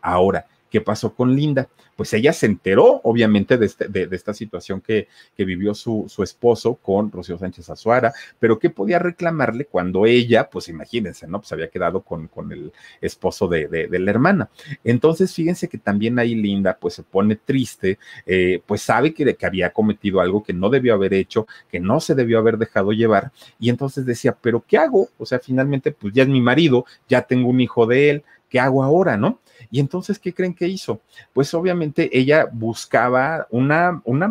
Ahora, 0.03 0.47
¿qué 0.71 0.81
pasó 0.81 1.15
con 1.15 1.35
Linda? 1.35 1.69
pues 2.01 2.15
ella 2.15 2.33
se 2.33 2.47
enteró, 2.47 3.03
obviamente, 3.05 3.59
de, 3.59 3.67
este, 3.67 3.87
de, 3.87 4.09
esta 4.13 4.33
situación 4.33 4.81
que, 4.81 5.07
que 5.37 5.45
vivió 5.45 5.75
su, 5.75 6.07
su, 6.09 6.23
esposo 6.23 6.77
con 6.77 7.13
Rocío 7.13 7.37
Sánchez 7.37 7.69
Azuara, 7.69 8.15
pero 8.39 8.59
¿qué 8.59 8.71
podía 8.71 8.99
reclamarle 8.99 9.67
cuando 9.67 10.07
ella, 10.07 10.49
pues 10.49 10.71
imagínense, 10.71 11.27
¿no? 11.27 11.41
Pues 11.41 11.53
había 11.53 11.69
quedado 11.69 12.01
con, 12.01 12.29
con 12.29 12.53
el 12.53 12.73
esposo 13.03 13.49
de, 13.49 13.69
de, 13.69 13.99
la 13.99 14.11
hermana. 14.11 14.49
Entonces, 14.83 15.35
fíjense 15.35 15.69
que 15.69 15.77
también 15.77 16.19
ahí 16.19 16.35
Linda, 16.35 16.79
pues 16.81 16.95
se 16.95 17.03
pone 17.03 17.37
triste, 17.37 17.99
eh, 18.25 18.63
pues 18.65 18.81
sabe 18.81 19.13
que, 19.13 19.35
que 19.35 19.45
había 19.45 19.71
cometido 19.71 20.23
algo 20.23 20.43
que 20.43 20.55
no 20.55 20.71
debió 20.71 20.95
haber 20.95 21.13
hecho, 21.13 21.47
que 21.71 21.81
no 21.81 22.01
se 22.01 22.15
debió 22.15 22.39
haber 22.39 22.57
dejado 22.57 22.93
llevar, 22.93 23.31
y 23.59 23.69
entonces 23.69 24.07
decía, 24.07 24.35
pero 24.41 24.65
¿qué 24.67 24.79
hago? 24.79 25.11
O 25.19 25.27
sea, 25.27 25.39
finalmente, 25.39 25.93
pues 25.93 26.15
ya 26.15 26.23
es 26.23 26.31
mi 26.31 26.41
marido, 26.41 26.87
ya 27.11 27.21
tengo 27.21 27.51
un 27.51 27.61
hijo 27.61 27.85
de 27.85 28.09
él, 28.09 28.25
¿qué 28.51 28.61
hago 28.61 28.83
ahora, 28.85 29.17
no? 29.17 29.39
Y 29.71 29.81
entonces, 29.81 30.19
¿qué 30.19 30.35
creen 30.35 30.53
que 30.53 30.69
hizo? 30.69 31.01
Pues 31.33 31.55
obviamente 31.55 32.11
ella 32.19 32.47
buscaba 32.53 33.47
una, 33.51 34.03
una 34.05 34.31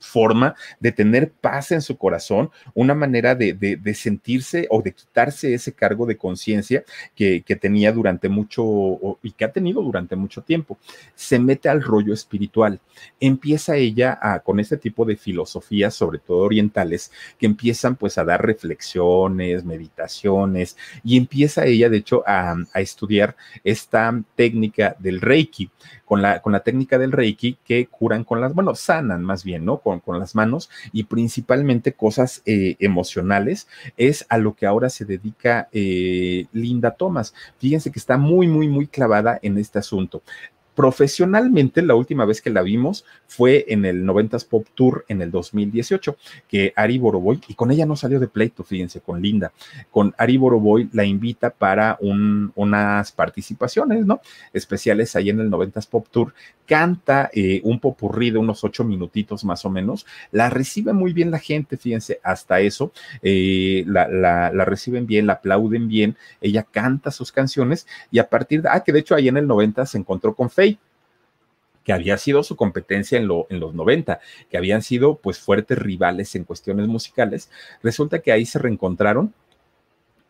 forma 0.00 0.54
de 0.80 0.92
tener 0.92 1.30
paz 1.30 1.70
en 1.72 1.82
su 1.82 1.96
corazón, 1.96 2.50
una 2.74 2.94
manera 2.94 3.34
de, 3.34 3.52
de, 3.52 3.94
sentirse 3.94 4.66
o 4.70 4.82
de 4.82 4.92
quitarse 4.92 5.54
ese 5.54 5.72
cargo 5.72 6.06
de 6.06 6.16
conciencia 6.16 6.84
que, 7.14 7.44
tenía 7.60 7.92
durante 7.92 8.28
mucho 8.28 9.18
y 9.22 9.32
que 9.32 9.44
ha 9.44 9.52
tenido 9.52 9.82
durante 9.82 10.16
mucho 10.16 10.42
tiempo. 10.42 10.78
Se 11.14 11.38
mete 11.38 11.68
al 11.68 11.82
rollo 11.82 12.14
espiritual. 12.14 12.80
Empieza 13.20 13.76
ella 13.76 14.18
con 14.44 14.60
este 14.60 14.76
tipo 14.76 15.04
de 15.04 15.16
filosofías, 15.16 15.94
sobre 15.94 16.18
todo 16.18 16.38
orientales, 16.38 17.12
que 17.38 17.46
empiezan 17.46 17.96
pues 17.96 18.16
a 18.18 18.24
dar 18.24 18.44
reflexiones, 18.44 19.64
meditaciones, 19.64 20.76
y 21.04 21.18
empieza 21.18 21.66
ella, 21.66 21.90
de 21.90 21.98
hecho, 21.98 22.24
a, 22.26 22.56
estudiar 22.74 23.36
esta 23.62 24.22
técnica 24.34 24.96
del 24.98 25.20
Reiki 25.20 25.70
con 26.04 26.22
la, 26.22 26.40
con 26.40 26.52
la 26.52 26.60
técnica 26.60 26.98
del 26.98 27.12
Reiki 27.12 27.58
que 27.64 27.86
curan 27.86 28.24
con 28.24 28.40
las, 28.40 28.54
bueno, 28.54 28.74
sanan 28.74 29.22
más 29.22 29.44
bien, 29.44 29.64
¿no? 29.64 29.78
Con 29.98 30.20
las 30.20 30.36
manos 30.36 30.70
y 30.92 31.04
principalmente 31.04 31.92
cosas 31.92 32.42
eh, 32.46 32.76
emocionales, 32.78 33.66
es 33.96 34.24
a 34.28 34.38
lo 34.38 34.54
que 34.54 34.66
ahora 34.66 34.90
se 34.90 35.04
dedica 35.04 35.68
eh, 35.72 36.46
Linda 36.52 36.92
Thomas. 36.92 37.34
Fíjense 37.58 37.90
que 37.90 37.98
está 37.98 38.16
muy, 38.16 38.46
muy, 38.46 38.68
muy 38.68 38.86
clavada 38.86 39.40
en 39.42 39.58
este 39.58 39.80
asunto. 39.80 40.22
Profesionalmente, 40.80 41.82
la 41.82 41.94
última 41.94 42.24
vez 42.24 42.40
que 42.40 42.48
la 42.48 42.62
vimos 42.62 43.04
fue 43.26 43.66
en 43.68 43.84
el 43.84 44.02
90s 44.06 44.48
Pop 44.48 44.66
Tour 44.74 45.04
en 45.08 45.20
el 45.20 45.30
2018, 45.30 46.16
que 46.48 46.72
Ari 46.74 46.96
Boroboy, 46.96 47.38
y 47.48 47.54
con 47.54 47.70
ella 47.70 47.84
no 47.84 47.96
salió 47.96 48.18
de 48.18 48.28
pleito, 48.28 48.64
fíjense, 48.64 49.02
con 49.02 49.20
Linda, 49.20 49.52
con 49.90 50.14
Ari 50.16 50.38
Boroboy 50.38 50.88
la 50.94 51.04
invita 51.04 51.50
para 51.50 51.98
un, 52.00 52.50
unas 52.54 53.12
participaciones, 53.12 54.06
¿no? 54.06 54.22
Especiales 54.54 55.14
ahí 55.16 55.28
en 55.28 55.40
el 55.40 55.50
90s 55.50 55.86
Pop 55.86 56.06
Tour, 56.10 56.32
canta 56.64 57.28
eh, 57.34 57.60
un 57.64 57.78
popurrí 57.78 58.30
de 58.30 58.38
unos 58.38 58.64
ocho 58.64 58.82
minutitos 58.82 59.44
más 59.44 59.66
o 59.66 59.70
menos, 59.70 60.06
la 60.32 60.48
recibe 60.48 60.94
muy 60.94 61.12
bien 61.12 61.30
la 61.30 61.40
gente, 61.40 61.76
fíjense, 61.76 62.20
hasta 62.22 62.60
eso, 62.60 62.92
eh, 63.22 63.84
la, 63.86 64.08
la, 64.08 64.50
la, 64.50 64.64
reciben 64.64 65.06
bien, 65.06 65.26
la 65.26 65.34
aplauden 65.34 65.88
bien, 65.88 66.16
ella 66.40 66.62
canta 66.62 67.10
sus 67.10 67.32
canciones 67.32 67.86
y 68.10 68.18
a 68.18 68.30
partir 68.30 68.62
de, 68.62 68.70
ah, 68.70 68.82
que 68.82 68.92
de 68.92 69.00
hecho 69.00 69.14
ahí 69.14 69.28
en 69.28 69.36
el 69.36 69.46
90 69.46 69.84
se 69.84 69.98
encontró 69.98 70.34
con 70.34 70.48
Faye, 70.48 70.69
había 71.92 72.18
sido 72.18 72.42
su 72.42 72.56
competencia 72.56 73.18
en, 73.18 73.26
lo, 73.26 73.46
en 73.50 73.60
los 73.60 73.74
90, 73.74 74.20
que 74.50 74.56
habían 74.56 74.82
sido 74.82 75.16
pues 75.16 75.38
fuertes 75.38 75.78
rivales 75.78 76.34
en 76.34 76.44
cuestiones 76.44 76.86
musicales, 76.88 77.50
resulta 77.82 78.20
que 78.20 78.32
ahí 78.32 78.46
se 78.46 78.58
reencontraron 78.58 79.32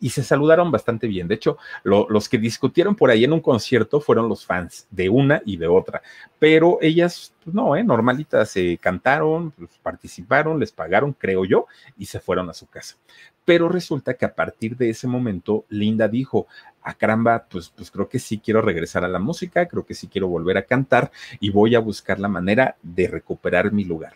y 0.01 0.11
se 0.11 0.25
saludaron 0.25 0.71
bastante 0.71 1.07
bien. 1.07 1.29
De 1.29 1.35
hecho, 1.35 1.59
lo, 1.85 2.07
los 2.09 2.29
que 2.29 2.39
discutieron 2.39 2.97
por 2.97 3.11
ahí 3.11 3.25
en 3.25 3.33
un 3.33 3.41
concierto 3.41 4.01
fueron 4.01 4.29
los 4.29 4.47
fans 4.47 4.87
de 4.91 5.11
una 5.11 5.43
y 5.45 5.59
de 5.59 5.69
otra, 5.69 6.03
pero 6.39 6.79
ellas, 6.81 7.35
pues 7.45 7.55
no, 7.55 7.77
¿eh? 7.77 7.85
normalitas, 7.85 8.51
se 8.51 8.79
cantaron, 8.79 9.51
pues, 9.53 9.71
participaron, 9.83 10.59
les 10.59 10.73
pagaron, 10.73 11.13
creo 11.13 11.45
yo, 11.45 11.67
y 11.99 12.07
se 12.07 12.19
fueron 12.19 12.49
a 12.49 12.55
su 12.55 12.67
casa. 12.67 12.97
Pero 13.45 13.69
resulta 13.69 14.15
que 14.15 14.25
a 14.25 14.35
partir 14.35 14.77
de 14.77 14.91
ese 14.91 15.07
momento, 15.07 15.65
Linda 15.69 16.09
dijo, 16.09 16.47
a 16.83 16.95
caramba, 16.95 17.47
pues, 17.51 17.73
pues 17.75 17.91
creo 17.91 18.09
que 18.09 18.19
sí 18.19 18.39
quiero 18.39 18.63
regresar 18.63 19.05
a 19.05 19.09
la 19.09 19.19
música, 19.19 19.67
creo 19.67 19.85
que 19.85 19.95
sí 19.95 20.09
quiero 20.09 20.29
volver 20.29 20.57
a 20.57 20.63
cantar 20.63 21.11
y 21.39 21.51
voy 21.51 21.75
a 21.75 21.81
buscar 21.81 22.19
la 22.19 22.29
manera 22.29 22.77
de 22.83 23.09
recuperar 23.09 23.73
mi 23.73 23.85
lugar 23.85 24.15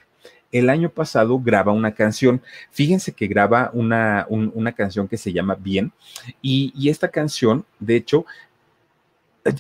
el 0.55 0.71
año 0.71 0.89
pasado 0.89 1.41
graba 1.41 1.73
una 1.73 1.95
canción. 1.95 2.41
Fíjense 2.71 3.13
que 3.13 3.27
graba 3.27 3.71
una, 3.73 4.25
un, 4.29 4.53
una 4.55 4.71
canción 4.71 5.09
que 5.09 5.17
se 5.17 5.33
llama 5.33 5.57
Bien. 5.57 5.93
Y, 6.41 6.73
y, 6.77 6.91
esta 6.91 7.09
canción, 7.09 7.65
de 7.81 7.97
hecho, 7.97 8.25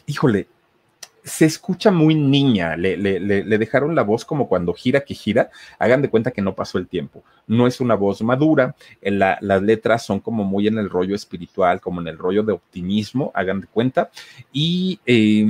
híjole, 0.06 0.46
se 1.24 1.46
escucha 1.46 1.90
muy 1.90 2.14
niña, 2.14 2.76
le, 2.76 2.98
le, 2.98 3.58
dejaron 3.58 3.94
la 3.94 4.02
voz 4.02 4.26
como 4.26 4.46
cuando 4.46 4.74
gira 4.74 5.00
que 5.00 5.14
gira, 5.14 5.50
hagan 5.78 6.02
de 6.02 6.10
cuenta 6.10 6.32
que 6.32 6.42
no 6.42 6.54
pasó 6.54 6.76
el 6.76 6.86
tiempo, 6.86 7.24
no 7.46 7.66
es 7.66 7.80
una 7.80 7.94
voz 7.94 8.20
madura, 8.20 8.76
la, 9.00 9.38
las 9.40 9.62
letras 9.62 10.04
son 10.04 10.20
como 10.20 10.44
muy 10.44 10.68
en 10.68 10.76
el 10.78 10.90
rollo 10.90 11.14
espiritual, 11.14 11.80
como 11.80 12.02
en 12.02 12.08
el 12.08 12.18
rollo 12.18 12.42
de 12.42 12.52
optimismo, 12.52 13.32
hagan 13.34 13.62
de 13.62 13.66
cuenta, 13.68 14.10
y 14.52 15.00
eh, 15.06 15.46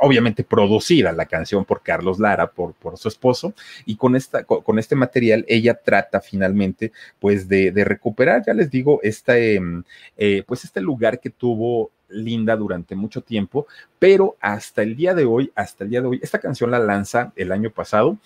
obviamente 0.00 0.42
producida 0.42 1.12
la 1.12 1.26
canción 1.26 1.64
por 1.64 1.82
Carlos 1.82 2.18
Lara, 2.18 2.48
por, 2.50 2.74
por 2.74 2.98
su 2.98 3.06
esposo, 3.06 3.54
y 3.86 3.94
con, 3.94 4.16
esta, 4.16 4.42
con, 4.42 4.80
este 4.80 4.96
material 4.96 5.44
ella 5.46 5.74
trata 5.74 6.20
finalmente 6.20 6.90
pues 7.20 7.48
de, 7.48 7.72
recuperar, 7.84 8.42
ya 8.44 8.52
les 8.52 8.68
digo, 8.68 8.98
este, 9.04 9.60
eh, 10.16 10.42
pues 10.44 10.64
este 10.64 10.80
lugar 10.80 11.20
que 11.20 11.30
tuvo 11.30 11.92
linda 12.14 12.56
durante 12.56 12.94
mucho 12.94 13.20
tiempo, 13.20 13.66
pero 13.98 14.36
hasta 14.40 14.82
el 14.82 14.96
día 14.96 15.14
de 15.14 15.24
hoy, 15.24 15.52
hasta 15.54 15.84
el 15.84 15.90
día 15.90 16.00
de 16.00 16.08
hoy, 16.08 16.20
esta 16.22 16.38
canción 16.38 16.70
la 16.70 16.78
lanza 16.78 17.32
el 17.36 17.52
año 17.52 17.70
pasado, 17.70 18.18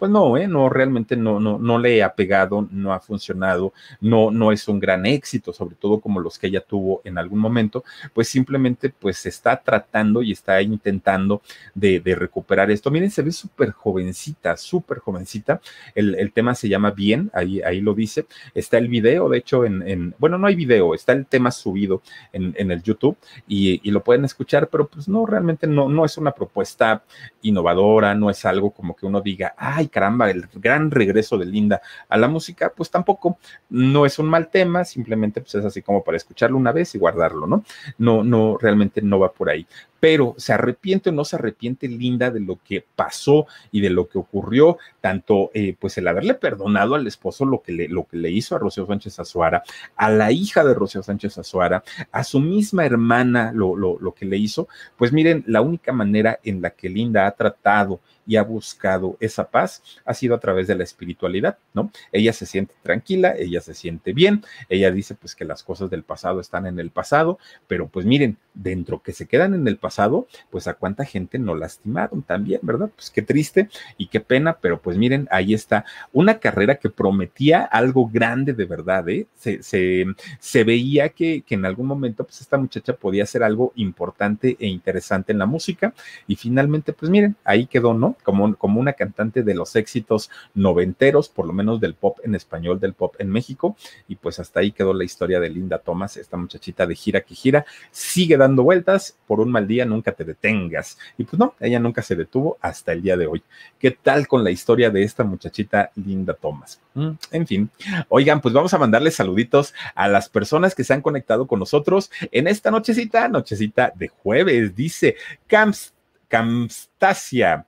pues 0.00 0.10
no, 0.10 0.38
¿eh? 0.38 0.48
no, 0.48 0.70
realmente 0.70 1.14
no, 1.14 1.38
no, 1.40 1.58
no 1.58 1.78
le 1.78 2.02
ha 2.02 2.14
pegado, 2.14 2.66
no 2.70 2.94
ha 2.94 3.00
funcionado, 3.00 3.74
no, 4.00 4.30
no 4.30 4.50
es 4.50 4.66
un 4.66 4.80
gran 4.80 5.04
éxito, 5.04 5.52
sobre 5.52 5.76
todo 5.76 6.00
como 6.00 6.20
los 6.20 6.38
que 6.38 6.46
ella 6.46 6.62
tuvo 6.62 7.02
en 7.04 7.18
algún 7.18 7.38
momento, 7.38 7.84
pues 8.14 8.28
simplemente 8.28 8.88
pues 8.88 9.26
está 9.26 9.60
tratando 9.60 10.22
y 10.22 10.32
está 10.32 10.62
intentando 10.62 11.42
de, 11.74 12.00
recuperar 12.16 12.70
esto. 12.70 12.90
Miren, 12.90 13.10
se 13.10 13.22
ve 13.22 13.30
súper 13.30 13.72
jovencita, 13.72 14.56
súper 14.56 15.00
jovencita, 15.00 15.60
el, 15.94 16.14
el, 16.14 16.32
tema 16.32 16.54
se 16.54 16.68
llama 16.68 16.92
Bien, 16.92 17.30
ahí, 17.34 17.60
ahí 17.60 17.80
lo 17.80 17.92
dice, 17.92 18.26
está 18.54 18.78
el 18.78 18.88
video, 18.88 19.28
de 19.28 19.38
hecho, 19.38 19.66
en, 19.66 19.86
en 19.86 20.14
bueno, 20.18 20.38
no 20.38 20.46
hay 20.46 20.54
video, 20.54 20.94
está 20.94 21.12
el 21.12 21.26
tema 21.26 21.50
subido 21.50 22.02
en, 22.32 22.54
en 22.56 22.70
el 22.70 22.82
YouTube 22.82 23.16
y, 23.46 23.90
lo 23.90 24.04
pueden 24.04 24.24
escuchar, 24.24 24.68
pero 24.68 24.86
pues 24.86 25.08
no, 25.08 25.26
realmente 25.26 25.66
no, 25.66 25.88
no 25.88 26.04
es 26.04 26.16
una 26.16 26.30
propuesta 26.30 27.02
innovadora, 27.42 28.14
no 28.14 28.30
es 28.30 28.44
algo 28.44 28.70
como 28.70 28.94
que 28.94 29.06
uno 29.06 29.20
diga, 29.20 29.54
ay, 29.56 29.88
caramba, 29.88 30.30
el 30.30 30.48
gran 30.54 30.90
regreso 30.90 31.36
de 31.36 31.46
Linda 31.46 31.82
a 32.08 32.16
la 32.16 32.28
música, 32.28 32.72
pues 32.74 32.90
tampoco 32.90 33.38
no 33.68 34.06
es 34.06 34.18
un 34.18 34.26
mal 34.26 34.48
tema, 34.48 34.84
simplemente 34.84 35.40
pues 35.40 35.56
es 35.56 35.64
así 35.64 35.82
como 35.82 36.04
para 36.04 36.16
escucharlo 36.16 36.56
una 36.56 36.72
vez 36.72 36.94
y 36.94 36.98
guardarlo, 36.98 37.46
¿no? 37.46 37.64
No, 37.98 38.22
no, 38.22 38.56
realmente 38.58 39.02
no 39.02 39.18
va 39.18 39.32
por 39.32 39.50
ahí 39.50 39.66
pero 40.00 40.34
se 40.38 40.52
arrepiente 40.52 41.10
o 41.10 41.12
no 41.12 41.24
se 41.24 41.36
arrepiente 41.36 41.86
Linda 41.86 42.30
de 42.30 42.40
lo 42.40 42.58
que 42.64 42.84
pasó 42.96 43.46
y 43.70 43.80
de 43.80 43.90
lo 43.90 44.08
que 44.08 44.18
ocurrió, 44.18 44.78
tanto 45.00 45.50
eh, 45.54 45.76
pues 45.78 45.98
el 45.98 46.08
haberle 46.08 46.34
perdonado 46.34 46.94
al 46.94 47.06
esposo 47.06 47.44
lo 47.44 47.62
que, 47.62 47.72
le, 47.72 47.88
lo 47.88 48.06
que 48.06 48.16
le 48.16 48.30
hizo 48.30 48.56
a 48.56 48.58
Rocío 48.58 48.86
Sánchez 48.86 49.20
Azuara, 49.20 49.62
a 49.96 50.10
la 50.10 50.32
hija 50.32 50.64
de 50.64 50.74
Rocío 50.74 51.02
Sánchez 51.02 51.38
Azuara, 51.38 51.84
a 52.10 52.24
su 52.24 52.40
misma 52.40 52.84
hermana 52.84 53.52
lo, 53.54 53.76
lo, 53.76 53.98
lo 54.00 54.12
que 54.12 54.24
le 54.24 54.38
hizo, 54.38 54.68
pues 54.96 55.12
miren, 55.12 55.44
la 55.46 55.60
única 55.60 55.92
manera 55.92 56.40
en 56.42 56.62
la 56.62 56.70
que 56.70 56.88
Linda 56.88 57.26
ha 57.26 57.32
tratado 57.32 58.00
y 58.30 58.36
ha 58.36 58.44
buscado 58.44 59.16
esa 59.18 59.50
paz 59.50 59.82
ha 60.04 60.14
sido 60.14 60.36
a 60.36 60.38
través 60.38 60.68
de 60.68 60.76
la 60.76 60.84
espiritualidad, 60.84 61.58
¿no? 61.74 61.90
Ella 62.12 62.32
se 62.32 62.46
siente 62.46 62.74
tranquila, 62.80 63.34
ella 63.36 63.60
se 63.60 63.74
siente 63.74 64.12
bien, 64.12 64.44
ella 64.68 64.92
dice 64.92 65.16
pues 65.16 65.34
que 65.34 65.44
las 65.44 65.64
cosas 65.64 65.90
del 65.90 66.04
pasado 66.04 66.38
están 66.38 66.64
en 66.66 66.78
el 66.78 66.90
pasado, 66.90 67.40
pero 67.66 67.88
pues 67.88 68.06
miren, 68.06 68.36
dentro 68.54 69.02
que 69.02 69.12
se 69.12 69.26
quedan 69.26 69.54
en 69.54 69.66
el 69.66 69.78
pasado, 69.78 70.28
pues 70.48 70.68
a 70.68 70.74
cuánta 70.74 71.04
gente 71.04 71.40
no 71.40 71.56
lastimaron 71.56 72.22
también, 72.22 72.60
¿verdad? 72.62 72.88
Pues 72.94 73.10
qué 73.10 73.22
triste 73.22 73.68
y 73.98 74.06
qué 74.06 74.20
pena, 74.20 74.58
pero 74.60 74.80
pues 74.80 74.96
miren, 74.96 75.26
ahí 75.32 75.52
está 75.52 75.84
una 76.12 76.38
carrera 76.38 76.76
que 76.76 76.88
prometía 76.88 77.64
algo 77.64 78.08
grande 78.08 78.52
de 78.52 78.64
verdad, 78.64 79.08
¿eh? 79.08 79.26
Se, 79.34 79.60
se, 79.64 80.04
se 80.38 80.62
veía 80.62 81.08
que, 81.08 81.42
que 81.42 81.56
en 81.56 81.64
algún 81.64 81.88
momento 81.88 82.22
pues 82.22 82.40
esta 82.40 82.58
muchacha 82.58 82.92
podía 82.92 83.24
hacer 83.24 83.42
algo 83.42 83.72
importante 83.74 84.56
e 84.60 84.68
interesante 84.68 85.32
en 85.32 85.38
la 85.38 85.46
música 85.46 85.92
y 86.28 86.36
finalmente 86.36 86.92
pues 86.92 87.10
miren, 87.10 87.34
ahí 87.42 87.66
quedó, 87.66 87.92
¿no? 87.92 88.16
Como, 88.20 88.54
como 88.56 88.80
una 88.80 88.92
cantante 88.92 89.42
de 89.42 89.54
los 89.54 89.76
éxitos 89.76 90.30
noventeros, 90.54 91.28
por 91.28 91.46
lo 91.46 91.52
menos 91.52 91.80
del 91.80 91.94
pop 91.94 92.18
en 92.24 92.34
español, 92.34 92.80
del 92.80 92.94
pop 92.94 93.14
en 93.18 93.30
México. 93.30 93.76
Y 94.08 94.16
pues 94.16 94.38
hasta 94.38 94.60
ahí 94.60 94.72
quedó 94.72 94.92
la 94.92 95.04
historia 95.04 95.40
de 95.40 95.50
Linda 95.50 95.78
Thomas, 95.78 96.16
esta 96.16 96.36
muchachita 96.36 96.86
de 96.86 96.94
gira 96.94 97.20
que 97.20 97.34
gira, 97.34 97.64
sigue 97.90 98.36
dando 98.36 98.62
vueltas, 98.62 99.16
por 99.26 99.40
un 99.40 99.50
mal 99.50 99.66
día 99.66 99.84
nunca 99.84 100.12
te 100.12 100.24
detengas. 100.24 100.98
Y 101.18 101.24
pues 101.24 101.38
no, 101.38 101.54
ella 101.60 101.78
nunca 101.78 102.02
se 102.02 102.16
detuvo 102.16 102.58
hasta 102.60 102.92
el 102.92 103.02
día 103.02 103.16
de 103.16 103.26
hoy. 103.26 103.42
¿Qué 103.78 103.90
tal 103.90 104.26
con 104.26 104.44
la 104.44 104.50
historia 104.50 104.90
de 104.90 105.02
esta 105.02 105.24
muchachita 105.24 105.90
Linda 105.96 106.34
Thomas? 106.34 106.80
Mm, 106.94 107.10
en 107.30 107.46
fin, 107.46 107.70
oigan, 108.08 108.40
pues 108.40 108.52
vamos 108.54 108.74
a 108.74 108.78
mandarles 108.78 109.14
saluditos 109.14 109.74
a 109.94 110.08
las 110.08 110.28
personas 110.28 110.74
que 110.74 110.84
se 110.84 110.92
han 110.92 111.02
conectado 111.02 111.46
con 111.46 111.58
nosotros 111.58 112.10
en 112.32 112.48
esta 112.48 112.70
nochecita, 112.70 113.28
nochecita 113.28 113.92
de 113.94 114.08
jueves, 114.08 114.74
dice 114.74 115.16
Camps, 115.46 115.94
Camstasia. 116.28 117.66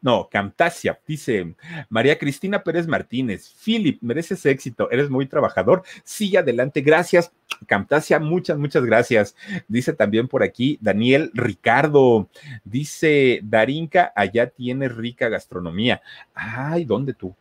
No, 0.00 0.28
Camtasia, 0.30 1.00
dice 1.06 1.54
María 1.88 2.18
Cristina 2.18 2.62
Pérez 2.62 2.86
Martínez, 2.86 3.52
Philip, 3.64 4.00
mereces 4.00 4.46
éxito, 4.46 4.90
eres 4.90 5.10
muy 5.10 5.26
trabajador, 5.26 5.82
sigue 6.04 6.38
adelante, 6.38 6.80
gracias, 6.80 7.32
Camtasia, 7.66 8.18
muchas, 8.18 8.58
muchas 8.58 8.84
gracias. 8.84 9.34
Dice 9.68 9.92
también 9.92 10.28
por 10.28 10.42
aquí 10.42 10.78
Daniel 10.80 11.30
Ricardo, 11.34 12.28
dice 12.64 13.40
Darinka, 13.42 14.12
allá 14.14 14.48
tiene 14.48 14.88
rica 14.88 15.28
gastronomía. 15.28 16.02
Ay, 16.34 16.84
¿dónde 16.84 17.14
tú? 17.14 17.34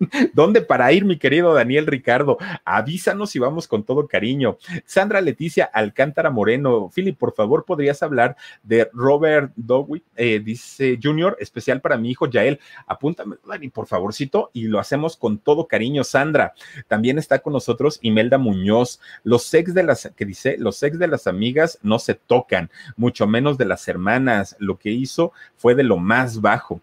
¿Dónde 0.34 0.62
para 0.62 0.92
ir, 0.92 1.04
mi 1.04 1.18
querido 1.18 1.52
Daniel 1.54 1.86
Ricardo? 1.86 2.38
Avísanos 2.64 3.36
y 3.36 3.38
vamos 3.38 3.68
con 3.68 3.84
todo 3.84 4.06
cariño. 4.06 4.56
Sandra 4.84 5.20
Leticia 5.20 5.64
Alcántara 5.64 6.30
Moreno, 6.30 6.90
Philip, 6.94 7.18
por 7.18 7.34
favor, 7.34 7.64
¿podrías 7.64 8.02
hablar 8.02 8.36
de 8.62 8.88
Robert 8.92 9.52
Dowie? 9.56 10.02
Eh, 10.16 10.40
dice 10.40 10.98
Junior, 11.02 11.36
especial 11.40 11.80
para 11.80 11.98
mi 11.98 12.10
hijo 12.10 12.26
Yael. 12.26 12.60
Apúntame, 12.86 13.36
Dani, 13.46 13.68
por 13.68 13.86
favorcito, 13.86 14.50
y 14.52 14.68
lo 14.68 14.78
hacemos 14.78 15.16
con 15.16 15.38
todo 15.38 15.66
cariño, 15.66 16.04
Sandra. 16.04 16.54
También 16.88 17.18
está 17.18 17.40
con 17.40 17.52
nosotros 17.52 17.98
Imelda 18.02 18.38
Muñoz. 18.38 19.00
Los 19.22 19.44
sex 19.44 19.74
de 19.74 19.82
las, 19.82 20.10
que 20.16 20.24
dice, 20.24 20.56
los 20.58 20.76
sex 20.76 20.98
de 20.98 21.08
las 21.08 21.26
amigas 21.26 21.78
no 21.82 21.98
se 21.98 22.14
tocan, 22.14 22.70
mucho 22.96 23.26
menos 23.26 23.58
de 23.58 23.66
las 23.66 23.86
hermanas. 23.88 24.56
Lo 24.58 24.78
que 24.78 24.90
hizo 24.90 25.32
fue 25.56 25.74
de 25.74 25.82
lo 25.82 25.98
más 25.98 26.40
bajo 26.40 26.80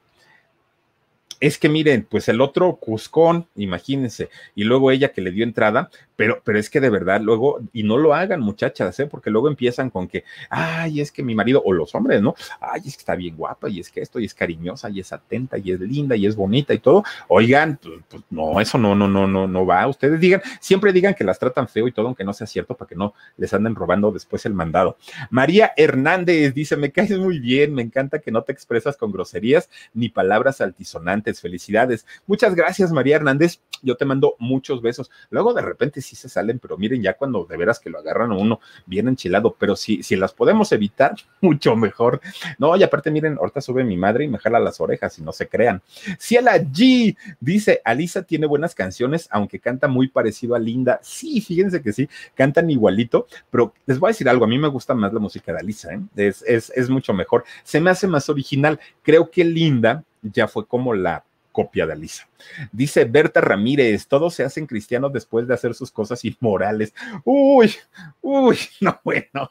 es 1.40 1.58
que 1.58 1.70
miren, 1.70 2.08
pues 2.10 2.28
el 2.30 2.42
otro 2.42 2.76
Cuscón, 2.76 3.48
imagínense, 3.56 4.30
y 4.56 4.64
luego 4.64 4.92
ella 4.92 5.12
que 5.12 5.22
le 5.22 5.32
dio 5.32 5.44
entrada, 5.44 5.90
pero, 6.16 6.42
pero 6.44 6.58
es 6.58 6.70
que 6.70 6.82
de 6.82 6.90
verdad 6.90 7.22
luego, 7.22 7.60
y 7.72 7.84
no 7.84 7.98
lo 7.98 8.14
hagan 8.14 8.42
muchachas, 8.42 9.00
¿eh? 9.00 9.06
porque 9.06 9.30
luego 9.30 9.48
empiezan 9.48 9.90
con 9.90 10.08
que, 10.08 10.24
ay, 10.50 11.00
es 11.00 11.12
que 11.12 11.24
mi 11.24 11.36
marido, 11.36 11.62
o 11.64 11.74
los 11.74 11.94
hombres, 11.96 12.22
¿no? 12.22 12.36
Ay, 12.60 12.82
es 12.86 12.96
que 12.96 13.02
está 13.02 13.16
bien 13.16 13.36
guapa, 13.36 13.70
y 13.70 13.80
es 13.80 13.92
que 13.92 14.02
esto, 14.02 14.20
y 14.20 14.26
es 14.26 14.34
cariñosa, 14.34 14.90
y 14.90 15.00
es 15.00 15.14
atenta, 15.14 15.58
y 15.58 15.72
es 15.72 15.80
linda, 15.80 16.16
y 16.16 16.26
es 16.26 16.36
bonita, 16.36 16.74
y 16.74 16.80
todo. 16.80 17.04
Oigan, 17.28 17.80
pues, 17.82 18.00
pues 18.10 18.24
no, 18.32 18.60
eso 18.60 18.78
no, 18.80 18.96
no, 18.96 19.08
no, 19.08 19.28
no, 19.28 19.48
no 19.48 19.66
va. 19.66 19.88
Ustedes 19.88 20.20
digan, 20.20 20.42
siempre 20.60 20.92
digan 20.92 21.14
que 21.14 21.24
las 21.24 21.38
tratan 21.38 21.68
feo 21.68 21.88
y 21.88 21.92
todo, 21.92 22.08
aunque 22.08 22.24
no 22.24 22.34
sea 22.34 22.48
cierto, 22.48 22.76
para 22.76 22.90
que 22.90 22.96
no 22.96 23.14
les 23.38 23.54
anden 23.54 23.76
robando 23.76 24.12
después 24.12 24.46
el 24.48 24.54
mandado. 24.54 24.98
María 25.30 25.72
Hernández 25.78 26.54
dice, 26.56 26.78
me 26.78 26.92
caes 26.92 27.18
muy 27.18 27.40
bien, 27.40 27.74
me 27.76 27.84
encanta 27.84 28.20
que 28.20 28.32
no 28.32 28.42
te 28.42 28.52
expresas 28.52 28.98
con 28.98 29.12
groserías 29.12 29.70
ni 29.94 30.10
palabras 30.10 30.62
altisonantes. 30.62 31.27
Felicidades. 31.36 32.06
Muchas 32.26 32.56
gracias, 32.56 32.92
María 32.92 33.18
Hernández. 33.18 33.60
Yo 33.82 33.96
te 33.96 34.06
mando 34.06 34.36
muchos 34.40 34.82
besos. 34.82 35.12
Luego 35.30 35.54
de 35.54 35.62
repente 35.62 36.02
sí 36.02 36.16
se 36.16 36.30
salen, 36.30 36.60
pero 36.60 36.78
miren, 36.78 37.02
ya 37.04 37.14
cuando 37.14 37.46
de 37.46 37.58
veras 37.58 37.80
que 37.80 37.90
lo 37.90 38.00
agarran 38.00 38.32
a 38.32 38.36
uno 38.36 38.60
bien 38.86 39.08
enchilado, 39.08 39.56
pero 39.60 39.76
si, 39.76 40.02
si 40.02 40.16
las 40.16 40.34
podemos 40.34 40.72
evitar, 40.72 41.16
mucho 41.42 41.76
mejor. 41.76 42.22
No, 42.58 42.76
y 42.76 42.84
aparte, 42.84 43.12
miren, 43.12 43.38
ahorita 43.38 43.62
sube 43.62 43.84
mi 43.84 43.98
madre 43.98 44.26
y 44.26 44.28
me 44.28 44.40
jala 44.40 44.60
las 44.60 44.80
orejas 44.80 45.20
y 45.20 45.22
no 45.22 45.32
se 45.32 45.48
crean. 45.48 45.82
Ciela 46.18 46.58
G 46.58 47.16
dice, 47.40 47.82
Alisa 47.84 48.24
tiene 48.24 48.48
buenas 48.48 48.74
canciones, 48.74 49.28
aunque 49.32 49.60
canta 49.60 49.88
muy 49.88 50.08
parecido 50.08 50.56
a 50.56 50.60
Linda. 50.60 51.00
Sí, 51.04 51.42
fíjense 51.42 51.82
que 51.82 51.94
sí, 51.94 52.10
cantan 52.36 52.70
igualito, 52.70 53.28
pero 53.52 53.74
les 53.86 54.00
voy 54.00 54.10
a 54.10 54.12
decir 54.12 54.30
algo, 54.30 54.46
a 54.46 54.48
mí 54.48 54.58
me 54.58 54.68
gusta 54.68 54.94
más 54.94 55.14
la 55.14 55.20
música 55.20 55.54
de 55.54 55.60
Alisa, 55.60 55.94
¿eh? 55.94 56.02
es, 56.16 56.44
es, 56.48 56.72
es 56.76 56.90
mucho 56.90 57.14
mejor. 57.14 57.44
Se 57.64 57.80
me 57.80 57.90
hace 57.90 58.08
más 58.08 58.30
original. 58.30 58.80
Creo 59.04 59.30
que 59.30 59.44
Linda 59.44 60.04
ya 60.22 60.48
fue 60.48 60.68
como 60.68 60.94
la 60.94 61.24
copia 61.58 61.88
de 61.88 61.94
Alisa. 61.94 62.28
Dice 62.72 63.06
Berta 63.06 63.42
Ramírez, 63.42 64.08
todos 64.08 64.36
se 64.36 64.44
hacen 64.44 64.68
cristianos 64.68 65.12
después 65.12 65.48
de 65.48 65.56
hacer 65.56 65.74
sus 65.74 65.90
cosas 65.90 66.24
inmorales. 66.24 66.94
Uy, 67.24 67.74
uy, 68.22 68.60
no, 68.82 69.00
bueno. 69.04 69.50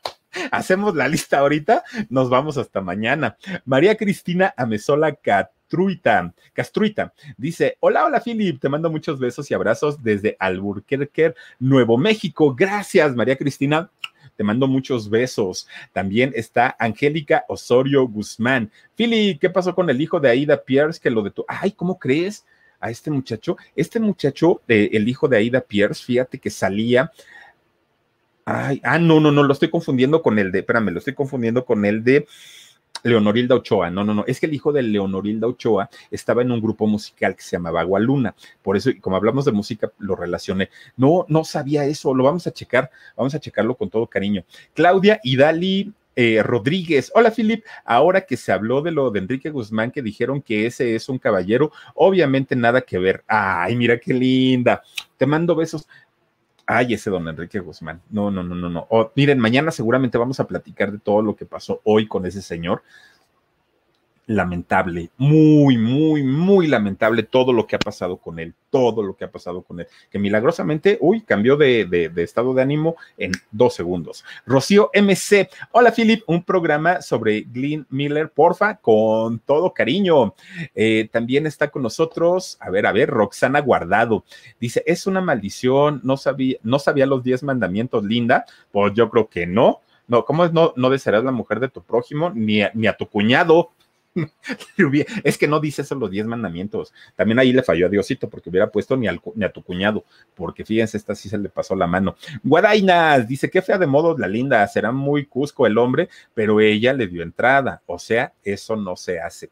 Hacemos 0.53 0.95
la 0.95 1.09
lista 1.09 1.39
ahorita, 1.39 1.83
nos 2.09 2.29
vamos 2.29 2.59
hasta 2.59 2.81
mañana. 2.81 3.37
María 3.65 3.97
Cristina 3.97 4.55
Amesola 4.57 5.15
Catruita, 5.15 6.33
Castruita 6.53 7.13
dice: 7.37 7.77
Hola, 7.81 8.05
hola, 8.05 8.21
Philip, 8.21 8.61
te 8.61 8.69
mando 8.69 8.91
muchos 8.91 9.19
besos 9.19 9.51
y 9.51 9.55
abrazos 9.55 10.03
desde 10.03 10.37
Alburquerque, 10.39 11.35
Nuevo 11.59 11.97
México. 11.97 12.55
Gracias, 12.55 13.17
María 13.17 13.37
Cristina. 13.37 13.91
Te 14.37 14.45
mando 14.45 14.67
muchos 14.69 15.09
besos. 15.09 15.67
También 15.93 16.33
está 16.35 16.77
Angélica 16.79 17.45
Osorio 17.49 18.07
Guzmán. 18.07 18.71
Philly, 18.95 19.39
¿qué 19.39 19.51
pasó 19.51 19.75
con 19.75 19.91
el 19.91 20.01
hijo 20.01 20.21
de 20.21 20.31
Aida 20.31 20.63
Pierce 20.63 21.01
que 21.01 21.11
lo 21.11 21.23
de 21.23 21.31
tu... 21.31 21.45
Ay, 21.49 21.73
¿cómo 21.73 21.99
crees? 21.99 22.45
A 22.79 22.91
este 22.91 23.11
muchacho, 23.11 23.57
este 23.75 23.99
muchacho, 23.99 24.61
el 24.69 25.09
hijo 25.09 25.29
de 25.29 25.39
Aida 25.39 25.63
Pierce, 25.63 26.05
fíjate 26.05 26.39
que 26.39 26.51
salía 26.51 27.11
Ay, 28.49 28.81
ah, 28.85 29.01
no, 29.01 29.19
no, 29.19 29.33
no, 29.33 29.43
lo 29.43 29.53
estoy 29.53 29.71
confundiendo 29.71 30.23
con 30.23 30.39
el 30.39 30.53
de, 30.53 30.61
espérame, 30.61 30.91
lo 30.91 31.01
estoy 31.01 31.15
confundiendo 31.15 31.65
con 31.65 31.85
el 31.85 32.05
de 32.05 32.29
Leonorilda 33.03 33.55
Ochoa. 33.55 33.91
No, 33.91 34.05
no, 34.05 34.15
no. 34.15 34.25
Es 34.27 34.41
que 34.41 34.47
el 34.47 34.55
hijo 34.55 34.73
de 34.73 34.83
Leonorilda 34.83 35.47
Ochoa 35.47 35.89
estaba 36.11 36.43
en 36.43 36.53
un 36.53 36.61
grupo 36.61 36.87
musical 36.87 37.35
que 37.37 37.43
se 37.43 37.57
llamaba 37.57 37.85
Luna. 37.99 38.35
Por 38.63 38.77
eso, 38.77 38.91
como 39.01 39.17
hablamos 39.17 39.45
de 39.45 39.53
música, 39.53 39.91
lo 39.99 40.17
relacioné. 40.17 40.71
No, 40.97 41.25
no 41.29 41.45
sabía 41.45 41.85
eso. 41.85 42.15
Lo 42.15 42.25
vamos 42.25 42.47
a 42.47 42.53
checar. 42.53 42.91
Vamos 43.17 43.35
a 43.35 43.41
checarlo 43.41 43.77
con 43.77 43.91
todo 43.91 44.07
cariño. 44.07 44.45
Claudia 44.75 45.21
Idali 45.23 45.93
eh, 46.19 46.43
Rodríguez. 46.43 47.13
Hola, 47.15 47.31
Filip. 47.31 47.65
Ahora 47.85 48.23
que 48.23 48.39
se 48.39 48.51
habló 48.51 48.81
de 48.81 48.91
lo 48.91 49.11
de 49.11 49.19
Enrique 49.19 49.51
Guzmán, 49.51 49.91
que 49.91 50.01
dijeron 50.01 50.41
que 50.41 50.65
ese 50.65 50.95
es 50.95 51.11
un 51.11 51.19
caballero, 51.19 51.73
obviamente 51.95 52.57
nada 52.57 52.81
que 52.81 52.99
ver. 52.99 53.23
Ay, 53.29 53.77
mira 53.77 53.99
qué 53.99 54.15
linda. 54.15 54.83
Te 55.19 55.27
mando 55.27 55.55
besos. 55.55 55.87
Ay, 56.67 56.95
ese 56.95 57.11
don 57.11 57.29
Enrique 57.29 57.61
Guzmán. 57.61 58.03
No, 58.11 58.31
no, 58.31 58.43
no, 58.43 58.57
no, 58.57 58.69
no. 58.69 58.89
miren, 59.15 59.39
mañana 59.39 59.71
seguramente 59.71 60.19
vamos 60.19 60.41
a 60.41 60.49
platicar 60.49 60.91
de 60.91 60.99
todo 60.99 61.23
lo 61.23 61.37
que 61.37 61.47
pasó 61.47 61.81
hoy 61.85 62.09
con 62.09 62.27
ese 62.27 62.43
señor 62.43 62.83
lamentable, 64.27 65.11
muy, 65.17 65.79
muy, 65.79 66.25
muy 66.25 66.67
lamentable 66.67 67.23
todo 67.23 67.53
lo 67.53 67.67
que 67.67 67.77
ha 67.77 67.79
pasado 67.79 68.17
con 68.17 68.41
él, 68.41 68.55
todo 68.71 69.03
lo 69.03 69.17
que 69.17 69.25
ha 69.25 69.31
pasado 69.31 69.63
con 69.63 69.81
él, 69.81 69.87
que 70.11 70.19
milagrosamente, 70.19 70.99
uy, 71.01 71.21
cambió 71.21 71.57
de, 71.57 72.11
estado 72.17 72.53
de 72.53 72.63
ánimo 72.63 72.97
en 73.17 73.31
dos 73.53 73.75
segundos. 73.75 74.25
Rocío 74.45 74.91
MC, 74.95 75.49
hola 75.71 75.93
Philip, 75.93 76.25
un 76.27 76.43
programa 76.43 77.03
sobre 77.03 77.43
Glenn 77.43 77.87
Miller, 77.89 78.31
porfa, 78.31 78.77
con 78.77 79.39
todo 79.39 79.73
cariño. 79.73 80.35
Eh, 80.75 81.09
también 81.13 81.47
está 81.47 81.69
con 81.69 81.83
nosotros, 81.83 82.59
a 82.61 82.69
ver, 82.71 82.87
a 82.87 82.93
ver, 82.93 83.09
Roxana 83.11 83.61
Guardado, 83.61 84.25
dice, 84.61 84.83
es 84.87 85.07
una 85.07 85.21
maldición, 85.21 86.01
no 86.03 86.17
sabía, 86.17 86.57
no 86.65 86.81
sabía 86.81 87.07
los 87.07 87.23
diez 87.23 87.45
mandamientos, 87.45 88.05
linda, 88.05 88.45
pues 88.73 88.93
yo 88.95 89.09
creo 89.09 89.29
que 89.29 89.47
no. 89.47 89.81
No, 90.09 90.25
¿cómo 90.25 90.45
es? 90.45 90.53
No, 90.53 90.73
no 90.77 90.89
desearás 90.89 91.25
la 91.25 91.33
mujer 91.33 91.59
de 91.59 91.69
tu 91.69 91.83
prójimo 91.83 92.31
ni 92.31 92.61
ni 92.75 92.87
a 92.87 92.97
tu 92.97 93.09
cuñado. 93.09 93.73
es 95.25 95.39
que 95.39 95.49
no 95.49 95.61
dice 95.61 95.83
eso 95.83 95.95
los 95.95 96.11
diez 96.11 96.27
mandamientos. 96.27 96.93
También 97.15 97.39
ahí 97.39 97.53
le 97.53 97.63
falló 97.63 97.87
a 97.87 97.89
Diosito 97.91 98.29
porque 98.29 98.51
hubiera 98.51 98.71
puesto 98.71 98.97
ni, 98.97 99.07
a 99.09 99.53
tu 99.53 99.63
cuñado, 99.63 100.05
porque 100.35 100.65
fíjense, 100.65 100.97
esta 100.97 101.15
sí 101.15 101.29
se 101.29 101.39
le 101.39 101.49
pasó 101.49 101.75
la 101.77 101.87
mano. 101.87 102.17
Guadainas 102.43 103.29
dice, 103.29 103.51
qué 103.51 103.63
fea 103.63 103.79
de 103.79 103.87
modo 103.87 104.17
la 104.17 104.29
linda, 104.29 104.67
será 104.69 104.93
muy 104.93 105.27
cusco 105.27 105.67
el 105.67 105.79
hombre, 105.79 106.09
pero 106.35 106.61
ella 106.61 106.93
le 106.93 107.07
dio 107.07 107.23
entrada. 107.23 107.83
O 107.87 107.99
sea, 107.99 108.33
eso 108.43 108.77
no 108.77 108.97
se 108.97 109.21
hace. 109.21 109.51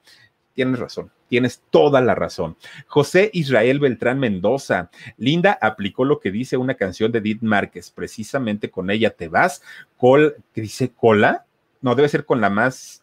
Tienes 0.55 0.79
razón, 0.79 1.11
tienes 1.29 1.63
toda 1.71 2.01
la 2.01 2.15
razón. 2.15 2.57
José 2.87 3.29
Israel 3.33 3.81
Beltrán 3.81 4.21
Mendoza, 4.21 4.91
Linda 5.17 5.59
aplicó 5.61 6.05
lo 6.05 6.21
que 6.21 6.31
dice 6.31 6.57
una 6.57 6.75
canción 6.75 7.11
de 7.11 7.19
Edith 7.19 7.43
Márquez, 7.43 7.91
precisamente 7.91 8.71
con 8.71 8.89
ella 8.89 9.11
te 9.11 9.27
vas, 9.27 9.63
col, 9.97 10.37
¿qué 10.53 10.61
dice 10.61 10.93
cola? 10.93 11.45
No, 11.81 11.97
debe 11.97 12.09
ser 12.09 12.25
con 12.25 12.41
la 12.41 12.51
más 12.51 13.03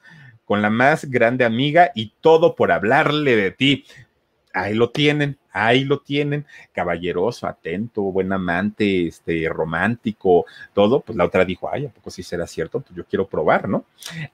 con 0.52 0.62
la 0.62 0.70
más 0.70 1.10
grande 1.10 1.46
amiga 1.46 1.94
y 1.96 2.12
todo 2.20 2.58
por 2.58 2.74
hablarle 2.74 3.38
de 3.38 3.52
ti. 3.52 3.86
Ahí 4.52 4.74
lo 4.74 4.90
tienen 4.90 5.38
ahí 5.52 5.84
lo 5.84 6.00
tienen, 6.00 6.46
caballeroso, 6.72 7.48
atento, 7.48 8.02
buen 8.04 8.32
amante, 8.32 9.08
este, 9.08 9.48
romántico, 9.50 10.46
todo, 10.74 11.02
pues 11.02 11.18
la 11.18 11.26
otra 11.26 11.46
dijo, 11.46 11.70
ay, 11.72 11.86
¿a 11.86 11.90
poco 11.90 12.10
sí 12.10 12.24
será 12.24 12.48
cierto? 12.48 12.80
Pues 12.80 12.96
yo 12.96 13.06
quiero 13.06 13.28
probar, 13.28 13.68
¿no? 13.68 13.86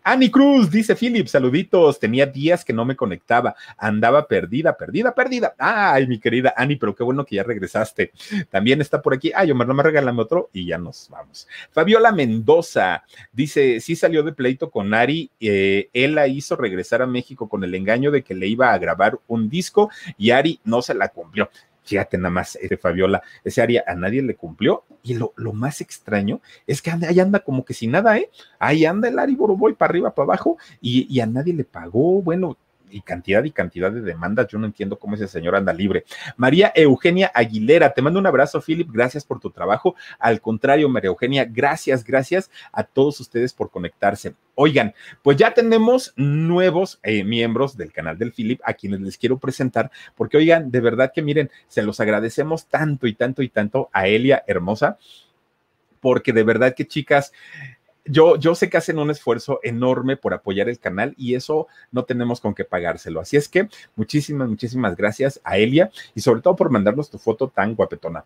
Annie 0.03 0.31
Cruz, 0.31 0.69
dice 0.69 0.95
Philip, 0.95 1.27
saluditos, 1.27 1.99
tenía 1.99 2.25
días 2.25 2.63
que 2.63 2.73
no 2.73 2.85
me 2.85 2.95
conectaba, 2.95 3.55
andaba 3.77 4.27
perdida, 4.27 4.77
perdida, 4.77 5.13
perdida. 5.13 5.53
Ay, 5.57 6.07
mi 6.07 6.19
querida 6.19 6.53
Annie, 6.55 6.77
pero 6.77 6.95
qué 6.95 7.03
bueno 7.03 7.25
que 7.25 7.35
ya 7.35 7.43
regresaste. 7.43 8.11
También 8.49 8.81
está 8.81 9.01
por 9.01 9.13
aquí, 9.13 9.31
ay, 9.35 9.51
Omar, 9.51 9.67
no 9.67 9.73
me 9.73 9.83
regálame 9.83 10.21
otro 10.21 10.49
y 10.53 10.65
ya 10.65 10.77
nos 10.77 11.07
vamos. 11.09 11.47
Fabiola 11.71 12.11
Mendoza, 12.11 13.03
dice, 13.31 13.79
sí 13.79 13.95
salió 13.95 14.23
de 14.23 14.33
pleito 14.33 14.69
con 14.69 14.93
Ari, 14.93 15.31
eh, 15.39 15.89
él 15.93 16.15
la 16.15 16.27
hizo 16.27 16.55
regresar 16.55 17.01
a 17.01 17.07
México 17.07 17.49
con 17.49 17.63
el 17.63 17.73
engaño 17.75 18.11
de 18.11 18.23
que 18.23 18.33
le 18.33 18.47
iba 18.47 18.73
a 18.73 18.77
grabar 18.77 19.19
un 19.27 19.49
disco 19.49 19.89
y 20.17 20.31
Ari 20.31 20.59
no 20.63 20.81
se 20.81 20.93
la 20.93 21.06
cumplió. 21.09 21.49
Fíjate 21.83 22.17
nada 22.17 22.29
más, 22.29 22.57
este 22.57 22.75
Fabiola, 22.75 23.23
ese 23.45 23.61
área 23.61 23.83
a 23.87 23.95
nadie 23.95 24.21
le 24.21 24.35
cumplió. 24.35 24.83
Y 25.03 25.13
lo, 25.13 25.33
más 25.53 25.79
extraño 25.79 26.41
es 26.65 26.81
que 26.81 26.91
ahí 26.91 27.19
anda 27.19 27.39
como 27.39 27.63
que 27.63 27.73
sin 27.73 27.91
nada, 27.91 28.17
¿eh? 28.17 28.29
Ahí 28.59 28.85
anda 28.85 29.07
el 29.07 29.17
Ari 29.17 29.35
Boroboy 29.35 29.73
para 29.73 29.91
arriba, 29.91 30.13
para 30.13 30.25
abajo, 30.25 30.57
y, 30.81 31.07
y 31.09 31.21
a 31.21 31.25
nadie 31.25 31.53
le 31.53 31.63
pagó. 31.63 32.21
Bueno, 32.21 32.57
y 32.89 33.01
cantidad 33.01 33.43
y 33.43 33.51
cantidad 33.51 33.91
de 33.91 34.01
demandas. 34.01 34.47
Yo 34.47 34.59
no 34.59 34.65
entiendo 34.65 34.97
cómo 34.97 35.15
ese 35.15 35.27
señor 35.27 35.55
anda 35.55 35.73
libre. 35.73 36.05
María 36.35 36.71
Eugenia 36.75 37.31
Aguilera, 37.33 37.93
te 37.93 38.01
mando 38.01 38.19
un 38.19 38.27
abrazo, 38.27 38.61
Philip. 38.61 38.89
Gracias 38.91 39.25
por 39.25 39.39
tu 39.39 39.51
trabajo. 39.51 39.95
Al 40.19 40.41
contrario, 40.41 40.89
María 40.89 41.09
Eugenia, 41.09 41.45
gracias, 41.45 42.03
gracias 42.03 42.51
a 42.71 42.83
todos 42.83 43.19
ustedes 43.19 43.53
por 43.53 43.71
conectarse. 43.71 44.35
Oigan, 44.55 44.93
pues 45.21 45.37
ya 45.37 45.53
tenemos 45.53 46.13
nuevos 46.15 46.99
eh, 47.03 47.23
miembros 47.23 47.77
del 47.77 47.91
canal 47.91 48.17
del 48.17 48.33
Philip 48.33 48.59
a 48.63 48.73
quienes 48.73 49.01
les 49.01 49.17
quiero 49.17 49.37
presentar, 49.37 49.91
porque 50.15 50.37
oigan, 50.37 50.71
de 50.71 50.79
verdad 50.79 51.11
que 51.13 51.21
miren, 51.21 51.51
se 51.67 51.83
los 51.83 51.99
agradecemos 51.99 52.67
tanto 52.67 53.05
y 53.05 53.13
tanto 53.13 53.43
y 53.43 53.49
tanto 53.49 53.89
a 53.93 54.07
Elia 54.07 54.43
Hermosa, 54.47 54.97
porque 55.99 56.33
de 56.33 56.43
verdad 56.43 56.73
que 56.75 56.87
chicas, 56.87 57.33
yo, 58.09 58.35
yo 58.37 58.55
sé 58.55 58.69
que 58.69 58.77
hacen 58.77 58.99
un 58.99 59.11
esfuerzo 59.11 59.59
enorme 59.63 60.17
por 60.17 60.33
apoyar 60.33 60.69
el 60.69 60.79
canal 60.79 61.13
y 61.17 61.35
eso 61.35 61.67
no 61.91 62.03
tenemos 62.03 62.41
con 62.41 62.53
qué 62.53 62.65
pagárselo. 62.65 63.19
Así 63.19 63.37
es 63.37 63.47
que 63.49 63.69
muchísimas, 63.95 64.49
muchísimas 64.49 64.95
gracias 64.95 65.39
a 65.43 65.57
Elia 65.57 65.91
y 66.15 66.21
sobre 66.21 66.41
todo 66.41 66.55
por 66.55 66.69
mandarnos 66.69 67.09
tu 67.09 67.17
foto 67.17 67.47
tan 67.47 67.75
guapetona. 67.75 68.25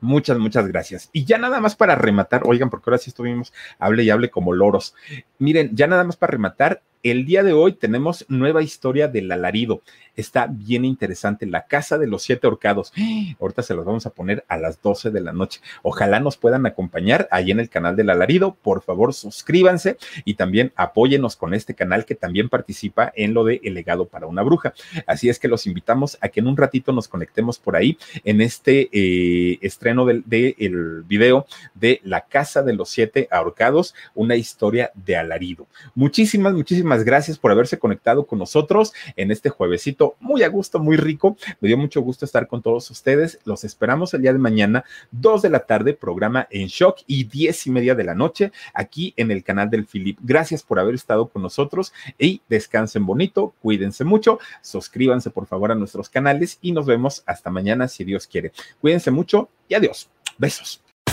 Muchas, 0.00 0.38
muchas 0.38 0.68
gracias. 0.68 1.08
Y 1.12 1.24
ya 1.24 1.38
nada 1.38 1.60
más 1.60 1.76
para 1.76 1.94
rematar, 1.94 2.42
oigan, 2.44 2.68
porque 2.68 2.90
ahora 2.90 2.98
sí 2.98 3.10
estuvimos, 3.10 3.52
hable 3.78 4.02
y 4.02 4.10
hable 4.10 4.30
como 4.30 4.52
loros. 4.52 4.94
Miren, 5.38 5.74
ya 5.74 5.86
nada 5.86 6.04
más 6.04 6.16
para 6.16 6.32
rematar, 6.32 6.82
el 7.04 7.26
día 7.26 7.42
de 7.42 7.52
hoy 7.52 7.74
tenemos 7.74 8.24
nueva 8.28 8.62
historia 8.62 9.08
del 9.08 9.30
alarido. 9.30 9.82
Está 10.16 10.46
bien 10.46 10.84
interesante. 10.84 11.44
La 11.44 11.66
casa 11.66 11.98
de 11.98 12.06
los 12.06 12.22
siete 12.22 12.46
horcados. 12.46 12.92
Ahorita 13.40 13.62
se 13.62 13.74
los 13.74 13.84
vamos 13.84 14.06
a 14.06 14.10
poner 14.10 14.44
a 14.48 14.56
las 14.56 14.80
12 14.80 15.10
de 15.10 15.20
la 15.20 15.32
noche. 15.32 15.60
Ojalá 15.82 16.18
nos 16.18 16.38
puedan 16.38 16.64
acompañar 16.64 17.28
ahí 17.30 17.50
en 17.50 17.60
el 17.60 17.68
canal 17.68 17.94
del 17.94 18.08
alarido. 18.08 18.56
Por 18.62 18.82
favor, 18.82 19.12
suscríbanse 19.12 19.98
y 20.24 20.34
también 20.34 20.72
apóyenos 20.76 21.36
con 21.36 21.52
este 21.52 21.74
canal 21.74 22.06
que 22.06 22.14
también 22.14 22.48
participa 22.48 23.12
en 23.14 23.34
lo 23.34 23.44
de 23.44 23.60
El 23.62 23.74
legado 23.74 24.06
para 24.06 24.26
una 24.26 24.42
bruja. 24.42 24.72
Así 25.06 25.28
es 25.28 25.38
que 25.38 25.48
los 25.48 25.66
invitamos 25.66 26.16
a 26.22 26.28
que 26.30 26.40
en 26.40 26.46
un 26.46 26.56
ratito 26.56 26.92
nos 26.92 27.08
conectemos 27.08 27.58
por 27.58 27.76
ahí 27.76 27.98
en 28.24 28.40
este 28.40 28.88
eh, 28.92 29.58
estreno 29.60 30.06
del 30.06 30.22
de 30.24 30.56
video 31.06 31.46
de 31.74 32.00
La 32.02 32.22
casa 32.22 32.62
de 32.62 32.72
los 32.72 32.88
siete 32.88 33.28
ahorcados, 33.30 33.94
una 34.14 34.36
historia 34.36 34.90
de 34.94 35.16
alarido. 35.16 35.66
Muchísimas, 35.94 36.54
muchísimas 36.54 36.93
gracias 37.02 37.38
por 37.38 37.50
haberse 37.50 37.78
conectado 37.78 38.26
con 38.26 38.38
nosotros 38.38 38.92
en 39.16 39.30
este 39.30 39.50
juevesito 39.50 40.14
muy 40.20 40.42
a 40.42 40.48
gusto, 40.48 40.78
muy 40.78 40.96
rico. 40.96 41.36
Me 41.60 41.68
dio 41.68 41.76
mucho 41.76 42.00
gusto 42.02 42.24
estar 42.24 42.46
con 42.46 42.62
todos 42.62 42.90
ustedes. 42.90 43.40
Los 43.44 43.64
esperamos 43.64 44.14
el 44.14 44.22
día 44.22 44.32
de 44.32 44.38
mañana, 44.38 44.84
2 45.10 45.42
de 45.42 45.50
la 45.50 45.60
tarde, 45.60 45.94
programa 45.94 46.46
en 46.50 46.68
shock 46.68 47.00
y 47.06 47.24
10 47.24 47.66
y 47.66 47.70
media 47.70 47.94
de 47.94 48.04
la 48.04 48.14
noche 48.14 48.52
aquí 48.72 49.14
en 49.16 49.30
el 49.30 49.42
canal 49.42 49.70
del 49.70 49.86
Philip. 49.86 50.18
Gracias 50.22 50.62
por 50.62 50.78
haber 50.78 50.94
estado 50.94 51.28
con 51.28 51.42
nosotros 51.42 51.92
y 52.18 52.42
descansen 52.48 53.06
bonito, 53.06 53.54
cuídense 53.60 54.04
mucho, 54.04 54.38
suscríbanse 54.60 55.30
por 55.30 55.46
favor 55.46 55.72
a 55.72 55.74
nuestros 55.74 56.08
canales 56.08 56.58
y 56.60 56.72
nos 56.72 56.86
vemos 56.86 57.22
hasta 57.26 57.50
mañana 57.50 57.88
si 57.88 58.04
Dios 58.04 58.26
quiere. 58.26 58.52
Cuídense 58.80 59.10
mucho 59.10 59.48
y 59.68 59.74
adiós. 59.74 60.08
Besos. 60.38 60.84